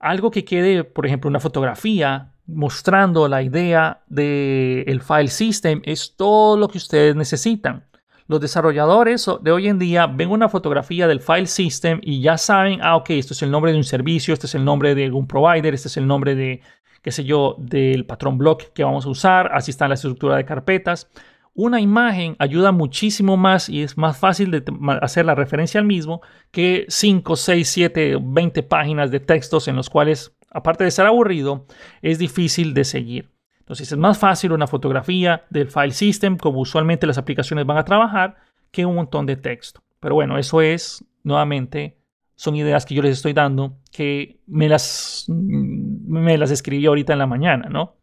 algo 0.00 0.30
que 0.32 0.44
quede, 0.44 0.82
por 0.82 1.06
ejemplo, 1.06 1.28
una 1.28 1.38
fotografía 1.38 2.32
mostrando 2.46 3.28
la 3.28 3.42
idea 3.42 4.02
del 4.08 5.00
file 5.00 5.28
system 5.28 5.80
es 5.84 6.16
todo 6.16 6.56
lo 6.56 6.68
que 6.68 6.78
ustedes 6.78 7.14
necesitan. 7.14 7.84
Los 8.30 8.40
desarrolladores 8.40 9.28
de 9.40 9.50
hoy 9.50 9.66
en 9.66 9.80
día 9.80 10.06
ven 10.06 10.30
una 10.30 10.48
fotografía 10.48 11.08
del 11.08 11.18
file 11.18 11.48
system 11.48 11.98
y 12.00 12.20
ya 12.20 12.38
saben, 12.38 12.78
ah, 12.80 12.94
ok, 12.94 13.10
esto 13.10 13.34
es 13.34 13.42
el 13.42 13.50
nombre 13.50 13.72
de 13.72 13.78
un 13.78 13.82
servicio, 13.82 14.32
este 14.32 14.46
es 14.46 14.54
el 14.54 14.64
nombre 14.64 14.94
de 14.94 15.10
un 15.10 15.26
provider, 15.26 15.74
este 15.74 15.88
es 15.88 15.96
el 15.96 16.06
nombre 16.06 16.36
de, 16.36 16.60
qué 17.02 17.10
sé 17.10 17.24
yo, 17.24 17.56
del 17.58 18.06
patrón 18.06 18.38
block 18.38 18.72
que 18.72 18.84
vamos 18.84 19.04
a 19.04 19.08
usar, 19.08 19.50
así 19.52 19.72
está 19.72 19.88
la 19.88 19.94
estructura 19.94 20.36
de 20.36 20.44
carpetas. 20.44 21.10
Una 21.54 21.80
imagen 21.80 22.36
ayuda 22.38 22.70
muchísimo 22.70 23.36
más 23.36 23.68
y 23.68 23.82
es 23.82 23.98
más 23.98 24.16
fácil 24.16 24.52
de 24.52 24.62
hacer 25.02 25.26
la 25.26 25.34
referencia 25.34 25.80
al 25.80 25.86
mismo 25.86 26.22
que 26.52 26.86
5, 26.88 27.34
6, 27.34 27.68
7, 27.68 28.18
20 28.22 28.62
páginas 28.62 29.10
de 29.10 29.18
textos 29.18 29.66
en 29.66 29.74
los 29.74 29.90
cuales, 29.90 30.36
aparte 30.52 30.84
de 30.84 30.92
ser 30.92 31.06
aburrido, 31.06 31.66
es 32.00 32.20
difícil 32.20 32.74
de 32.74 32.84
seguir. 32.84 33.29
Entonces 33.70 33.92
es 33.92 33.98
más 33.98 34.18
fácil 34.18 34.50
una 34.50 34.66
fotografía 34.66 35.44
del 35.48 35.68
file 35.68 35.92
system, 35.92 36.36
como 36.36 36.58
usualmente 36.58 37.06
las 37.06 37.18
aplicaciones 37.18 37.64
van 37.64 37.78
a 37.78 37.84
trabajar, 37.84 38.34
que 38.72 38.84
un 38.84 38.96
montón 38.96 39.26
de 39.26 39.36
texto. 39.36 39.80
Pero 40.00 40.16
bueno, 40.16 40.38
eso 40.38 40.60
es, 40.60 41.04
nuevamente, 41.22 41.96
son 42.34 42.56
ideas 42.56 42.84
que 42.84 42.96
yo 42.96 43.02
les 43.02 43.12
estoy 43.12 43.32
dando, 43.32 43.78
que 43.92 44.40
me 44.48 44.68
las, 44.68 45.26
me 45.28 46.36
las 46.36 46.50
escribí 46.50 46.84
ahorita 46.84 47.12
en 47.12 47.20
la 47.20 47.28
mañana, 47.28 47.68
¿no? 47.68 47.94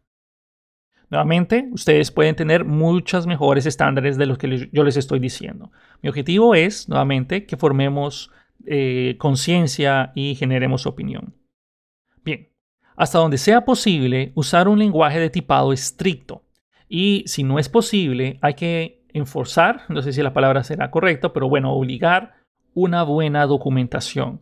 Nuevamente, 1.10 1.68
ustedes 1.70 2.12
pueden 2.12 2.34
tener 2.34 2.64
muchos 2.64 3.26
mejores 3.26 3.66
estándares 3.66 4.16
de 4.16 4.24
los 4.24 4.38
que 4.38 4.70
yo 4.72 4.84
les 4.84 4.96
estoy 4.96 5.18
diciendo. 5.18 5.70
Mi 6.00 6.08
objetivo 6.08 6.54
es, 6.54 6.88
nuevamente, 6.88 7.44
que 7.44 7.58
formemos 7.58 8.30
eh, 8.64 9.16
conciencia 9.18 10.12
y 10.14 10.34
generemos 10.34 10.86
opinión. 10.86 11.34
Hasta 12.98 13.20
donde 13.20 13.38
sea 13.38 13.64
posible, 13.64 14.32
usar 14.34 14.66
un 14.66 14.80
lenguaje 14.80 15.20
de 15.20 15.30
tipado 15.30 15.72
estricto. 15.72 16.42
Y 16.88 17.22
si 17.26 17.44
no 17.44 17.60
es 17.60 17.68
posible, 17.68 18.40
hay 18.42 18.54
que 18.54 19.04
enforzar, 19.12 19.82
no 19.88 20.02
sé 20.02 20.12
si 20.12 20.20
la 20.20 20.32
palabra 20.32 20.64
será 20.64 20.90
correcta, 20.90 21.32
pero 21.32 21.48
bueno, 21.48 21.72
obligar 21.72 22.34
una 22.74 23.04
buena 23.04 23.46
documentación. 23.46 24.40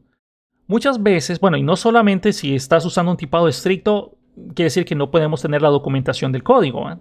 Muchas 0.67 1.03
veces, 1.03 1.39
bueno, 1.39 1.59
y 1.59 1.63
no 1.63 1.77
solamente 1.77 2.33
si 2.33 2.55
estás 2.55 2.87
usando 2.87 3.11
un 3.11 3.19
tipado 3.19 3.47
estricto, 3.47 4.17
quiere 4.55 4.69
decir 4.69 4.87
que 4.87 4.95
no 4.95 5.11
podemos 5.11 5.43
tener 5.43 5.61
la 5.61 5.69
documentación 5.69 6.33
del 6.33 6.43
código. 6.43 6.91
¿eh? 6.91 6.97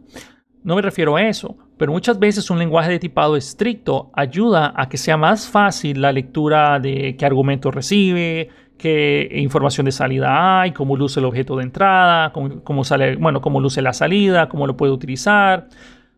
No 0.66 0.76
me 0.76 0.82
refiero 0.82 1.16
a 1.16 1.24
eso, 1.24 1.56
pero 1.78 1.93
muchas 1.93 2.20
veces 2.20 2.49
un 2.49 2.60
lenguaje 2.60 2.91
de 2.91 2.99
tipado 2.99 3.38
estricto 3.38 4.12
ayuda 4.14 4.74
a 4.76 4.89
que 4.89 4.97
sea 4.97 5.16
más 5.16 5.47
fácil 5.47 6.01
la 6.01 6.12
lectura 6.12 6.82
de 6.82 7.16
qué 7.18 7.26
argumento 7.26 7.72
recibe, 7.72 8.49
qué 8.78 9.30
información 9.32 9.86
de 9.86 9.91
salida 9.91 10.61
hay, 10.61 10.71
cómo 10.71 10.95
luce 10.95 11.19
el 11.19 11.26
objeto 11.26 11.57
de 11.57 11.63
entrada, 11.63 12.32
cómo, 12.32 12.84
sale, 12.84 13.15
bueno, 13.15 13.41
cómo 13.41 13.59
luce 13.59 13.82
la 13.82 13.93
salida, 13.93 14.49
cómo 14.49 14.67
lo 14.67 14.78
puede 14.78 14.91
utilizar. 14.91 15.67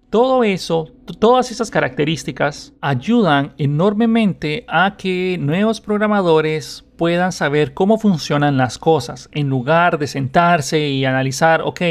Todo 0.10 0.46
eso, 0.46 0.88
todas 1.20 1.52
esas 1.52 1.70
características 1.70 2.74
ayudan 2.80 3.54
enormemente 3.58 4.64
a 4.70 4.96
que 4.96 5.38
nuevos 5.40 5.82
programadores 5.82 6.86
puedan 6.98 7.34
saber 7.34 7.74
cómo 7.74 7.98
funcionan 8.00 8.56
las 8.56 8.78
cosas 8.78 9.30
en 9.34 9.50
lugar 9.50 10.00
de 10.00 10.08
sentarse 10.08 10.88
y 10.88 11.04
analizar, 11.04 11.62
ok, 11.62 11.82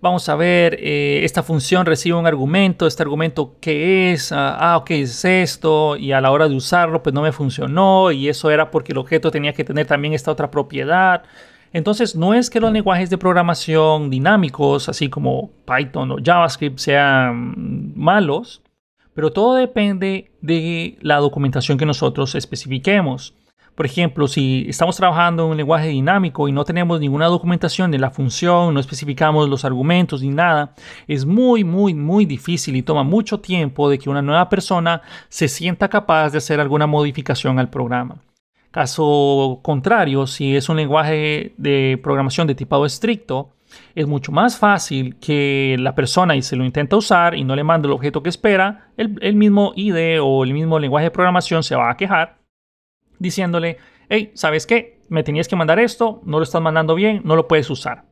vamos 0.00 0.28
a 0.28 0.36
ver, 0.36 0.76
eh, 0.80 1.24
esta 1.24 1.42
función 1.42 1.86
recibe 1.86 2.16
un 2.16 2.26
argumento, 2.26 2.86
este 2.86 3.02
argumento 3.02 3.56
qué 3.60 4.12
es, 4.12 4.32
ah, 4.32 4.56
ah, 4.58 4.76
ok, 4.78 4.90
es 4.92 5.24
esto, 5.24 5.96
y 5.96 6.12
a 6.12 6.20
la 6.20 6.30
hora 6.30 6.48
de 6.48 6.56
usarlo 6.56 7.02
pues 7.02 7.14
no 7.14 7.22
me 7.22 7.32
funcionó, 7.32 8.10
y 8.10 8.28
eso 8.28 8.50
era 8.50 8.70
porque 8.70 8.92
el 8.92 8.98
objeto 8.98 9.30
tenía 9.30 9.52
que 9.52 9.64
tener 9.64 9.86
también 9.86 10.14
esta 10.14 10.30
otra 10.30 10.50
propiedad. 10.50 11.22
Entonces, 11.72 12.16
no 12.16 12.34
es 12.34 12.50
que 12.50 12.60
los 12.60 12.72
lenguajes 12.72 13.10
de 13.10 13.18
programación 13.18 14.10
dinámicos, 14.10 14.88
así 14.88 15.08
como 15.08 15.50
Python 15.66 16.10
o 16.10 16.16
JavaScript, 16.22 16.78
sean 16.78 17.92
malos, 17.94 18.62
pero 19.14 19.32
todo 19.32 19.54
depende 19.54 20.30
de 20.40 20.98
la 21.00 21.18
documentación 21.18 21.78
que 21.78 21.86
nosotros 21.86 22.34
especifiquemos. 22.34 23.34
Por 23.80 23.86
ejemplo, 23.86 24.28
si 24.28 24.66
estamos 24.68 24.98
trabajando 24.98 25.44
en 25.44 25.52
un 25.52 25.56
lenguaje 25.56 25.88
dinámico 25.88 26.46
y 26.46 26.52
no 26.52 26.64
tenemos 26.64 27.00
ninguna 27.00 27.28
documentación 27.28 27.90
de 27.90 27.98
la 27.98 28.10
función, 28.10 28.74
no 28.74 28.78
especificamos 28.78 29.48
los 29.48 29.64
argumentos 29.64 30.20
ni 30.20 30.28
nada, 30.28 30.74
es 31.08 31.24
muy, 31.24 31.64
muy, 31.64 31.94
muy 31.94 32.26
difícil 32.26 32.76
y 32.76 32.82
toma 32.82 33.04
mucho 33.04 33.40
tiempo 33.40 33.88
de 33.88 33.98
que 33.98 34.10
una 34.10 34.20
nueva 34.20 34.50
persona 34.50 35.00
se 35.30 35.48
sienta 35.48 35.88
capaz 35.88 36.28
de 36.28 36.36
hacer 36.36 36.60
alguna 36.60 36.86
modificación 36.86 37.58
al 37.58 37.70
programa. 37.70 38.16
Caso 38.70 39.60
contrario, 39.62 40.26
si 40.26 40.54
es 40.56 40.68
un 40.68 40.76
lenguaje 40.76 41.54
de 41.56 41.98
programación 42.02 42.46
de 42.46 42.54
tipado 42.54 42.84
estricto, 42.84 43.54
es 43.94 44.06
mucho 44.06 44.30
más 44.30 44.58
fácil 44.58 45.16
que 45.16 45.76
la 45.78 45.94
persona 45.94 46.36
y 46.36 46.42
se 46.42 46.54
lo 46.54 46.66
intenta 46.66 46.96
usar 46.96 47.34
y 47.34 47.44
no 47.44 47.56
le 47.56 47.64
manda 47.64 47.86
el 47.86 47.94
objeto 47.94 48.22
que 48.22 48.28
espera, 48.28 48.90
el, 48.98 49.18
el 49.22 49.36
mismo 49.36 49.72
IDE 49.74 50.20
o 50.20 50.44
el 50.44 50.52
mismo 50.52 50.78
lenguaje 50.78 51.04
de 51.04 51.12
programación 51.12 51.62
se 51.62 51.76
va 51.76 51.88
a 51.90 51.96
quejar 51.96 52.39
diciéndole, 53.20 53.76
hey, 54.08 54.32
¿sabes 54.34 54.66
qué? 54.66 54.98
Me 55.08 55.22
tenías 55.22 55.46
que 55.46 55.54
mandar 55.54 55.78
esto, 55.78 56.20
no 56.24 56.38
lo 56.38 56.42
estás 56.42 56.60
mandando 56.60 56.96
bien, 56.96 57.20
no 57.24 57.36
lo 57.36 57.46
puedes 57.46 57.70
usar. 57.70 58.06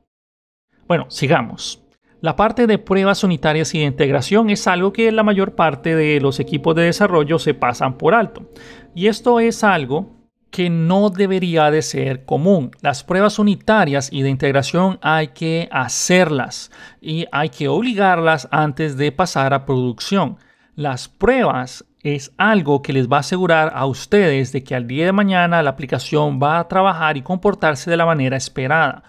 Bueno, 0.86 1.06
sigamos. 1.10 1.82
La 2.20 2.34
parte 2.34 2.66
de 2.66 2.78
pruebas 2.78 3.22
unitarias 3.22 3.74
y 3.74 3.78
de 3.78 3.84
integración 3.84 4.50
es 4.50 4.66
algo 4.66 4.92
que 4.92 5.10
la 5.12 5.22
mayor 5.22 5.54
parte 5.54 5.94
de 5.94 6.20
los 6.20 6.40
equipos 6.40 6.74
de 6.74 6.82
desarrollo 6.82 7.38
se 7.38 7.54
pasan 7.54 7.96
por 7.96 8.14
alto. 8.14 8.50
Y 8.94 9.06
esto 9.06 9.38
es 9.38 9.62
algo 9.62 10.18
que 10.50 10.70
no 10.70 11.10
debería 11.10 11.70
de 11.70 11.82
ser 11.82 12.24
común. 12.24 12.72
Las 12.80 13.04
pruebas 13.04 13.38
unitarias 13.38 14.08
y 14.12 14.22
de 14.22 14.30
integración 14.30 14.98
hay 15.02 15.28
que 15.28 15.68
hacerlas 15.70 16.72
y 17.00 17.26
hay 17.30 17.50
que 17.50 17.68
obligarlas 17.68 18.48
antes 18.50 18.96
de 18.96 19.12
pasar 19.12 19.54
a 19.54 19.64
producción. 19.64 20.38
Las 20.74 21.08
pruebas 21.08 21.84
es 22.14 22.32
algo 22.36 22.82
que 22.82 22.92
les 22.92 23.08
va 23.08 23.18
a 23.18 23.20
asegurar 23.20 23.72
a 23.74 23.86
ustedes 23.86 24.52
de 24.52 24.62
que 24.62 24.74
al 24.74 24.86
día 24.86 25.06
de 25.06 25.12
mañana 25.12 25.62
la 25.62 25.70
aplicación 25.70 26.40
va 26.42 26.58
a 26.58 26.68
trabajar 26.68 27.16
y 27.16 27.22
comportarse 27.22 27.90
de 27.90 27.96
la 27.96 28.06
manera 28.06 28.36
esperada. 28.36 29.02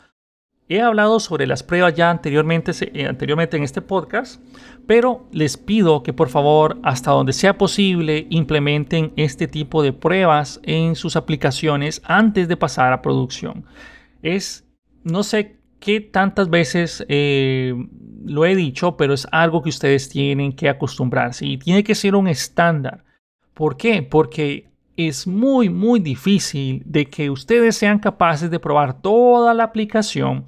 He 0.68 0.82
hablado 0.82 1.20
sobre 1.20 1.48
las 1.48 1.64
pruebas 1.64 1.96
ya 1.96 2.12
anteriormente, 2.12 2.72
eh, 2.94 3.08
anteriormente 3.08 3.58
en 3.58 3.64
este 3.64 3.82
podcast, 3.82 4.42
pero 4.86 5.28
les 5.32 5.58
pido 5.58 6.04
que 6.04 6.14
por 6.14 6.30
favor, 6.30 6.78
hasta 6.84 7.12
donde 7.12 7.34
sea 7.34 7.58
posible, 7.58 8.28
implementen 8.30 9.14
este 9.16 9.48
tipo 9.48 9.82
de 9.82 9.94
pruebas 9.94 10.60
en 10.64 10.96
sus 10.96 11.16
aplicaciones 11.16 12.02
antes 12.06 12.48
de 12.48 12.58
pasar 12.58 12.94
a 12.94 13.02
producción. 13.02 13.66
Es, 14.22 14.68
no 15.04 15.24
sé 15.24 15.59
qué 15.80 16.02
tantas 16.02 16.50
veces 16.50 17.06
eh, 17.08 17.74
lo 18.26 18.46
he 18.46 18.56
dicho, 18.56 18.98
pero 18.98 19.14
es 19.14 19.28
algo 19.32 19.62
que 19.62 19.70
ustedes 19.70 20.10
tienen 20.10 20.54
que 20.54 20.70
acostumbrarse 20.70 21.46
y 21.46 21.58
tiene 21.58 21.84
que 21.84 21.96
ser 21.96 22.16
un 22.16 22.28
estándar. 22.28 23.04
¿Por 23.54 23.78
qué? 23.78 24.04
Porque 24.04 24.70
es 24.96 25.28
muy, 25.28 25.70
muy 25.70 26.00
difícil 26.00 26.84
de 26.86 27.06
que 27.06 27.30
ustedes 27.30 27.78
sean 27.78 28.00
capaces 28.00 28.52
de 28.52 28.60
probar 28.60 29.02
toda 29.02 29.54
la 29.54 29.64
aplicación 29.64 30.46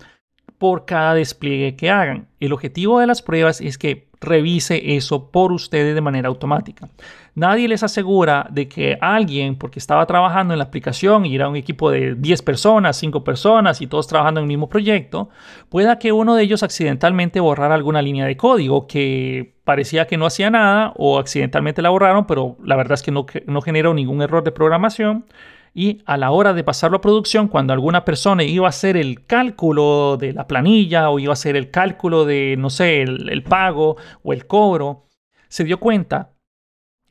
por 0.61 0.85
cada 0.85 1.15
despliegue 1.15 1.75
que 1.75 1.89
hagan. 1.89 2.27
El 2.39 2.53
objetivo 2.53 2.99
de 2.99 3.07
las 3.07 3.23
pruebas 3.23 3.61
es 3.61 3.79
que 3.79 4.09
revise 4.19 4.95
eso 4.95 5.31
por 5.31 5.51
ustedes 5.51 5.95
de 5.95 6.01
manera 6.01 6.27
automática. 6.27 6.87
Nadie 7.33 7.67
les 7.67 7.81
asegura 7.81 8.45
de 8.51 8.67
que 8.67 8.95
alguien, 9.01 9.55
porque 9.55 9.79
estaba 9.79 10.05
trabajando 10.05 10.53
en 10.53 10.59
la 10.59 10.65
aplicación 10.65 11.25
y 11.25 11.33
era 11.33 11.49
un 11.49 11.55
equipo 11.55 11.89
de 11.89 12.13
10 12.13 12.43
personas, 12.43 12.95
5 12.97 13.23
personas 13.23 13.81
y 13.81 13.87
todos 13.87 14.05
trabajando 14.05 14.39
en 14.39 14.43
el 14.43 14.49
mismo 14.49 14.69
proyecto, 14.69 15.29
pueda 15.69 15.97
que 15.97 16.11
uno 16.11 16.35
de 16.35 16.43
ellos 16.43 16.61
accidentalmente 16.61 17.39
borrara 17.39 17.73
alguna 17.73 18.03
línea 18.03 18.27
de 18.27 18.37
código 18.37 18.85
que 18.85 19.55
parecía 19.63 20.05
que 20.05 20.17
no 20.17 20.27
hacía 20.27 20.51
nada 20.51 20.93
o 20.95 21.17
accidentalmente 21.17 21.81
la 21.81 21.89
borraron, 21.89 22.27
pero 22.27 22.55
la 22.63 22.75
verdad 22.75 22.93
es 22.93 23.01
que 23.01 23.09
no, 23.09 23.25
no 23.47 23.61
generó 23.61 23.95
ningún 23.95 24.21
error 24.21 24.43
de 24.43 24.51
programación 24.51 25.25
y 25.73 26.01
a 26.05 26.17
la 26.17 26.31
hora 26.31 26.53
de 26.53 26.63
pasarlo 26.63 26.97
a 26.97 27.01
producción, 27.01 27.47
cuando 27.47 27.73
alguna 27.73 28.03
persona 28.03 28.43
iba 28.43 28.65
a 28.65 28.69
hacer 28.69 28.97
el 28.97 29.25
cálculo 29.25 30.17
de 30.17 30.33
la 30.33 30.47
planilla 30.47 31.09
o 31.09 31.19
iba 31.19 31.31
a 31.31 31.33
hacer 31.33 31.55
el 31.55 31.71
cálculo 31.71 32.25
de, 32.25 32.55
no 32.57 32.69
sé, 32.69 33.01
el, 33.03 33.43
pago 33.43 33.95
o 34.23 34.33
el 34.33 34.47
cobro, 34.47 35.07
se 35.47 35.63
dio 35.63 35.79
cuenta 35.79 36.33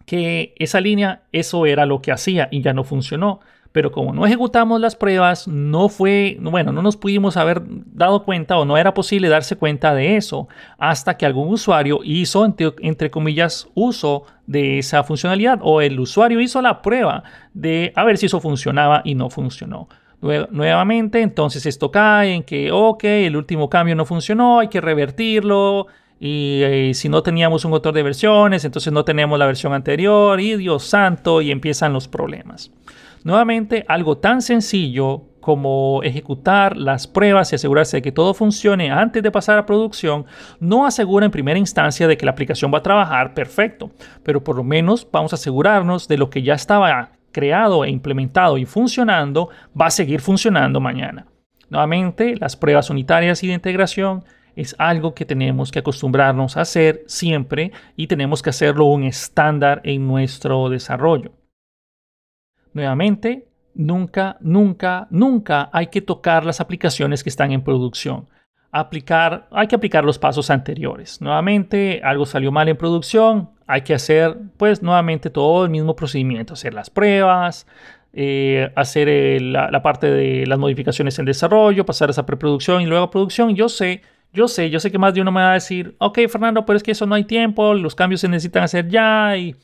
que 0.04 0.54
esa 0.58 0.80
línea, 0.80 1.26
eso 1.32 1.64
era 1.64 1.86
lo 1.86 2.02
que 2.02 2.12
hacía 2.12 2.48
y 2.50 2.60
ya 2.62 2.72
no 2.74 2.84
funcionó 2.84 3.40
pero 3.72 3.92
como 3.92 4.12
no 4.12 4.26
ejecutamos 4.26 4.80
las 4.80 4.96
pruebas, 4.96 5.46
no 5.46 5.88
fue, 5.88 6.36
bueno, 6.40 6.72
no 6.72 6.82
nos 6.82 6.96
pudimos 6.96 7.36
haber 7.36 7.62
dado 7.64 8.24
cuenta 8.24 8.58
o 8.58 8.64
no 8.64 8.76
era 8.76 8.94
posible 8.94 9.28
darse 9.28 9.56
cuenta 9.56 9.94
de 9.94 10.16
eso 10.16 10.48
hasta 10.78 11.16
que 11.16 11.26
algún 11.26 11.48
usuario 11.48 12.00
hizo, 12.02 12.44
entre, 12.44 13.10
comillas, 13.10 13.68
uso 13.74 14.24
de 14.46 14.78
esa 14.78 15.04
funcionalidad 15.04 15.60
o 15.62 15.80
el 15.80 16.00
usuario 16.00 16.40
hizo 16.40 16.60
la 16.62 16.82
prueba 16.82 17.22
de 17.54 17.92
a 17.94 18.04
ver 18.04 18.18
si 18.18 18.26
eso 18.26 18.40
funcionaba 18.40 19.02
y 19.04 19.14
no 19.14 19.30
funcionó. 19.30 19.88
Nuevamente, 20.20 21.22
entonces 21.22 21.64
esto 21.64 21.90
cae 21.90 22.34
en 22.34 22.42
que, 22.42 22.70
ok, 22.70 23.04
el 23.04 23.36
último 23.36 23.70
cambio 23.70 23.94
no 23.94 24.04
funcionó, 24.04 24.60
hay 24.60 24.68
que 24.68 24.80
revertirlo, 24.80 25.86
y, 26.22 26.60
eh, 26.62 26.92
si 26.92 27.08
no 27.08 27.22
teníamos 27.22 27.64
un 27.64 27.72
autor 27.72 27.94
de 27.94 28.02
versiones, 28.02 28.66
entonces 28.66 28.92
no 28.92 29.04
tenemos 29.06 29.38
la 29.38 29.46
versión 29.46 29.72
anterior 29.72 30.38
y 30.38 30.54
Dios 30.56 30.84
santo 30.84 31.40
y 31.40 31.50
empiezan 31.50 31.94
los 31.94 32.08
problemas. 32.08 32.70
Nuevamente, 33.24 33.84
algo 33.88 34.18
tan 34.18 34.40
sencillo 34.40 35.26
como 35.40 36.02
ejecutar 36.02 36.76
las 36.76 37.06
pruebas 37.06 37.52
y 37.52 37.56
asegurarse 37.56 37.98
de 37.98 38.02
que 38.02 38.12
todo 38.12 38.34
funcione 38.34 38.90
antes 38.90 39.22
de 39.22 39.30
pasar 39.30 39.58
a 39.58 39.66
producción, 39.66 40.26
no 40.58 40.86
asegura 40.86 41.26
en 41.26 41.32
primera 41.32 41.58
instancia 41.58 42.06
de 42.06 42.16
que 42.16 42.24
la 42.24 42.32
aplicación 42.32 42.72
va 42.72 42.78
a 42.78 42.82
trabajar 42.82 43.34
perfecto, 43.34 43.90
pero 44.22 44.44
por 44.44 44.56
lo 44.56 44.64
menos 44.64 45.06
vamos 45.10 45.32
a 45.32 45.36
asegurarnos 45.36 46.08
de 46.08 46.18
lo 46.18 46.30
que 46.30 46.42
ya 46.42 46.54
estaba 46.54 47.12
creado 47.32 47.84
e 47.84 47.90
implementado 47.90 48.58
y 48.58 48.64
funcionando 48.64 49.50
va 49.78 49.86
a 49.86 49.90
seguir 49.90 50.20
funcionando 50.20 50.80
mañana. 50.80 51.26
Nuevamente, 51.68 52.36
las 52.36 52.56
pruebas 52.56 52.90
unitarias 52.90 53.42
y 53.42 53.46
de 53.46 53.54
integración 53.54 54.24
es 54.56 54.74
algo 54.78 55.14
que 55.14 55.24
tenemos 55.24 55.70
que 55.70 55.78
acostumbrarnos 55.78 56.56
a 56.56 56.62
hacer 56.62 57.04
siempre 57.06 57.72
y 57.96 58.08
tenemos 58.08 58.42
que 58.42 58.50
hacerlo 58.50 58.86
un 58.86 59.04
estándar 59.04 59.80
en 59.84 60.06
nuestro 60.06 60.68
desarrollo. 60.68 61.39
Nuevamente, 62.72 63.48
nunca, 63.74 64.36
nunca, 64.40 65.06
nunca 65.10 65.70
hay 65.72 65.88
que 65.88 66.00
tocar 66.00 66.44
las 66.44 66.60
aplicaciones 66.60 67.22
que 67.22 67.30
están 67.30 67.52
en 67.52 67.62
producción. 67.62 68.28
Aplicar, 68.72 69.48
hay 69.50 69.66
que 69.66 69.74
aplicar 69.74 70.04
los 70.04 70.18
pasos 70.18 70.50
anteriores. 70.50 71.20
Nuevamente, 71.20 72.00
algo 72.04 72.24
salió 72.26 72.52
mal 72.52 72.68
en 72.68 72.76
producción, 72.76 73.50
hay 73.66 73.82
que 73.82 73.94
hacer, 73.94 74.36
pues, 74.56 74.82
nuevamente 74.82 75.30
todo 75.30 75.64
el 75.64 75.70
mismo 75.70 75.96
procedimiento, 75.96 76.54
hacer 76.54 76.74
las 76.74 76.90
pruebas, 76.90 77.66
eh, 78.12 78.70
hacer 78.76 79.42
la, 79.42 79.70
la, 79.70 79.82
parte 79.82 80.10
de 80.10 80.46
las 80.46 80.58
modificaciones 80.58 81.18
en 81.18 81.24
desarrollo, 81.24 81.84
pasar 81.84 82.10
esa 82.10 82.26
preproducción 82.26 82.82
y 82.82 82.86
luego 82.86 83.04
a 83.04 83.10
producción. 83.10 83.54
Yo 83.54 83.68
sé, 83.68 84.02
yo 84.32 84.46
sé, 84.46 84.70
yo 84.70 84.78
sé 84.78 84.90
que 84.92 84.98
más 84.98 85.14
de 85.14 85.20
uno 85.20 85.32
me 85.32 85.40
va 85.40 85.50
a 85.50 85.54
decir, 85.54 85.96
ok, 85.98 86.20
Fernando, 86.28 86.64
pero 86.64 86.76
es 86.76 86.82
que 86.82 86.92
eso 86.92 87.06
no 87.06 87.14
hay 87.14 87.24
tiempo, 87.24 87.74
los 87.74 87.94
cambios 87.94 88.20
se 88.20 88.28
necesitan 88.28 88.62
hacer 88.62 88.88
ya 88.88 89.36
y 89.36 89.56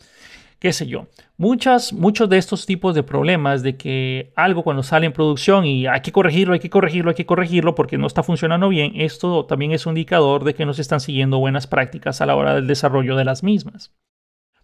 qué 0.59 0.73
sé 0.73 0.87
yo. 0.87 1.07
Muchas, 1.39 1.93
muchos 1.93 2.31
de 2.31 2.39
estos 2.39 2.65
tipos 2.65 2.95
de 2.95 3.03
problemas 3.03 3.63
de 3.63 3.77
que 3.77 4.33
algo 4.37 4.63
cuando 4.63 4.83
sale 4.83 5.05
en 5.05 5.13
producción 5.13 5.67
y 5.67 5.87
hay 5.87 6.01
que 6.01 6.11
corregirlo, 6.11 6.55
hay 6.55 6.61
que 6.61 6.71
corregirlo, 6.71 7.11
hay 7.11 7.15
que 7.15 7.27
corregirlo 7.27 7.75
porque 7.75 7.99
no 7.99 8.07
está 8.07 8.23
funcionando 8.23 8.71
bien, 8.71 8.93
esto 8.95 9.45
también 9.45 9.73
es 9.73 9.85
un 9.85 9.93
indicador 9.93 10.45
de 10.45 10.55
que 10.55 10.65
no 10.65 10.73
se 10.73 10.81
están 10.81 11.01
siguiendo 11.01 11.39
buenas 11.39 11.67
prácticas 11.67 12.23
a 12.23 12.27
la 12.27 12.37
hora 12.37 12.55
del 12.55 12.67
desarrollo 12.67 13.17
de 13.17 13.27
las 13.27 13.43
mismas. 13.43 13.95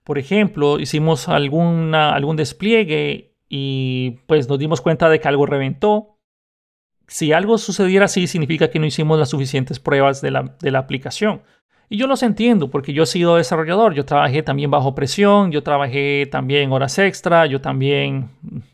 Por 0.02 0.18
ejemplo, 0.18 0.80
hicimos 0.80 1.28
alguna, 1.28 2.14
algún 2.14 2.36
despliegue 2.36 3.36
y 3.50 4.22
pues 4.26 4.48
nos 4.48 4.58
dimos 4.58 4.80
cuenta 4.80 5.10
de 5.10 5.20
que 5.20 5.28
algo 5.28 5.44
reventó. 5.44 6.18
Si 7.06 7.34
algo 7.34 7.58
sucediera 7.58 8.06
así, 8.06 8.26
significa 8.26 8.70
que 8.70 8.78
no 8.78 8.86
hicimos 8.86 9.18
las 9.18 9.28
suficientes 9.28 9.78
pruebas 9.78 10.22
de 10.22 10.30
la, 10.30 10.56
de 10.58 10.70
la 10.70 10.78
aplicación. 10.78 11.42
Y 11.92 11.98
yo 11.98 12.06
los 12.06 12.22
entiendo 12.22 12.70
porque 12.70 12.94
yo 12.94 13.02
he 13.02 13.06
sido 13.06 13.36
desarrollador, 13.36 13.92
yo 13.92 14.06
trabajé 14.06 14.42
también 14.42 14.70
bajo 14.70 14.94
presión, 14.94 15.52
yo 15.52 15.62
trabajé 15.62 16.26
también 16.30 16.72
horas 16.72 16.98
extra, 16.98 17.44
yo 17.44 17.60
también, 17.60 18.30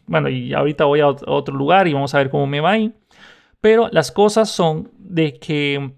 bueno, 0.07 0.29
y 0.29 0.55
ahorita 0.55 0.85
voy 0.85 1.01
a 1.01 1.09
otro 1.09 1.57
lugar 1.57 1.89
y 1.89 1.95
vamos 1.95 2.15
a 2.15 2.19
ver 2.19 2.31
cómo 2.31 2.47
me 2.47 2.61
va 2.61 2.71
ahí. 2.71 2.95
Pero 3.61 3.89
las 3.91 4.13
cosas 4.13 4.51
son 4.51 4.93
de 4.99 5.37
que 5.41 5.97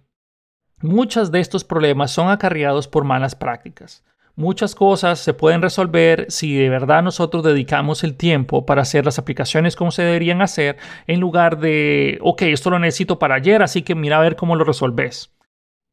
muchos 0.81 1.31
de 1.31 1.41
estos 1.41 1.63
problemas 1.63 2.11
son 2.11 2.31
acarreados 2.31 2.89
por 2.89 3.05
malas 3.05 3.35
prácticas. 3.35 4.03
Muchas 4.35 4.75
cosas 4.75 5.19
se 5.19 5.35
pueden 5.35 5.61
resolver 5.61 6.25
si 6.31 6.57
de 6.57 6.71
verdad 6.71 7.03
nosotros 7.03 7.45
dedicamos 7.45 8.03
el 8.03 8.17
tiempo 8.17 8.65
para 8.65 8.81
hacer 8.81 9.05
las 9.05 9.19
aplicaciones 9.19 9.77
como 9.77 9.91
se 9.91 10.05
deberían 10.05 10.41
hacer, 10.41 10.79
en 11.07 11.21
lugar 11.21 11.59
de, 11.59 12.19
ok, 12.23 12.41
esto 12.45 12.71
lo 12.71 12.79
necesito 12.79 13.19
para 13.19 13.35
ayer, 13.35 13.63
así 13.63 13.83
que 13.83 13.95
mira 13.95 14.17
a 14.17 14.23
ver 14.23 14.37
cómo 14.37 14.57
lo 14.57 14.65
resolves. 14.65 15.31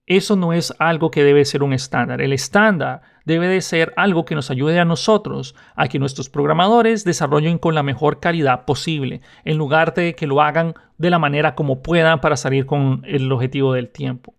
Eso 0.08 0.38
no 0.38 0.54
es 0.54 0.74
algo 0.80 1.12
que 1.12 1.26
debe 1.26 1.44
ser 1.44 1.64
un 1.64 1.74
estándar. 1.74 2.22
El 2.22 2.32
estándar 2.32 3.02
debe 3.26 3.50
de 3.50 3.60
ser 3.60 3.92
algo 3.98 4.24
que 4.24 4.36
nos 4.36 4.50
ayude 4.50 4.80
a 4.80 4.86
nosotros 4.86 5.54
a 5.76 5.90
que 5.90 6.00
nuestros 6.00 6.30
programadores 6.30 7.04
desarrollen 7.04 7.58
con 7.58 7.76
la 7.76 7.84
mejor 7.84 8.22
calidad 8.22 8.64
posible, 8.64 9.20
en 9.44 9.58
lugar 9.58 9.94
de 9.94 10.16
que 10.16 10.26
lo 10.26 10.42
hagan 10.42 10.76
de 10.98 11.10
la 11.10 11.20
manera 11.20 11.56
como 11.56 11.82
puedan 11.84 12.22
para 12.22 12.38
salir 12.38 12.66
con 12.66 13.04
el 13.06 13.30
objetivo 13.30 13.74
del 13.74 13.90
tiempo. 13.90 14.34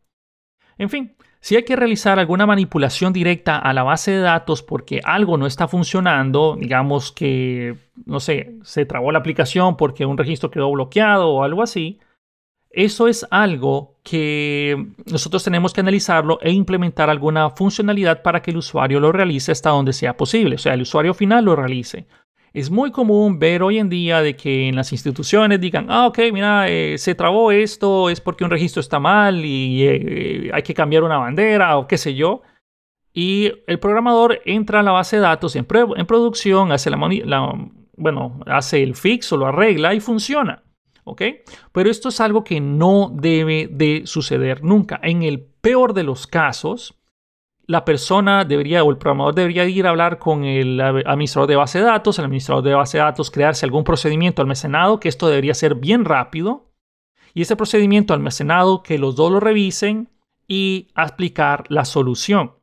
En 0.78 0.88
fin, 0.88 1.16
si 1.40 1.56
hay 1.56 1.64
que 1.64 1.76
realizar 1.76 2.18
alguna 2.18 2.46
manipulación 2.46 3.12
directa 3.12 3.58
a 3.58 3.74
la 3.74 3.82
base 3.82 4.12
de 4.12 4.20
datos 4.20 4.62
porque 4.62 5.02
algo 5.04 5.36
no 5.36 5.46
está 5.46 5.68
funcionando, 5.68 6.56
digamos 6.58 7.12
que, 7.12 7.76
no 8.06 8.20
sé, 8.20 8.54
se 8.62 8.86
trabó 8.86 9.12
la 9.12 9.18
aplicación 9.18 9.76
porque 9.76 10.06
un 10.06 10.16
registro 10.16 10.50
quedó 10.50 10.72
bloqueado 10.72 11.28
o 11.28 11.44
algo 11.44 11.62
así, 11.62 12.00
eso 12.70 13.08
es 13.08 13.26
algo 13.30 13.96
que 14.02 14.76
nosotros 15.10 15.42
tenemos 15.42 15.72
que 15.72 15.80
analizarlo 15.80 16.38
e 16.42 16.52
implementar 16.52 17.10
alguna 17.10 17.50
funcionalidad 17.50 18.22
para 18.22 18.42
que 18.42 18.50
el 18.50 18.58
usuario 18.58 19.00
lo 19.00 19.12
realice 19.12 19.52
hasta 19.52 19.70
donde 19.70 19.92
sea 19.92 20.16
posible, 20.16 20.56
o 20.56 20.58
sea, 20.58 20.74
el 20.74 20.82
usuario 20.82 21.14
final 21.14 21.44
lo 21.44 21.56
realice. 21.56 22.06
Es 22.52 22.70
muy 22.70 22.90
común 22.90 23.38
ver 23.38 23.62
hoy 23.62 23.78
en 23.78 23.88
día 23.88 24.22
de 24.22 24.34
que 24.34 24.68
en 24.68 24.76
las 24.76 24.92
instituciones 24.92 25.60
digan, 25.60 25.86
ah, 25.90 26.06
ok, 26.06 26.18
mira, 26.32 26.68
eh, 26.68 26.96
se 26.98 27.14
trabó 27.14 27.52
esto, 27.52 28.10
es 28.10 28.20
porque 28.20 28.44
un 28.44 28.50
registro 28.50 28.80
está 28.80 28.98
mal 28.98 29.44
y 29.44 29.86
eh, 29.86 30.50
hay 30.52 30.62
que 30.62 30.74
cambiar 30.74 31.04
una 31.04 31.18
bandera 31.18 31.76
o 31.76 31.86
qué 31.86 31.98
sé 31.98 32.14
yo. 32.14 32.42
Y 33.12 33.52
el 33.66 33.78
programador 33.78 34.40
entra 34.44 34.80
a 34.80 34.82
la 34.82 34.92
base 34.92 35.16
de 35.16 35.22
datos 35.22 35.56
en, 35.56 35.66
en 35.96 36.06
producción, 36.06 36.72
hace, 36.72 36.90
la, 36.90 37.68
bueno, 37.96 38.40
hace 38.46 38.82
el 38.82 38.94
fix 38.94 39.32
o 39.32 39.36
lo 39.36 39.46
arregla 39.46 39.94
y 39.94 40.00
funciona. 40.00 40.62
¿Ok? 41.08 41.22
Pero 41.72 41.90
esto 41.90 42.08
es 42.08 42.20
algo 42.20 42.44
que 42.44 42.60
no 42.60 43.10
debe 43.12 43.68
de 43.70 44.02
suceder 44.04 44.62
nunca. 44.62 45.00
En 45.02 45.22
el 45.22 45.40
peor 45.40 45.94
de 45.94 46.04
los 46.04 46.26
casos, 46.26 46.98
la 47.68 47.84
persona 47.84 48.46
debería 48.46 48.82
o 48.82 48.90
el 48.90 48.96
programador 48.96 49.34
debería 49.34 49.66
ir 49.66 49.86
a 49.86 49.90
hablar 49.90 50.18
con 50.18 50.44
el 50.44 50.80
administrador 50.80 51.48
de 51.48 51.56
base 51.56 51.78
de 51.78 51.84
datos, 51.84 52.18
el 52.18 52.24
administrador 52.24 52.64
de 52.64 52.74
base 52.74 52.96
de 52.96 53.04
datos 53.04 53.30
crearse 53.30 53.66
algún 53.66 53.84
procedimiento 53.84 54.40
almacenado, 54.40 54.98
que 54.98 55.10
esto 55.10 55.28
debería 55.28 55.52
ser 55.52 55.74
bien 55.74 56.06
rápido, 56.06 56.72
y 57.34 57.42
ese 57.42 57.56
procedimiento 57.56 58.14
almacenado 58.14 58.82
que 58.82 58.98
los 58.98 59.16
dos 59.16 59.30
lo 59.30 59.38
revisen 59.38 60.08
y 60.48 60.88
aplicar 60.94 61.64
la 61.68 61.84
solución 61.84 62.54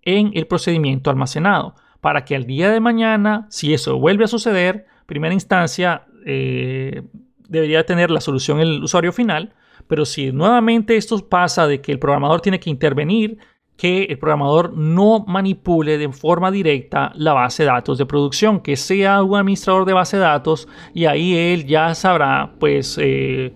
en 0.00 0.30
el 0.34 0.46
procedimiento 0.46 1.10
almacenado, 1.10 1.74
para 2.00 2.24
que 2.24 2.34
al 2.34 2.46
día 2.46 2.70
de 2.70 2.80
mañana, 2.80 3.46
si 3.50 3.74
eso 3.74 3.98
vuelve 3.98 4.24
a 4.24 4.28
suceder, 4.28 4.86
primera 5.04 5.34
instancia, 5.34 6.06
eh, 6.24 7.02
debería 7.48 7.84
tener 7.84 8.10
la 8.10 8.20
solución 8.20 8.60
el 8.60 8.82
usuario 8.82 9.12
final, 9.12 9.54
pero 9.88 10.04
si 10.04 10.32
nuevamente 10.32 10.96
esto 10.96 11.28
pasa 11.28 11.66
de 11.66 11.80
que 11.80 11.92
el 11.92 11.98
programador 11.98 12.40
tiene 12.40 12.60
que 12.60 12.70
intervenir, 12.70 13.38
que 13.76 14.04
el 14.04 14.18
programador 14.18 14.72
no 14.76 15.24
manipule 15.26 15.98
de 15.98 16.10
forma 16.10 16.50
directa 16.50 17.12
la 17.14 17.34
base 17.34 17.62
de 17.62 17.68
datos 17.68 17.98
de 17.98 18.06
producción, 18.06 18.60
que 18.60 18.76
sea 18.76 19.22
un 19.22 19.36
administrador 19.36 19.84
de 19.84 19.92
base 19.92 20.16
de 20.16 20.22
datos 20.22 20.66
y 20.94 21.04
ahí 21.04 21.36
él 21.36 21.66
ya 21.66 21.94
sabrá 21.94 22.54
pues 22.58 22.98
eh, 23.00 23.52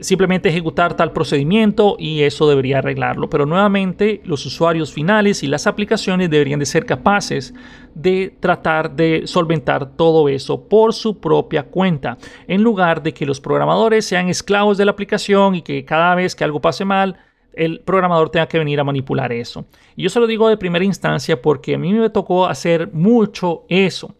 simplemente 0.00 0.48
ejecutar 0.48 0.96
tal 0.96 1.12
procedimiento 1.12 1.96
y 1.98 2.22
eso 2.22 2.48
debería 2.48 2.78
arreglarlo. 2.78 3.28
Pero 3.28 3.46
nuevamente 3.46 4.20
los 4.24 4.44
usuarios 4.46 4.92
finales 4.92 5.42
y 5.42 5.46
las 5.46 5.66
aplicaciones 5.66 6.30
deberían 6.30 6.60
de 6.60 6.66
ser 6.66 6.86
capaces 6.86 7.54
de 7.94 8.34
tratar 8.40 8.94
de 8.94 9.22
solventar 9.26 9.96
todo 9.96 10.28
eso 10.28 10.68
por 10.68 10.92
su 10.92 11.20
propia 11.20 11.64
cuenta, 11.64 12.18
en 12.46 12.62
lugar 12.62 13.02
de 13.02 13.14
que 13.14 13.26
los 13.26 13.40
programadores 13.40 14.04
sean 14.04 14.28
esclavos 14.28 14.76
de 14.78 14.84
la 14.84 14.90
aplicación 14.92 15.54
y 15.54 15.62
que 15.62 15.84
cada 15.84 16.14
vez 16.14 16.34
que 16.34 16.44
algo 16.44 16.60
pase 16.60 16.84
mal, 16.84 17.18
el 17.54 17.80
programador 17.80 18.28
tenga 18.30 18.48
que 18.48 18.58
venir 18.58 18.78
a 18.78 18.84
manipular 18.84 19.32
eso. 19.32 19.66
Y 19.96 20.02
yo 20.02 20.10
se 20.10 20.20
lo 20.20 20.26
digo 20.26 20.48
de 20.48 20.58
primera 20.58 20.84
instancia 20.84 21.40
porque 21.40 21.74
a 21.74 21.78
mí 21.78 21.92
me 21.92 22.10
tocó 22.10 22.46
hacer 22.46 22.92
mucho 22.92 23.64
eso. 23.68 24.14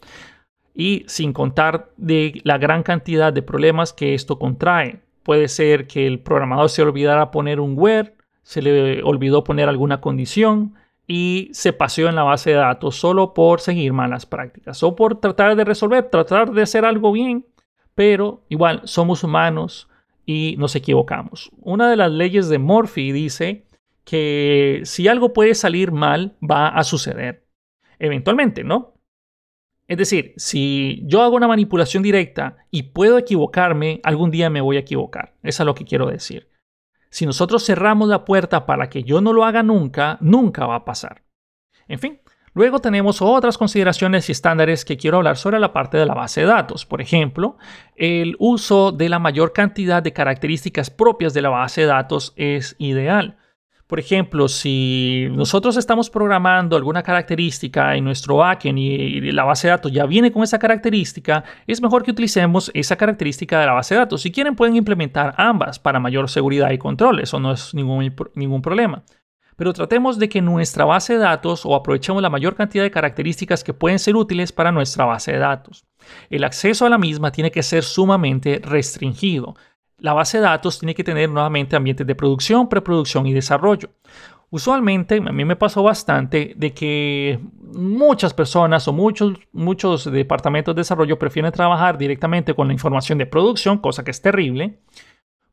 Y 0.74 1.04
sin 1.06 1.32
contar 1.32 1.90
de 1.96 2.40
la 2.44 2.58
gran 2.58 2.82
cantidad 2.82 3.32
de 3.32 3.42
problemas 3.42 3.92
que 3.92 4.14
esto 4.14 4.38
contrae. 4.38 5.05
Puede 5.26 5.48
ser 5.48 5.88
que 5.88 6.06
el 6.06 6.20
programador 6.20 6.70
se 6.70 6.82
olvidara 6.82 7.32
poner 7.32 7.58
un 7.58 7.74
where, 7.76 8.14
se 8.44 8.62
le 8.62 9.02
olvidó 9.02 9.42
poner 9.42 9.68
alguna 9.68 10.00
condición 10.00 10.76
y 11.04 11.50
se 11.52 11.72
paseó 11.72 12.08
en 12.08 12.14
la 12.14 12.22
base 12.22 12.50
de 12.50 12.56
datos 12.58 12.94
solo 12.94 13.34
por 13.34 13.60
seguir 13.60 13.92
malas 13.92 14.24
prácticas 14.24 14.84
o 14.84 14.94
por 14.94 15.18
tratar 15.18 15.56
de 15.56 15.64
resolver, 15.64 16.10
tratar 16.10 16.52
de 16.52 16.62
hacer 16.62 16.84
algo 16.84 17.10
bien, 17.10 17.44
pero 17.96 18.44
igual 18.50 18.82
somos 18.84 19.24
humanos 19.24 19.88
y 20.24 20.54
nos 20.58 20.76
equivocamos. 20.76 21.50
Una 21.60 21.90
de 21.90 21.96
las 21.96 22.12
leyes 22.12 22.48
de 22.48 22.60
Murphy 22.60 23.10
dice 23.10 23.66
que 24.04 24.82
si 24.84 25.08
algo 25.08 25.32
puede 25.32 25.56
salir 25.56 25.90
mal, 25.90 26.36
va 26.40 26.68
a 26.68 26.84
suceder. 26.84 27.48
Eventualmente, 27.98 28.62
¿no? 28.62 28.94
Es 29.88 29.98
decir, 29.98 30.34
si 30.36 31.02
yo 31.04 31.22
hago 31.22 31.36
una 31.36 31.46
manipulación 31.46 32.02
directa 32.02 32.56
y 32.70 32.84
puedo 32.84 33.18
equivocarme, 33.18 34.00
algún 34.02 34.30
día 34.30 34.50
me 34.50 34.60
voy 34.60 34.76
a 34.76 34.80
equivocar. 34.80 35.34
Eso 35.42 35.62
es 35.62 35.66
lo 35.66 35.74
que 35.74 35.84
quiero 35.84 36.06
decir. 36.06 36.48
Si 37.08 37.24
nosotros 37.24 37.64
cerramos 37.64 38.08
la 38.08 38.24
puerta 38.24 38.66
para 38.66 38.90
que 38.90 39.04
yo 39.04 39.20
no 39.20 39.32
lo 39.32 39.44
haga 39.44 39.62
nunca, 39.62 40.18
nunca 40.20 40.66
va 40.66 40.76
a 40.76 40.84
pasar. 40.84 41.22
En 41.86 42.00
fin, 42.00 42.20
luego 42.52 42.80
tenemos 42.80 43.22
otras 43.22 43.56
consideraciones 43.56 44.28
y 44.28 44.32
estándares 44.32 44.84
que 44.84 44.96
quiero 44.96 45.18
hablar 45.18 45.36
sobre 45.36 45.60
la 45.60 45.72
parte 45.72 45.98
de 45.98 46.06
la 46.06 46.14
base 46.14 46.40
de 46.40 46.48
datos. 46.48 46.84
Por 46.84 47.00
ejemplo, 47.00 47.56
el 47.94 48.34
uso 48.40 48.90
de 48.90 49.08
la 49.08 49.20
mayor 49.20 49.52
cantidad 49.52 50.02
de 50.02 50.12
características 50.12 50.90
propias 50.90 51.32
de 51.32 51.42
la 51.42 51.50
base 51.50 51.82
de 51.82 51.86
datos 51.86 52.32
es 52.36 52.74
ideal. 52.78 53.38
Por 53.86 54.00
ejemplo, 54.00 54.48
si 54.48 55.28
nosotros 55.30 55.76
estamos 55.76 56.10
programando 56.10 56.76
alguna 56.76 57.04
característica 57.04 57.94
en 57.94 58.02
nuestro 58.02 58.38
backend 58.38 58.78
y 58.78 59.30
la 59.30 59.44
base 59.44 59.68
de 59.68 59.72
datos 59.72 59.92
ya 59.92 60.06
viene 60.06 60.32
con 60.32 60.42
esa 60.42 60.58
característica, 60.58 61.44
es 61.68 61.80
mejor 61.80 62.02
que 62.02 62.10
utilicemos 62.10 62.72
esa 62.74 62.96
característica 62.96 63.60
de 63.60 63.66
la 63.66 63.74
base 63.74 63.94
de 63.94 64.00
datos. 64.00 64.22
Si 64.22 64.32
quieren, 64.32 64.56
pueden 64.56 64.74
implementar 64.74 65.34
ambas 65.36 65.78
para 65.78 66.00
mayor 66.00 66.28
seguridad 66.28 66.72
y 66.72 66.78
control. 66.78 67.20
Eso 67.20 67.38
no 67.38 67.52
es 67.52 67.74
ningún, 67.74 68.12
ningún 68.34 68.60
problema. 68.60 69.04
Pero 69.54 69.72
tratemos 69.72 70.18
de 70.18 70.28
que 70.28 70.42
nuestra 70.42 70.84
base 70.84 71.12
de 71.14 71.20
datos 71.20 71.64
o 71.64 71.76
aprovechemos 71.76 72.20
la 72.20 72.28
mayor 72.28 72.56
cantidad 72.56 72.82
de 72.82 72.90
características 72.90 73.62
que 73.62 73.72
pueden 73.72 74.00
ser 74.00 74.16
útiles 74.16 74.50
para 74.50 74.72
nuestra 74.72 75.04
base 75.04 75.32
de 75.32 75.38
datos. 75.38 75.86
El 76.28 76.42
acceso 76.42 76.86
a 76.86 76.90
la 76.90 76.98
misma 76.98 77.30
tiene 77.30 77.52
que 77.52 77.62
ser 77.62 77.84
sumamente 77.84 78.60
restringido 78.62 79.54
la 79.98 80.12
base 80.12 80.38
de 80.38 80.44
datos 80.44 80.78
tiene 80.78 80.94
que 80.94 81.04
tener 81.04 81.30
nuevamente 81.30 81.76
ambientes 81.76 82.06
de 82.06 82.14
producción, 82.14 82.68
preproducción 82.68 83.26
y 83.26 83.32
desarrollo. 83.32 83.90
Usualmente, 84.50 85.16
a 85.16 85.32
mí 85.32 85.44
me 85.44 85.56
pasó 85.56 85.82
bastante 85.82 86.54
de 86.56 86.72
que 86.72 87.40
muchas 87.60 88.32
personas 88.32 88.86
o 88.86 88.92
muchos, 88.92 89.34
muchos 89.52 90.10
departamentos 90.10 90.74
de 90.74 90.80
desarrollo 90.80 91.18
prefieren 91.18 91.50
trabajar 91.50 91.98
directamente 91.98 92.54
con 92.54 92.68
la 92.68 92.72
información 92.72 93.18
de 93.18 93.26
producción, 93.26 93.78
cosa 93.78 94.04
que 94.04 94.12
es 94.12 94.22
terrible, 94.22 94.78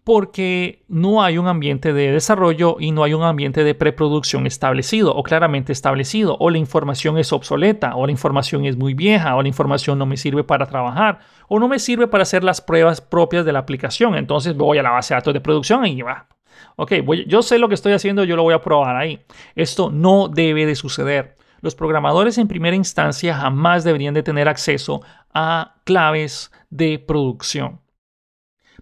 porque 0.03 0.83
no 0.89 1.23
hay 1.23 1.37
un 1.37 1.47
ambiente 1.47 1.93
de 1.93 2.11
desarrollo 2.11 2.75
y 2.79 2.91
no 2.91 3.03
hay 3.03 3.13
un 3.13 3.23
ambiente 3.23 3.63
de 3.63 3.73
preproducción 3.73 4.45
establecido 4.45 5.15
o 5.15 5.23
claramente 5.23 5.71
establecido, 5.71 6.35
o 6.39 6.49
la 6.49 6.57
información 6.57 7.17
es 7.17 7.31
obsoleta, 7.31 7.95
o 7.95 8.05
la 8.05 8.11
información 8.11 8.65
es 8.65 8.75
muy 8.75 8.93
vieja, 8.93 9.35
o 9.35 9.41
la 9.41 9.47
información 9.47 9.97
no 9.97 10.05
me 10.05 10.17
sirve 10.17 10.43
para 10.43 10.65
trabajar, 10.65 11.19
o 11.47 11.59
no 11.59 11.67
me 11.67 11.79
sirve 11.79 12.07
para 12.07 12.23
hacer 12.23 12.43
las 12.43 12.59
pruebas 12.61 12.99
propias 12.99 13.45
de 13.45 13.53
la 13.53 13.59
aplicación. 13.59 14.15
Entonces 14.15 14.57
voy 14.57 14.77
a 14.77 14.83
la 14.83 14.91
base 14.91 15.13
de 15.13 15.19
datos 15.19 15.33
de 15.33 15.41
producción 15.41 15.85
y 15.85 16.01
va. 16.01 16.27
Ok, 16.75 16.93
yo 17.27 17.41
sé 17.41 17.59
lo 17.59 17.67
que 17.69 17.75
estoy 17.75 17.93
haciendo, 17.93 18.23
yo 18.23 18.35
lo 18.35 18.43
voy 18.43 18.53
a 18.53 18.61
probar 18.61 18.95
ahí. 18.95 19.21
Esto 19.55 19.89
no 19.89 20.27
debe 20.27 20.65
de 20.65 20.75
suceder. 20.75 21.35
Los 21.61 21.75
programadores 21.75 22.37
en 22.37 22.49
primera 22.49 22.75
instancia 22.75 23.35
jamás 23.35 23.85
deberían 23.85 24.13
de 24.13 24.23
tener 24.23 24.49
acceso 24.49 25.01
a 25.33 25.75
claves 25.85 26.51
de 26.69 26.99
producción. 26.99 27.82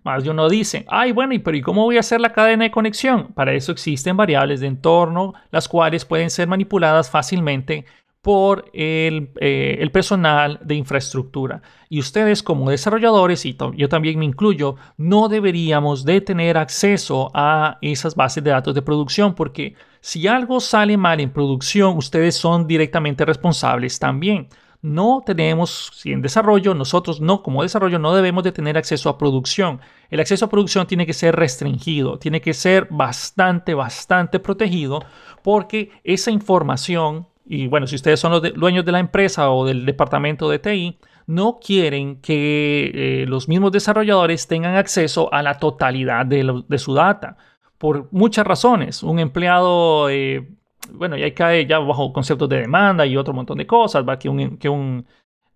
Más 0.03 0.23
de 0.23 0.31
uno 0.31 0.49
dice, 0.49 0.85
ay, 0.87 1.11
bueno, 1.11 1.33
¿y 1.33 1.39
pero 1.39 1.57
¿y 1.57 1.61
cómo 1.61 1.83
voy 1.83 1.97
a 1.97 1.99
hacer 1.99 2.19
la 2.21 2.33
cadena 2.33 2.63
de 2.63 2.71
conexión? 2.71 3.33
Para 3.33 3.53
eso 3.53 3.71
existen 3.71 4.17
variables 4.17 4.59
de 4.59 4.67
entorno, 4.67 5.33
las 5.51 5.67
cuales 5.67 6.05
pueden 6.05 6.29
ser 6.29 6.47
manipuladas 6.47 7.09
fácilmente 7.09 7.85
por 8.21 8.65
el, 8.73 9.31
eh, 9.39 9.77
el, 9.79 9.91
personal 9.91 10.59
de 10.63 10.75
infraestructura. 10.75 11.61
Y 11.89 11.99
ustedes 11.99 12.43
como 12.43 12.69
desarrolladores, 12.69 13.45
y 13.45 13.57
yo 13.75 13.89
también 13.89 14.19
me 14.19 14.25
incluyo, 14.25 14.75
no 14.97 15.27
deberíamos 15.27 16.05
de 16.05 16.21
tener 16.21 16.57
acceso 16.57 17.31
a 17.33 17.79
esas 17.81 18.15
bases 18.15 18.43
de 18.43 18.51
datos 18.51 18.75
de 18.75 18.83
producción 18.83 19.33
porque 19.33 19.75
si 20.01 20.27
algo 20.27 20.59
sale 20.59 20.97
mal 20.97 21.19
en 21.19 21.31
producción, 21.31 21.97
ustedes 21.97 22.35
son 22.35 22.67
directamente 22.67 23.25
responsables 23.25 23.97
también. 23.97 24.47
No 24.81 25.21
tenemos, 25.25 25.91
si 25.93 26.11
en 26.11 26.21
desarrollo, 26.21 26.73
nosotros 26.73 27.21
no, 27.21 27.43
como 27.43 27.61
desarrollo, 27.61 27.99
no 27.99 28.15
debemos 28.15 28.43
de 28.43 28.51
tener 28.51 28.77
acceso 28.77 29.09
a 29.09 29.17
producción. 29.17 29.79
El 30.09 30.19
acceso 30.19 30.45
a 30.45 30.49
producción 30.49 30.87
tiene 30.87 31.05
que 31.05 31.13
ser 31.13 31.35
restringido, 31.35 32.17
tiene 32.17 32.41
que 32.41 32.53
ser 32.53 32.87
bastante, 32.89 33.73
bastante 33.75 34.39
protegido 34.39 35.03
porque 35.43 35.91
esa 36.03 36.31
información 36.31 37.27
y 37.45 37.67
bueno, 37.67 37.85
si 37.85 37.95
ustedes 37.95 38.19
son 38.19 38.31
los 38.31 38.53
dueños 38.53 38.85
de 38.85 38.93
la 38.93 38.99
empresa 38.99 39.51
o 39.51 39.65
del 39.65 39.85
departamento 39.85 40.49
de 40.49 40.59
TI, 40.59 40.97
no 41.27 41.59
quieren 41.59 42.21
que 42.21 42.91
eh, 42.93 43.25
los 43.27 43.47
mismos 43.47 43.71
desarrolladores 43.71 44.47
tengan 44.47 44.75
acceso 44.75 45.33
a 45.33 45.41
la 45.43 45.57
totalidad 45.57 46.25
de, 46.25 46.77
su 46.77 46.93
data. 46.93 47.37
Por 47.77 48.07
muchas 48.11 48.45
razones. 48.45 49.03
Un 49.03 49.19
empleado, 49.19 50.09
eh, 50.09 50.47
bueno, 50.91 51.17
ya 51.17 51.33
cae 51.33 51.65
ya 51.65 51.79
bajo 51.79 52.11
conceptos 52.13 52.49
de 52.49 52.61
demanda 52.61 53.05
y 53.05 53.17
otro 53.17 53.33
montón 53.33 53.57
de 53.57 53.67
cosas, 53.67 54.07
¿va? 54.07 54.17
que, 54.17 54.29
un, 54.29 54.57
que 54.57 54.69
un, 54.69 55.05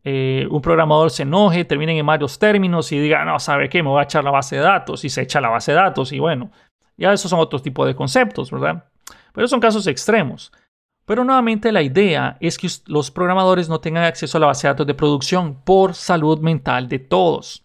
eh, 0.03 0.47
un 0.49 0.61
programador 0.61 1.09
se 1.09 1.23
enoje, 1.23 1.65
termine 1.65 1.97
en 1.97 2.05
varios 2.05 2.37
términos 2.37 2.91
y 2.91 2.99
diga, 2.99 3.25
no, 3.25 3.39
¿sabe 3.39 3.69
qué? 3.69 3.81
Me 3.81 3.89
voy 3.89 3.99
a 3.99 4.03
echar 4.03 4.23
la 4.23 4.31
base 4.31 4.55
de 4.55 4.61
datos 4.61 5.03
y 5.03 5.09
se 5.09 5.21
echa 5.21 5.41
la 5.41 5.49
base 5.49 5.71
de 5.71 5.77
datos 5.77 6.11
y 6.11 6.19
bueno, 6.19 6.51
ya 6.97 7.11
esos 7.11 7.29
son 7.29 7.39
otros 7.39 7.63
tipos 7.63 7.87
de 7.87 7.95
conceptos, 7.95 8.51
¿verdad? 8.51 8.85
Pero 9.33 9.47
son 9.47 9.59
casos 9.59 9.87
extremos. 9.87 10.51
Pero 11.05 11.23
nuevamente 11.23 11.71
la 11.71 11.83
idea 11.83 12.37
es 12.39 12.57
que 12.57 12.67
los 12.87 13.11
programadores 13.11 13.69
no 13.69 13.79
tengan 13.79 14.05
acceso 14.05 14.37
a 14.37 14.41
la 14.41 14.47
base 14.47 14.67
de 14.67 14.73
datos 14.73 14.87
de 14.87 14.95
producción 14.95 15.61
por 15.63 15.93
salud 15.93 16.39
mental 16.39 16.87
de 16.87 16.99
todos. 16.99 17.63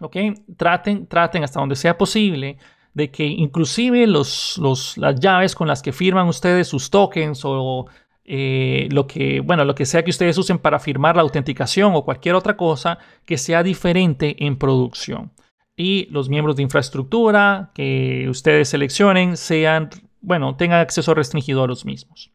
¿Ok? 0.00 0.16
Traten, 0.56 1.06
traten 1.06 1.44
hasta 1.44 1.60
donde 1.60 1.76
sea 1.76 1.96
posible 1.96 2.58
de 2.98 3.12
que 3.12 3.24
inclusive 3.24 4.08
los, 4.08 4.58
las 4.96 5.20
llaves 5.20 5.54
con 5.54 5.68
las 5.68 5.82
que 5.82 5.92
firman 5.92 6.26
ustedes 6.26 6.66
sus 6.66 6.90
tokens 6.90 7.42
o 7.44 7.86
eh, 8.24 8.88
lo 8.90 9.06
que, 9.06 9.38
bueno, 9.38 9.64
lo 9.64 9.76
que 9.76 9.86
sea 9.86 10.02
que 10.02 10.10
ustedes 10.10 10.36
usen 10.36 10.58
para 10.58 10.80
firmar 10.80 11.14
la 11.14 11.22
autenticación 11.22 11.94
o 11.94 12.04
cualquier 12.04 12.34
otra 12.34 12.56
cosa 12.56 12.98
que 13.24 13.38
sea 13.38 13.62
diferente 13.62 14.44
en 14.44 14.58
producción. 14.58 15.30
Y 15.76 16.08
los 16.10 16.28
miembros 16.28 16.56
de 16.56 16.64
infraestructura 16.64 17.70
que 17.72 18.26
ustedes 18.28 18.68
seleccionen 18.68 19.36
sean, 19.36 19.90
bueno, 20.20 20.56
tengan 20.56 20.80
acceso 20.80 21.14
restringido 21.14 21.62
a 21.62 21.68
los 21.68 21.84
mismos. 21.84 22.32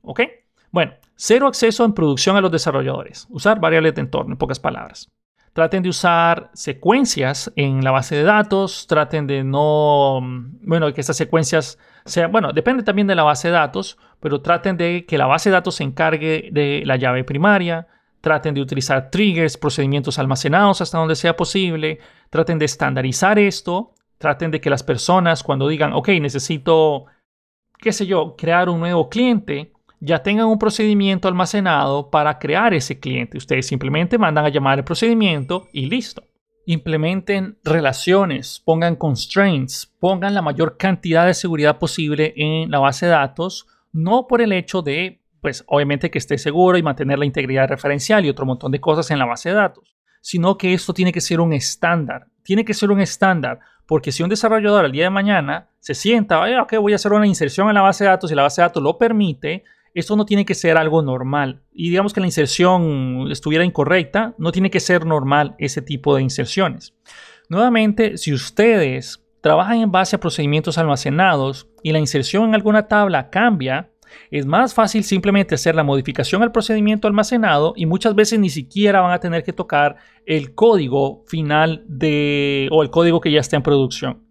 ¿Ok? 0.00 0.22
Bueno, 0.70 0.94
cero 1.16 1.48
acceso 1.48 1.84
en 1.84 1.92
producción 1.92 2.36
a 2.36 2.40
los 2.40 2.50
desarrolladores. 2.50 3.26
Usar 3.28 3.60
variables 3.60 3.94
de 3.94 4.00
entorno, 4.00 4.32
en 4.32 4.38
pocas 4.38 4.58
palabras. 4.58 5.12
Traten 5.52 5.82
de 5.82 5.90
usar 5.90 6.50
secuencias 6.54 7.52
en 7.56 7.84
la 7.84 7.90
base 7.90 8.16
de 8.16 8.22
datos. 8.22 8.86
Traten 8.86 9.26
de 9.26 9.44
no, 9.44 10.20
bueno, 10.62 10.92
que 10.94 11.00
estas 11.02 11.16
secuencias 11.16 11.78
sean, 12.06 12.32
bueno, 12.32 12.52
depende 12.52 12.82
también 12.82 13.06
de 13.06 13.14
la 13.14 13.22
base 13.22 13.48
de 13.48 13.54
datos, 13.54 13.98
pero 14.18 14.40
traten 14.40 14.78
de 14.78 15.04
que 15.06 15.18
la 15.18 15.26
base 15.26 15.50
de 15.50 15.54
datos 15.54 15.74
se 15.74 15.84
encargue 15.84 16.48
de 16.52 16.82
la 16.86 16.96
llave 16.96 17.24
primaria. 17.24 17.86
Traten 18.22 18.54
de 18.54 18.62
utilizar 18.62 19.10
triggers, 19.10 19.58
procedimientos 19.58 20.18
almacenados 20.18 20.80
hasta 20.80 20.96
donde 20.96 21.16
sea 21.16 21.36
posible. 21.36 21.98
Traten 22.30 22.58
de 22.58 22.64
estandarizar 22.64 23.38
esto. 23.38 23.94
Traten 24.16 24.52
de 24.52 24.60
que 24.60 24.70
las 24.70 24.82
personas 24.82 25.42
cuando 25.42 25.68
digan, 25.68 25.92
ok, 25.92 26.08
necesito, 26.20 27.06
qué 27.78 27.92
sé 27.92 28.06
yo, 28.06 28.36
crear 28.36 28.68
un 28.70 28.80
nuevo 28.80 29.10
cliente, 29.10 29.71
ya 30.04 30.20
tengan 30.20 30.46
un 30.46 30.58
procedimiento 30.58 31.28
almacenado 31.28 32.10
para 32.10 32.40
crear 32.40 32.74
ese 32.74 32.98
cliente. 32.98 33.38
Ustedes 33.38 33.68
simplemente 33.68 34.18
mandan 34.18 34.44
a 34.44 34.48
llamar 34.48 34.78
el 34.78 34.84
procedimiento 34.84 35.68
y 35.72 35.86
listo. 35.86 36.24
Implementen 36.66 37.56
relaciones, 37.62 38.60
pongan 38.64 38.96
constraints, 38.96 39.94
pongan 40.00 40.34
la 40.34 40.42
mayor 40.42 40.76
cantidad 40.76 41.24
de 41.24 41.34
seguridad 41.34 41.78
posible 41.78 42.34
en 42.36 42.68
la 42.68 42.80
base 42.80 43.06
de 43.06 43.12
datos, 43.12 43.68
no 43.92 44.26
por 44.26 44.42
el 44.42 44.50
hecho 44.50 44.82
de, 44.82 45.20
pues 45.40 45.62
obviamente 45.68 46.10
que 46.10 46.18
esté 46.18 46.36
seguro 46.36 46.76
y 46.76 46.82
mantener 46.82 47.20
la 47.20 47.26
integridad 47.26 47.68
referencial 47.68 48.24
y 48.24 48.28
otro 48.28 48.44
montón 48.44 48.72
de 48.72 48.80
cosas 48.80 49.08
en 49.12 49.20
la 49.20 49.26
base 49.26 49.50
de 49.50 49.54
datos, 49.54 49.94
sino 50.20 50.58
que 50.58 50.74
esto 50.74 50.92
tiene 50.92 51.12
que 51.12 51.20
ser 51.20 51.40
un 51.40 51.52
estándar. 51.52 52.26
Tiene 52.42 52.64
que 52.64 52.74
ser 52.74 52.90
un 52.90 53.00
estándar, 53.00 53.60
porque 53.86 54.10
si 54.10 54.24
un 54.24 54.30
desarrollador 54.30 54.84
al 54.84 54.90
día 54.90 55.04
de 55.04 55.10
mañana 55.10 55.68
se 55.78 55.94
sienta, 55.94 56.40
ok, 56.60 56.74
voy 56.80 56.92
a 56.92 56.96
hacer 56.96 57.12
una 57.12 57.28
inserción 57.28 57.68
en 57.68 57.74
la 57.74 57.82
base 57.82 58.02
de 58.02 58.10
datos 58.10 58.32
y 58.32 58.34
la 58.34 58.42
base 58.42 58.60
de 58.60 58.66
datos 58.66 58.82
lo 58.82 58.98
permite, 58.98 59.62
esto 59.94 60.16
no 60.16 60.24
tiene 60.24 60.44
que 60.44 60.54
ser 60.54 60.76
algo 60.76 61.02
normal. 61.02 61.62
Y 61.72 61.90
digamos 61.90 62.12
que 62.12 62.20
la 62.20 62.26
inserción 62.26 63.28
estuviera 63.30 63.64
incorrecta, 63.64 64.34
no 64.38 64.52
tiene 64.52 64.70
que 64.70 64.80
ser 64.80 65.06
normal 65.06 65.54
ese 65.58 65.82
tipo 65.82 66.14
de 66.14 66.22
inserciones. 66.22 66.94
Nuevamente, 67.48 68.16
si 68.16 68.32
ustedes 68.32 69.24
trabajan 69.42 69.78
en 69.78 69.90
base 69.90 70.16
a 70.16 70.20
procedimientos 70.20 70.78
almacenados 70.78 71.68
y 71.82 71.92
la 71.92 71.98
inserción 71.98 72.44
en 72.44 72.54
alguna 72.54 72.88
tabla 72.88 73.28
cambia, 73.28 73.90
es 74.30 74.46
más 74.46 74.74
fácil 74.74 75.04
simplemente 75.04 75.54
hacer 75.54 75.74
la 75.74 75.84
modificación 75.84 76.42
al 76.42 76.52
procedimiento 76.52 77.08
almacenado 77.08 77.72
y 77.76 77.86
muchas 77.86 78.14
veces 78.14 78.38
ni 78.38 78.50
siquiera 78.50 79.00
van 79.00 79.12
a 79.12 79.20
tener 79.20 79.42
que 79.42 79.52
tocar 79.52 79.96
el 80.26 80.54
código 80.54 81.24
final 81.26 81.84
de 81.88 82.68
o 82.70 82.82
el 82.82 82.90
código 82.90 83.20
que 83.20 83.32
ya 83.32 83.40
está 83.40 83.56
en 83.56 83.62
producción. 83.62 84.26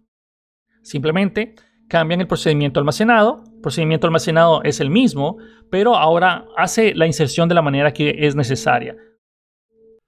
Simplemente 0.82 1.54
cambian 1.88 2.20
el 2.20 2.26
procedimiento 2.26 2.80
almacenado. 2.80 3.44
Procedimiento 3.62 4.06
almacenado 4.06 4.62
es 4.64 4.80
el 4.80 4.90
mismo, 4.90 5.38
pero 5.70 5.96
ahora 5.96 6.44
hace 6.56 6.94
la 6.94 7.06
inserción 7.06 7.48
de 7.48 7.54
la 7.54 7.62
manera 7.62 7.92
que 7.92 8.26
es 8.26 8.34
necesaria. 8.34 8.96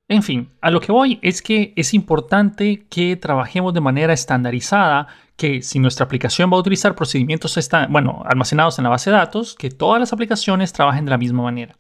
En 0.09 0.23
fin, 0.23 0.51
a 0.61 0.71
lo 0.71 0.81
que 0.81 0.93
voy 0.93 1.19
es 1.23 1.41
que 1.41 1.73
es 1.77 1.95
importante 1.95 2.87
que 2.91 3.17
trabajemos 3.17 3.73
de 3.73 3.81
manera 3.81 4.13
estandarizada, 4.13 5.07
que 5.37 5.63
si 5.63 5.79
nuestra 5.79 6.05
aplicación 6.05 6.51
va 6.53 6.57
a 6.57 6.61
utilizar 6.61 6.95
procedimientos 6.95 7.59
bueno, 7.89 8.23
almacenados 8.27 8.79
en 8.79 8.85
la 8.85 8.91
base 8.91 9.11
de 9.11 9.17
datos, 9.17 9.55
que 9.55 9.71
todas 9.71 10.01
las 10.01 10.13
aplicaciones 10.13 10.75
trabajen 10.75 11.07
de 11.07 11.11
la 11.11 11.19
misma 11.19 11.43
manera. 11.43 11.77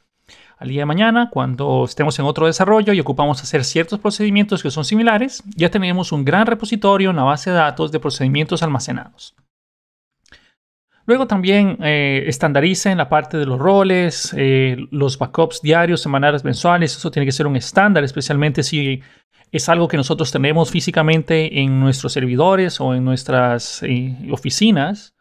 Al 0.56 0.68
día 0.68 0.82
de 0.82 0.86
mañana, 0.86 1.28
cuando 1.30 1.84
estemos 1.84 2.18
en 2.18 2.24
otro 2.24 2.46
desarrollo 2.46 2.92
y 2.92 3.00
ocupamos 3.00 3.42
hacer 3.42 3.64
ciertos 3.64 3.98
procedimientos 3.98 4.62
que 4.62 4.70
son 4.70 4.84
similares, 4.84 5.42
ya 5.56 5.68
tenemos 5.68 6.12
un 6.12 6.24
gran 6.24 6.46
repositorio 6.46 7.10
en 7.10 7.16
la 7.16 7.24
base 7.24 7.50
de 7.50 7.56
datos 7.56 7.92
de 7.92 8.00
procedimientos 8.00 8.62
almacenados. 8.62 9.34
Luego 11.06 11.26
también 11.26 11.76
eh, 11.82 12.24
estandaricen 12.26 12.96
la 12.96 13.08
parte 13.08 13.36
de 13.36 13.44
los 13.44 13.58
roles, 13.58 14.34
eh, 14.36 14.76
los 14.90 15.18
backups 15.18 15.60
diarios, 15.60 16.00
semanales, 16.00 16.44
mensuales. 16.44 16.96
Eso 16.96 17.10
tiene 17.10 17.26
que 17.26 17.32
ser 17.32 17.46
un 17.46 17.56
estándar, 17.56 18.04
especialmente 18.04 18.62
si 18.62 19.02
es 19.52 19.68
algo 19.68 19.86
que 19.86 19.98
nosotros 19.98 20.32
tenemos 20.32 20.70
físicamente 20.70 21.60
en 21.60 21.78
nuestros 21.78 22.12
servidores 22.12 22.80
o 22.80 22.94
en 22.94 23.04
nuestras 23.04 23.82
eh, 23.82 24.16
oficinas. 24.32 25.14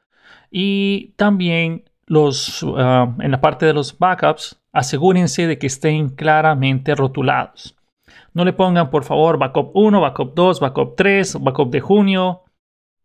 Y 0.50 1.14
también 1.18 1.84
los, 2.06 2.66
ah, 2.78 3.14
en 3.20 3.32
la 3.32 3.42
parte 3.42 3.66
de 3.66 3.74
los 3.74 3.98
backups, 3.98 4.62
asegúrense 4.72 5.48
de 5.48 5.58
que 5.58 5.68
estén 5.68 6.10
claramente 6.10 6.96
rotulados. 6.96 7.76
No 8.34 8.46
le 8.46 8.54
pongan, 8.54 8.90
por 8.90 9.04
favor, 9.04 9.38
backup 9.38 9.72
1, 9.76 10.00
backup 10.00 10.34
2, 10.34 10.60
backup 10.60 10.96
3, 10.96 11.42
backup 11.42 11.72
de 11.72 11.82
junio. 11.82 12.42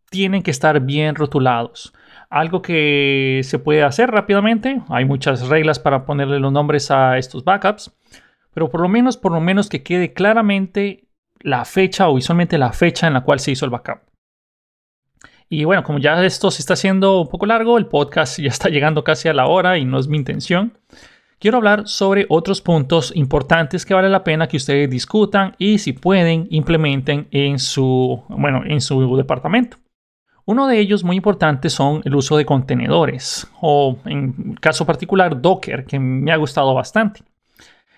Tienen 0.09 0.41
que 0.41 0.51
estar 0.51 0.79
bien 0.79 1.15
rotulados. 1.15 1.93
Algo 2.29 2.61
que 2.61 3.41
se 3.43 3.57
puede 3.57 3.83
hacer 3.83 4.11
rápidamente, 4.11 4.81
hay 4.89 5.05
muchas 5.05 5.47
reglas 5.47 5.79
para 5.79 6.05
ponerle 6.05 6.39
los 6.39 6.51
nombres 6.51 6.91
a 6.91 7.17
estos 7.17 7.43
backups, 7.43 7.91
pero 8.53 8.69
por 8.69 8.81
lo 8.81 8.87
menos, 8.87 9.17
por 9.17 9.31
lo 9.31 9.41
menos 9.41 9.67
que 9.67 9.81
quede 9.81 10.13
claramente 10.13 11.07
la 11.39 11.65
fecha 11.65 12.07
o 12.07 12.15
visualmente 12.15 12.57
la 12.57 12.71
fecha 12.71 13.07
en 13.07 13.13
la 13.13 13.21
cual 13.21 13.39
se 13.39 13.51
hizo 13.51 13.65
el 13.65 13.71
backup. 13.71 14.01
Y 15.49 15.63
bueno, 15.63 15.83
como 15.83 15.97
ya 15.97 16.23
esto 16.23 16.51
se 16.51 16.61
está 16.61 16.73
haciendo 16.73 17.21
un 17.21 17.27
poco 17.27 17.47
largo, 17.47 17.79
el 17.79 17.87
podcast 17.87 18.37
ya 18.39 18.49
está 18.49 18.69
llegando 18.69 19.03
casi 19.03 19.27
a 19.27 19.33
la 19.33 19.47
hora 19.47 19.79
y 19.79 19.85
no 19.85 19.97
es 19.97 20.07
mi 20.07 20.17
intención. 20.17 20.77
Quiero 21.39 21.57
hablar 21.57 21.87
sobre 21.87 22.27
otros 22.29 22.61
puntos 22.61 23.11
importantes 23.15 23.85
que 23.85 23.95
vale 23.95 24.09
la 24.09 24.23
pena 24.23 24.47
que 24.47 24.57
ustedes 24.57 24.89
discutan 24.89 25.55
y 25.57 25.79
si 25.79 25.93
pueden 25.93 26.47
implementen 26.51 27.27
en 27.31 27.57
su, 27.57 28.21
bueno, 28.27 28.61
en 28.65 28.81
su 28.81 29.15
departamento. 29.15 29.77
Uno 30.49 30.65
de 30.65 30.79
ellos 30.79 31.03
muy 31.03 31.15
importante 31.15 31.69
son 31.69 32.01
el 32.05 32.15
uso 32.15 32.35
de 32.35 32.43
contenedores 32.43 33.47
o 33.61 33.97
en 34.05 34.55
caso 34.55 34.83
particular 34.83 35.39
Docker, 35.39 35.85
que 35.85 35.99
me 35.99 36.31
ha 36.31 36.37
gustado 36.37 36.73
bastante. 36.73 37.21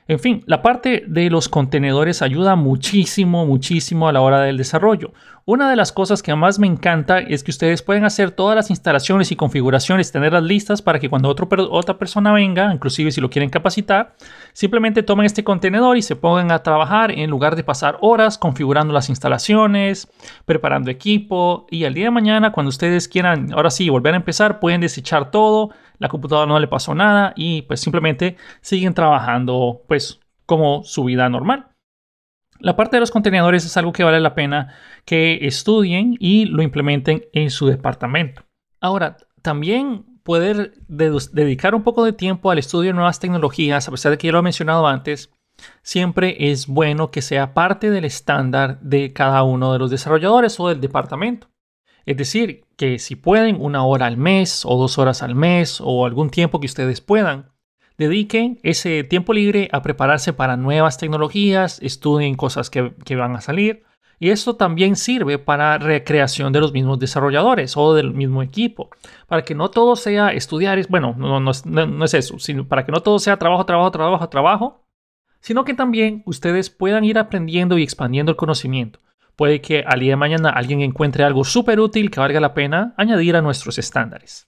En 0.07 0.19
fin, 0.19 0.43
la 0.45 0.61
parte 0.61 1.03
de 1.07 1.29
los 1.29 1.47
contenedores 1.47 2.21
ayuda 2.21 2.55
muchísimo, 2.55 3.45
muchísimo 3.45 4.07
a 4.07 4.11
la 4.11 4.21
hora 4.21 4.41
del 4.41 4.57
desarrollo. 4.57 5.13
Una 5.45 5.69
de 5.69 5.75
las 5.75 5.91
cosas 5.91 6.21
que 6.21 6.35
más 6.35 6.59
me 6.59 6.67
encanta 6.67 7.19
es 7.19 7.43
que 7.43 7.51
ustedes 7.51 7.81
pueden 7.81 8.05
hacer 8.05 8.31
todas 8.31 8.55
las 8.55 8.69
instalaciones 8.69 9.31
y 9.31 9.35
configuraciones, 9.35 10.11
tenerlas 10.11 10.43
listas 10.43 10.81
para 10.81 10.99
que 10.99 11.09
cuando 11.09 11.29
otra 11.29 11.97
persona 11.97 12.31
venga, 12.31 12.71
inclusive 12.73 13.11
si 13.11 13.21
lo 13.21 13.29
quieren 13.29 13.49
capacitar, 13.49 14.15
simplemente 14.53 15.01
tomen 15.01 15.25
este 15.25 15.43
contenedor 15.43 15.97
y 15.97 16.03
se 16.03 16.15
pongan 16.15 16.51
a 16.51 16.61
trabajar 16.61 17.11
en 17.11 17.29
lugar 17.29 17.55
de 17.55 17.63
pasar 17.63 17.97
horas 18.01 18.37
configurando 18.37 18.93
las 18.93 19.09
instalaciones, 19.09 20.07
preparando 20.45 20.91
equipo 20.91 21.65
y 21.71 21.85
al 21.85 21.93
día 21.93 22.05
de 22.05 22.11
mañana 22.11 22.51
cuando 22.51 22.69
ustedes 22.69 23.07
quieran, 23.07 23.51
ahora 23.53 23.71
sí, 23.71 23.89
volver 23.89 24.13
a 24.13 24.17
empezar, 24.17 24.59
pueden 24.59 24.81
desechar 24.81 25.31
todo, 25.31 25.71
la 26.01 26.09
computadora 26.09 26.47
no 26.47 26.59
le 26.59 26.67
pasó 26.67 26.95
nada 26.95 27.31
y 27.35 27.61
pues 27.61 27.79
simplemente 27.79 28.35
siguen 28.59 28.95
trabajando 28.95 29.83
pues 29.87 30.19
como 30.47 30.83
su 30.83 31.03
vida 31.03 31.29
normal. 31.29 31.67
La 32.59 32.75
parte 32.75 32.95
de 32.95 33.01
los 33.01 33.11
contenedores 33.11 33.65
es 33.65 33.77
algo 33.77 33.93
que 33.93 34.03
vale 34.03 34.19
la 34.19 34.33
pena 34.33 34.73
que 35.05 35.45
estudien 35.45 36.17
y 36.19 36.45
lo 36.45 36.63
implementen 36.63 37.23
en 37.33 37.51
su 37.51 37.67
departamento. 37.67 38.43
Ahora, 38.79 39.17
también 39.43 40.05
poder 40.23 40.73
dedicar 40.87 41.75
un 41.75 41.83
poco 41.83 42.03
de 42.03 42.13
tiempo 42.13 42.49
al 42.49 42.57
estudio 42.57 42.89
de 42.89 42.95
nuevas 42.95 43.19
tecnologías, 43.19 43.87
a 43.87 43.91
pesar 43.91 44.11
de 44.11 44.17
que 44.17 44.31
lo 44.31 44.39
he 44.39 44.43
mencionado 44.43 44.87
antes, 44.87 45.31
siempre 45.83 46.51
es 46.51 46.65
bueno 46.65 47.11
que 47.11 47.21
sea 47.21 47.53
parte 47.53 47.91
del 47.91 48.05
estándar 48.05 48.79
de 48.81 49.13
cada 49.13 49.43
uno 49.43 49.71
de 49.73 49.79
los 49.79 49.91
desarrolladores 49.91 50.59
o 50.59 50.67
del 50.67 50.81
departamento. 50.81 51.50
Es 52.05 52.17
decir, 52.17 52.65
que 52.77 52.99
si 52.99 53.15
pueden 53.15 53.57
una 53.59 53.85
hora 53.85 54.07
al 54.07 54.17
mes 54.17 54.63
o 54.65 54.77
dos 54.77 54.97
horas 54.97 55.21
al 55.21 55.35
mes 55.35 55.79
o 55.83 56.05
algún 56.05 56.29
tiempo 56.29 56.59
que 56.59 56.65
ustedes 56.65 57.01
puedan, 57.01 57.51
dediquen 57.97 58.59
ese 58.63 59.03
tiempo 59.03 59.33
libre 59.33 59.69
a 59.71 59.81
prepararse 59.81 60.33
para 60.33 60.57
nuevas 60.57 60.97
tecnologías, 60.97 61.79
estudien 61.81 62.35
cosas 62.35 62.69
que, 62.69 62.93
van 63.15 63.35
a 63.35 63.41
salir. 63.41 63.83
Y 64.19 64.29
esto 64.29 64.55
también 64.55 64.95
sirve 64.95 65.39
para 65.39 65.79
recreación 65.79 66.53
de 66.53 66.59
los 66.59 66.73
mismos 66.73 66.99
desarrolladores 66.99 67.75
o 67.75 67.95
del 67.95 68.13
mismo 68.13 68.43
equipo. 68.43 68.89
Para 69.27 69.43
que 69.43 69.55
no 69.55 69.69
todo 69.69 69.95
sea 69.95 70.31
estudiar, 70.31 70.79
bueno, 70.89 71.15
no, 71.17 71.39
no 71.39 72.05
es 72.05 72.13
eso, 72.13 72.37
sino 72.37 72.67
para 72.67 72.85
que 72.85 72.91
no 72.91 73.01
todo 73.01 73.17
sea 73.17 73.37
trabajo, 73.37 73.65
trabajo, 73.65 73.91
trabajo, 73.91 74.29
trabajo, 74.29 74.85
sino 75.39 75.65
que 75.65 75.73
también 75.73 76.21
ustedes 76.25 76.69
puedan 76.69 77.03
ir 77.03 77.17
aprendiendo 77.17 77.77
y 77.77 77.83
expandiendo 77.83 78.31
el 78.31 78.35
conocimiento. 78.35 78.99
Puede 79.35 79.61
que 79.61 79.83
al 79.85 79.99
día 79.99 80.11
de 80.11 80.17
mañana 80.17 80.49
alguien 80.49 80.81
encuentre 80.81 81.23
algo 81.23 81.43
súper 81.43 81.79
útil 81.79 82.11
que 82.11 82.19
valga 82.19 82.39
la 82.39 82.53
pena 82.53 82.93
añadir 82.97 83.35
a 83.35 83.41
nuestros 83.41 83.77
estándares. 83.77 84.47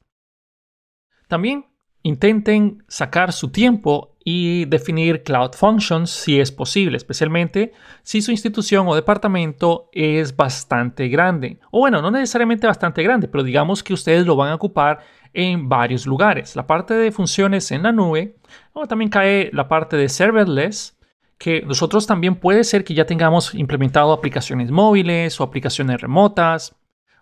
También 1.27 1.65
intenten 2.03 2.83
sacar 2.87 3.31
su 3.31 3.49
tiempo 3.49 4.13
y 4.25 4.65
definir 4.65 5.23
Cloud 5.23 5.51
Functions 5.53 6.09
si 6.09 6.39
es 6.39 6.51
posible, 6.51 6.97
especialmente 6.97 7.73
si 8.03 8.21
su 8.21 8.31
institución 8.31 8.87
o 8.87 8.95
departamento 8.95 9.89
es 9.91 10.35
bastante 10.35 11.07
grande. 11.09 11.59
O 11.71 11.79
bueno, 11.79 12.01
no 12.01 12.11
necesariamente 12.11 12.67
bastante 12.67 13.03
grande, 13.03 13.27
pero 13.27 13.43
digamos 13.43 13.83
que 13.83 13.93
ustedes 13.93 14.25
lo 14.25 14.35
van 14.35 14.51
a 14.51 14.55
ocupar 14.55 14.99
en 15.33 15.67
varios 15.67 16.05
lugares. 16.05 16.55
La 16.55 16.67
parte 16.67 16.93
de 16.93 17.11
funciones 17.11 17.71
en 17.71 17.83
la 17.83 17.91
nube, 17.91 18.37
o 18.73 18.87
también 18.87 19.09
cae 19.09 19.49
la 19.51 19.67
parte 19.67 19.97
de 19.97 20.07
serverless, 20.09 20.97
que 21.43 21.61
nosotros 21.63 22.07
también 22.07 22.35
puede 22.35 22.63
ser 22.63 22.85
que 22.85 22.93
ya 22.93 23.05
tengamos 23.05 23.53
implementado 23.53 24.13
aplicaciones 24.13 24.71
móviles 24.71 25.41
o 25.41 25.43
aplicaciones 25.43 25.99
remotas 25.99 26.73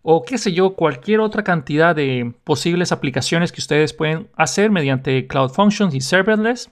o 0.04 0.22
qué 0.24 0.38
sé 0.38 0.54
yo, 0.54 0.76
cualquier 0.76 1.22
otra 1.22 1.44
cantidad 1.44 1.96
de 1.96 2.32
posibles 2.44 2.92
aplicaciones 2.92 3.52
que 3.52 3.62
ustedes 3.62 3.94
pueden 3.94 4.28
hacer 4.36 4.70
mediante 4.70 5.26
Cloud 5.26 5.50
Functions 5.50 5.96
y 5.96 6.02
Serverless, 6.02 6.70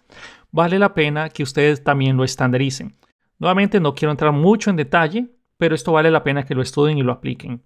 vale 0.52 0.78
la 0.78 0.94
pena 0.94 1.30
que 1.30 1.42
ustedes 1.42 1.84
también 1.84 2.18
lo 2.18 2.24
estandaricen. 2.24 2.96
Nuevamente 3.40 3.80
no 3.80 3.96
quiero 3.96 4.12
entrar 4.12 4.32
mucho 4.32 4.70
en 4.70 4.76
detalle, 4.76 5.30
pero 5.58 5.74
esto 5.74 5.92
vale 5.92 6.12
la 6.12 6.24
pena 6.24 6.46
que 6.46 6.54
lo 6.54 6.62
estudien 6.62 7.00
y 7.00 7.04
lo 7.04 7.14
apliquen. 7.14 7.64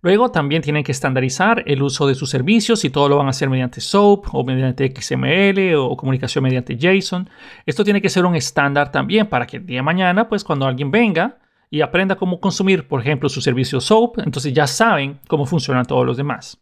Luego 0.00 0.30
también 0.30 0.62
tienen 0.62 0.84
que 0.84 0.92
estandarizar 0.92 1.64
el 1.66 1.82
uso 1.82 2.06
de 2.06 2.14
sus 2.14 2.30
servicios 2.30 2.84
y 2.84 2.90
todo 2.90 3.08
lo 3.08 3.16
van 3.16 3.26
a 3.26 3.30
hacer 3.30 3.50
mediante 3.50 3.80
SOAP 3.80 4.32
o 4.32 4.44
mediante 4.44 4.94
XML 4.94 5.74
o 5.76 5.96
comunicación 5.96 6.44
mediante 6.44 6.76
JSON. 6.76 7.28
Esto 7.66 7.82
tiene 7.84 8.00
que 8.00 8.08
ser 8.08 8.24
un 8.24 8.36
estándar 8.36 8.92
también 8.92 9.26
para 9.26 9.46
que 9.46 9.56
el 9.56 9.66
día 9.66 9.78
de 9.78 9.82
mañana, 9.82 10.28
pues 10.28 10.44
cuando 10.44 10.66
alguien 10.66 10.90
venga, 10.90 11.38
y 11.70 11.82
aprenda 11.82 12.16
cómo 12.16 12.40
consumir, 12.40 12.88
por 12.88 13.00
ejemplo, 13.00 13.28
su 13.28 13.40
servicio 13.40 13.80
SOAP, 13.80 14.20
entonces 14.20 14.54
ya 14.54 14.66
saben 14.66 15.18
cómo 15.28 15.44
funcionan 15.44 15.84
todos 15.84 16.06
los 16.06 16.16
demás. 16.16 16.58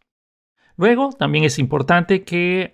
Luego, 0.78 1.10
también 1.10 1.44
es 1.44 1.58
importante 1.58 2.24
que 2.24 2.72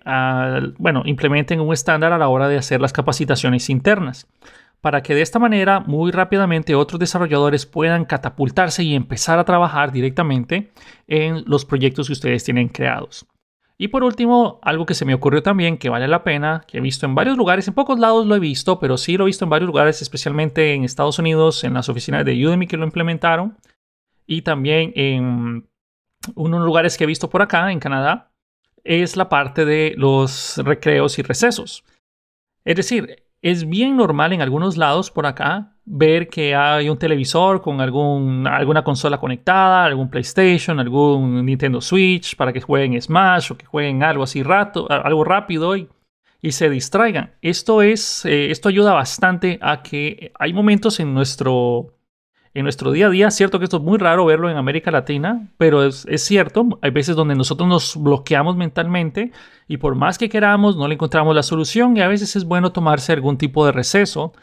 bueno, 0.77 1.03
implementen 1.05 1.59
un 1.59 1.73
estándar 1.73 2.11
a 2.11 2.17
la 2.17 2.27
hora 2.29 2.47
de 2.47 2.57
hacer 2.57 2.81
las 2.81 2.91
capacitaciones 2.91 3.69
internas, 3.69 4.27
para 4.83 5.01
que 5.01 5.15
de 5.15 5.21
esta 5.21 5.39
manera 5.39 5.79
muy 5.79 6.11
rápidamente 6.11 6.75
otros 6.75 6.99
desarrolladores 6.99 7.65
puedan 7.65 8.03
catapultarse 8.03 8.83
y 8.83 8.95
empezar 8.95 9.39
a 9.39 9.45
trabajar 9.45 9.93
directamente 9.93 10.73
en 11.07 11.45
los 11.47 11.63
proyectos 11.63 12.07
que 12.07 12.13
ustedes 12.13 12.43
tienen 12.43 12.67
creados. 12.67 13.25
Y 13.77 13.87
por 13.87 14.03
último, 14.03 14.59
algo 14.61 14.85
que 14.85 14.93
se 14.93 15.05
me 15.05 15.13
ocurrió 15.13 15.41
también 15.41 15.77
que 15.77 15.87
vale 15.87 16.09
la 16.09 16.25
pena, 16.25 16.65
que 16.67 16.79
he 16.79 16.81
visto 16.81 17.05
en 17.05 17.15
varios 17.15 17.37
lugares, 17.37 17.65
en 17.69 17.75
pocos 17.75 17.97
lados 17.97 18.25
lo 18.25 18.35
he 18.35 18.41
visto, 18.41 18.77
pero 18.77 18.97
sí 18.97 19.15
lo 19.15 19.23
he 19.23 19.27
visto 19.27 19.45
en 19.45 19.51
varios 19.51 19.67
lugares, 19.67 20.01
especialmente 20.01 20.73
en 20.73 20.83
Estados 20.83 21.17
Unidos, 21.17 21.63
en 21.63 21.75
las 21.75 21.87
oficinas 21.87 22.25
de 22.25 22.45
Udemy 22.45 22.67
que 22.67 22.75
lo 22.75 22.83
implementaron, 22.83 23.57
y 24.27 24.41
también 24.41 24.91
en 24.97 25.69
unos 26.35 26.65
lugares 26.65 26.97
que 26.97 27.05
he 27.05 27.07
visto 27.07 27.29
por 27.29 27.41
acá, 27.41 27.71
en 27.71 27.79
Canadá, 27.79 28.33
es 28.83 29.15
la 29.15 29.29
parte 29.29 29.63
de 29.63 29.93
los 29.95 30.57
recreos 30.57 31.17
y 31.19 31.21
recesos. 31.21 31.85
Es 32.65 32.75
decir, 32.75 33.22
es 33.43 33.67
bien 33.67 33.97
normal 33.97 34.31
en 34.31 34.41
algunos 34.41 34.77
lados 34.77 35.11
por 35.11 35.25
acá 35.25 35.73
ver 35.85 36.29
que 36.29 36.55
hay 36.55 36.89
un 36.89 36.97
televisor 36.97 37.61
con 37.61 37.81
algún, 37.81 38.47
alguna 38.47 38.85
consola 38.85 39.19
conectada, 39.19 39.83
algún 39.83 40.09
PlayStation, 40.09 40.79
algún 40.79 41.45
Nintendo 41.45 41.81
Switch 41.81 42.37
para 42.37 42.53
que 42.53 42.61
jueguen 42.61 42.99
Smash 42.99 43.51
o 43.51 43.57
que 43.57 43.65
jueguen 43.65 44.01
algo 44.01 44.23
así 44.23 44.43
rato, 44.43 44.89
algo 44.89 45.25
rápido 45.25 45.75
y, 45.75 45.89
y 46.41 46.53
se 46.53 46.69
distraigan. 46.69 47.33
Esto, 47.41 47.81
es, 47.81 48.23
eh, 48.23 48.49
esto 48.49 48.69
ayuda 48.69 48.93
bastante 48.93 49.59
a 49.61 49.83
que 49.83 50.31
hay 50.39 50.53
momentos 50.53 51.01
en 51.01 51.13
nuestro, 51.13 51.97
en 52.53 52.63
nuestro 52.63 52.91
día 52.93 53.07
a 53.07 53.09
día. 53.09 53.29
Cierto 53.29 53.59
que 53.59 53.65
esto 53.65 53.77
es 53.77 53.83
muy 53.83 53.97
raro 53.97 54.25
verlo 54.25 54.49
en 54.49 54.55
América 54.55 54.89
Latina, 54.89 55.49
pero 55.57 55.83
es, 55.83 56.05
es, 56.09 56.23
cierto. 56.23 56.79
Hay 56.81 56.91
veces 56.91 57.17
donde 57.17 57.35
nosotros 57.35 57.67
nos 57.67 58.01
bloqueamos 58.01 58.55
mentalmente 58.55 59.33
y 59.67 59.77
por 59.77 59.95
más 59.95 60.17
que 60.17 60.29
queramos 60.29 60.77
no 60.77 60.87
le 60.87 60.95
encontramos 60.95 61.35
la 61.35 61.43
solución 61.43 61.95
y 61.97 62.01
a 62.01 62.07
veces 62.07 62.35
es 62.35 62.45
bueno 62.45 62.71
tomarse 62.71 63.13
algún 63.13 63.37
tipo 63.37 63.65
de 63.65 63.71
receso 63.71 64.33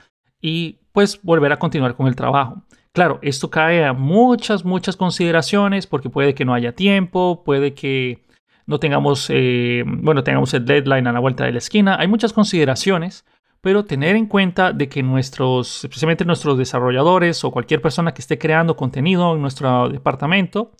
y 0.41 0.79
pues 0.93 1.21
volver 1.23 1.53
a 1.53 1.59
continuar 1.59 1.95
con 1.95 2.07
el 2.07 2.17
trabajo. 2.17 2.63
Claro, 2.93 3.21
esto 3.23 3.51
cae 3.51 3.85
a 3.85 3.93
muchas, 3.93 4.65
muchas 4.65 4.97
consideraciones 4.97 5.87
porque 5.87 6.11
puede 6.11 6.35
que 6.35 6.45
no 6.45 6.55
haya 6.55 6.75
tiempo, 6.75 7.45
puede 7.45 7.75
que 7.75 8.25
no 8.67 8.81
tengamos, 8.81 9.27
eh, 9.31 9.85
bueno, 9.87 10.25
tengamos 10.25 10.53
el 10.55 10.65
deadline 10.65 11.07
a 11.07 11.13
la 11.13 11.21
vuelta 11.21 11.45
de 11.45 11.53
la 11.53 11.59
esquina. 11.59 11.97
Hay 11.99 12.09
muchas 12.09 12.33
consideraciones, 12.33 13.25
pero 13.61 13.85
tener 13.85 14.17
en 14.17 14.27
cuenta 14.27 14.73
de 14.73 14.89
que 14.89 15.03
nuestros, 15.03 15.85
especialmente 15.85 16.25
nuestros 16.25 16.59
desarrolladores 16.59 17.45
o 17.45 17.53
cualquier 17.53 17.81
persona 17.81 18.13
que 18.13 18.23
esté 18.23 18.39
creando 18.39 18.77
contenido 18.77 19.35
en 19.35 19.43
nuestro 19.43 19.89
departamento, 19.89 20.73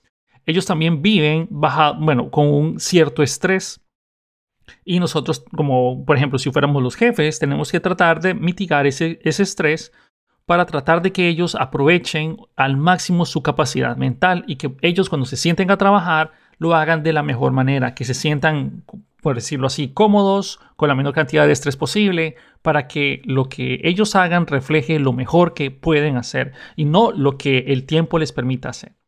ellos 0.47 0.67
también 0.67 1.03
viven 1.03 1.47
baja, 1.51 1.93
bueno, 1.93 2.31
con 2.31 2.47
un 2.47 2.81
cierto 2.81 3.23
estrés 3.23 3.81
y 4.85 5.01
nosotros, 5.01 5.45
como 5.57 6.05
por 6.05 6.17
ejemplo, 6.17 6.39
si 6.39 6.51
fuéramos 6.51 6.83
los 6.83 6.97
jefes, 6.97 7.39
tenemos 7.39 7.71
que 7.71 7.81
tratar 7.81 8.21
de 8.21 8.35
mitigar 8.35 8.87
ese, 8.87 9.21
ese 9.23 9.43
estrés 9.43 9.93
para 10.47 10.67
tratar 10.67 11.01
de 11.01 11.13
que 11.13 11.29
ellos 11.29 11.55
aprovechen 11.55 12.37
al 12.57 12.77
máximo 12.77 13.25
su 13.25 13.43
capacidad 13.43 13.97
mental 13.97 14.45
y 14.49 14.57
que 14.57 14.75
ellos 14.83 15.09
cuando 15.09 15.25
se 15.25 15.37
sienten 15.37 15.71
a 15.71 15.77
trabajar 15.77 16.33
lo 16.59 16.75
hagan 16.75 17.03
de 17.03 17.13
la 17.13 17.23
mejor 17.23 17.53
manera, 17.53 17.95
que 17.95 18.05
se 18.05 18.15
sientan, 18.15 18.85
por 19.23 19.35
decirlo 19.35 19.67
así, 19.67 19.89
cómodos, 19.93 20.61
con 20.77 20.89
la 20.89 20.95
menor 20.95 21.15
cantidad 21.15 21.47
de 21.47 21.53
estrés 21.53 21.77
posible, 21.77 22.37
para 22.63 22.89
que 22.89 23.23
lo 23.25 23.49
que 23.49 23.81
ellos 23.85 24.15
hagan 24.17 24.47
refleje 24.47 24.99
lo 24.99 25.13
mejor 25.13 25.55
que 25.55 25.71
pueden 25.71 26.17
hacer 26.17 26.53
y 26.77 26.85
no 26.85 27.13
lo 27.13 27.39
que 27.39 27.59
el 27.69 27.87
tiempo 27.87 28.19
les 28.19 28.33
permita 28.33 28.69
hacer. 28.69 29.00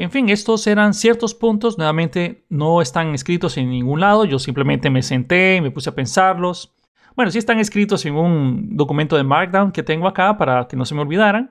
En 0.00 0.12
fin, 0.12 0.28
estos 0.28 0.64
eran 0.68 0.94
ciertos 0.94 1.34
puntos, 1.34 1.76
nuevamente 1.76 2.44
no 2.48 2.80
están 2.80 3.14
escritos 3.14 3.56
en 3.56 3.68
ningún 3.68 3.98
lado, 3.98 4.24
yo 4.24 4.38
simplemente 4.38 4.90
me 4.90 5.02
senté 5.02 5.56
y 5.56 5.60
me 5.60 5.72
puse 5.72 5.90
a 5.90 5.94
pensarlos. 5.96 6.72
Bueno, 7.16 7.32
sí 7.32 7.38
están 7.38 7.58
escritos 7.58 8.06
en 8.06 8.14
un 8.14 8.76
documento 8.76 9.16
de 9.16 9.24
Markdown 9.24 9.72
que 9.72 9.82
tengo 9.82 10.06
acá 10.06 10.38
para 10.38 10.68
que 10.68 10.76
no 10.76 10.84
se 10.84 10.94
me 10.94 11.00
olvidaran, 11.00 11.50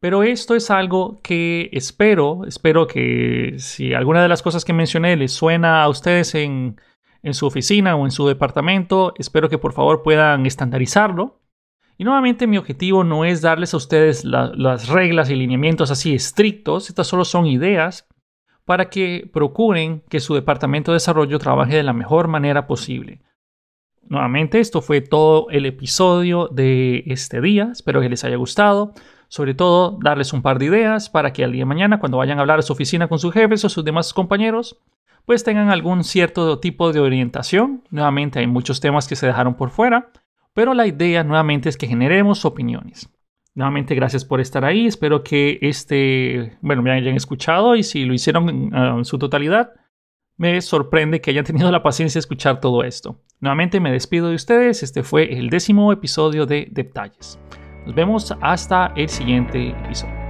pero 0.00 0.24
esto 0.24 0.56
es 0.56 0.68
algo 0.72 1.20
que 1.22 1.70
espero, 1.72 2.44
espero 2.44 2.88
que 2.88 3.54
si 3.58 3.94
alguna 3.94 4.20
de 4.20 4.28
las 4.28 4.42
cosas 4.42 4.64
que 4.64 4.72
mencioné 4.72 5.16
les 5.16 5.32
suena 5.32 5.84
a 5.84 5.88
ustedes 5.88 6.34
en, 6.34 6.80
su 7.30 7.46
oficina 7.46 7.94
o 7.94 8.04
en 8.04 8.10
su 8.10 8.26
departamento, 8.26 9.14
espero 9.16 9.48
que 9.48 9.58
por 9.58 9.72
favor 9.72 10.02
puedan 10.02 10.44
estandarizarlo 10.44 11.40
y 11.98 12.04
nuevamente 12.04 12.46
mi 12.46 12.58
objetivo 12.58 13.04
no 13.04 13.24
es 13.24 13.40
darles 13.40 13.74
a 13.74 13.78
ustedes 13.78 14.24
las 14.24 14.88
reglas 14.88 15.30
y 15.30 15.34
lineamientos 15.34 15.90
así 15.90 16.14
estrictos, 16.14 16.88
estas 16.88 17.06
solo 17.06 17.24
son 17.24 17.46
ideas 17.46 18.06
para 18.64 18.90
que 18.90 19.30
procuren 19.32 20.02
que 20.08 20.20
su 20.20 20.34
departamento 20.34 20.90
de 20.90 20.96
desarrollo 20.96 21.38
trabaje 21.38 21.76
de 21.76 21.82
la 21.82 21.92
mejor 21.92 22.28
manera 22.28 22.66
posible. 22.66 23.22
Nuevamente, 24.08 24.60
esto 24.60 24.82
fue 24.82 25.00
todo 25.00 25.48
el 25.50 25.66
episodio 25.66 26.48
de 26.48 27.04
este 27.06 27.40
día. 27.40 27.70
Espero 27.72 28.00
que 28.00 28.08
les 28.08 28.24
haya 28.24 28.36
gustado. 28.36 28.92
Sobre 29.28 29.54
todo, 29.54 29.98
darles 30.00 30.32
un 30.32 30.42
par 30.42 30.58
de 30.58 30.66
ideas 30.66 31.10
para 31.10 31.32
que 31.32 31.42
al 31.42 31.52
día 31.52 31.62
de 31.62 31.66
mañana, 31.66 31.98
cuando 31.98 32.18
vayan 32.18 32.38
a 32.38 32.42
hablar 32.42 32.60
a 32.60 32.62
su 32.62 32.72
oficina 32.72 33.08
con 33.08 33.18
sus 33.18 33.32
jefes 33.32 33.64
o 33.64 33.68
sus 33.68 33.84
demás 33.84 34.12
compañeros, 34.12 34.80
pues 35.24 35.42
tengan 35.42 35.70
algún 35.70 36.04
cierto 36.04 36.60
tipo 36.60 36.92
de 36.92 37.00
orientación. 37.00 37.82
Nuevamente, 37.90 38.38
hay 38.38 38.46
muchos 38.46 38.80
temas 38.80 39.08
que 39.08 39.16
se 39.16 39.26
dejaron 39.26 39.54
por 39.54 39.70
fuera, 39.70 40.10
pero 40.56 40.72
la 40.72 40.86
idea 40.86 41.22
nuevamente 41.22 41.68
es 41.68 41.76
que 41.76 41.86
generemos 41.86 42.46
opiniones. 42.46 43.12
Nuevamente, 43.54 43.94
gracias 43.94 44.24
por 44.24 44.40
estar 44.40 44.64
ahí. 44.64 44.86
Espero 44.86 45.22
que 45.22 45.58
este, 45.60 46.56
bueno, 46.62 46.80
me 46.80 46.90
hayan 46.90 47.14
escuchado 47.14 47.76
y 47.76 47.82
si 47.82 48.06
lo 48.06 48.14
hicieron 48.14 48.72
en, 48.74 49.04
su 49.04 49.18
totalidad, 49.18 49.74
Me 50.38 50.60
sorprende 50.62 51.20
que 51.20 51.30
hayan 51.30 51.44
tenido 51.44 51.70
la 51.70 51.82
paciencia 51.82 52.18
de 52.18 52.20
escuchar 52.20 52.60
todo 52.60 52.84
esto. 52.84 53.20
Nuevamente 53.40 53.80
me 53.80 53.92
despido 53.92 54.30
de 54.30 54.34
ustedes. 54.34 54.82
Este 54.82 55.02
fue 55.02 55.30
el 55.38 55.50
décimo 55.50 55.92
episodio 55.92 56.46
de 56.46 56.68
Detalles. 56.70 57.38
Nos 57.84 57.94
vemos 57.94 58.34
hasta 58.40 58.94
el 58.96 59.10
siguiente 59.10 59.70
episodio. 59.84 60.25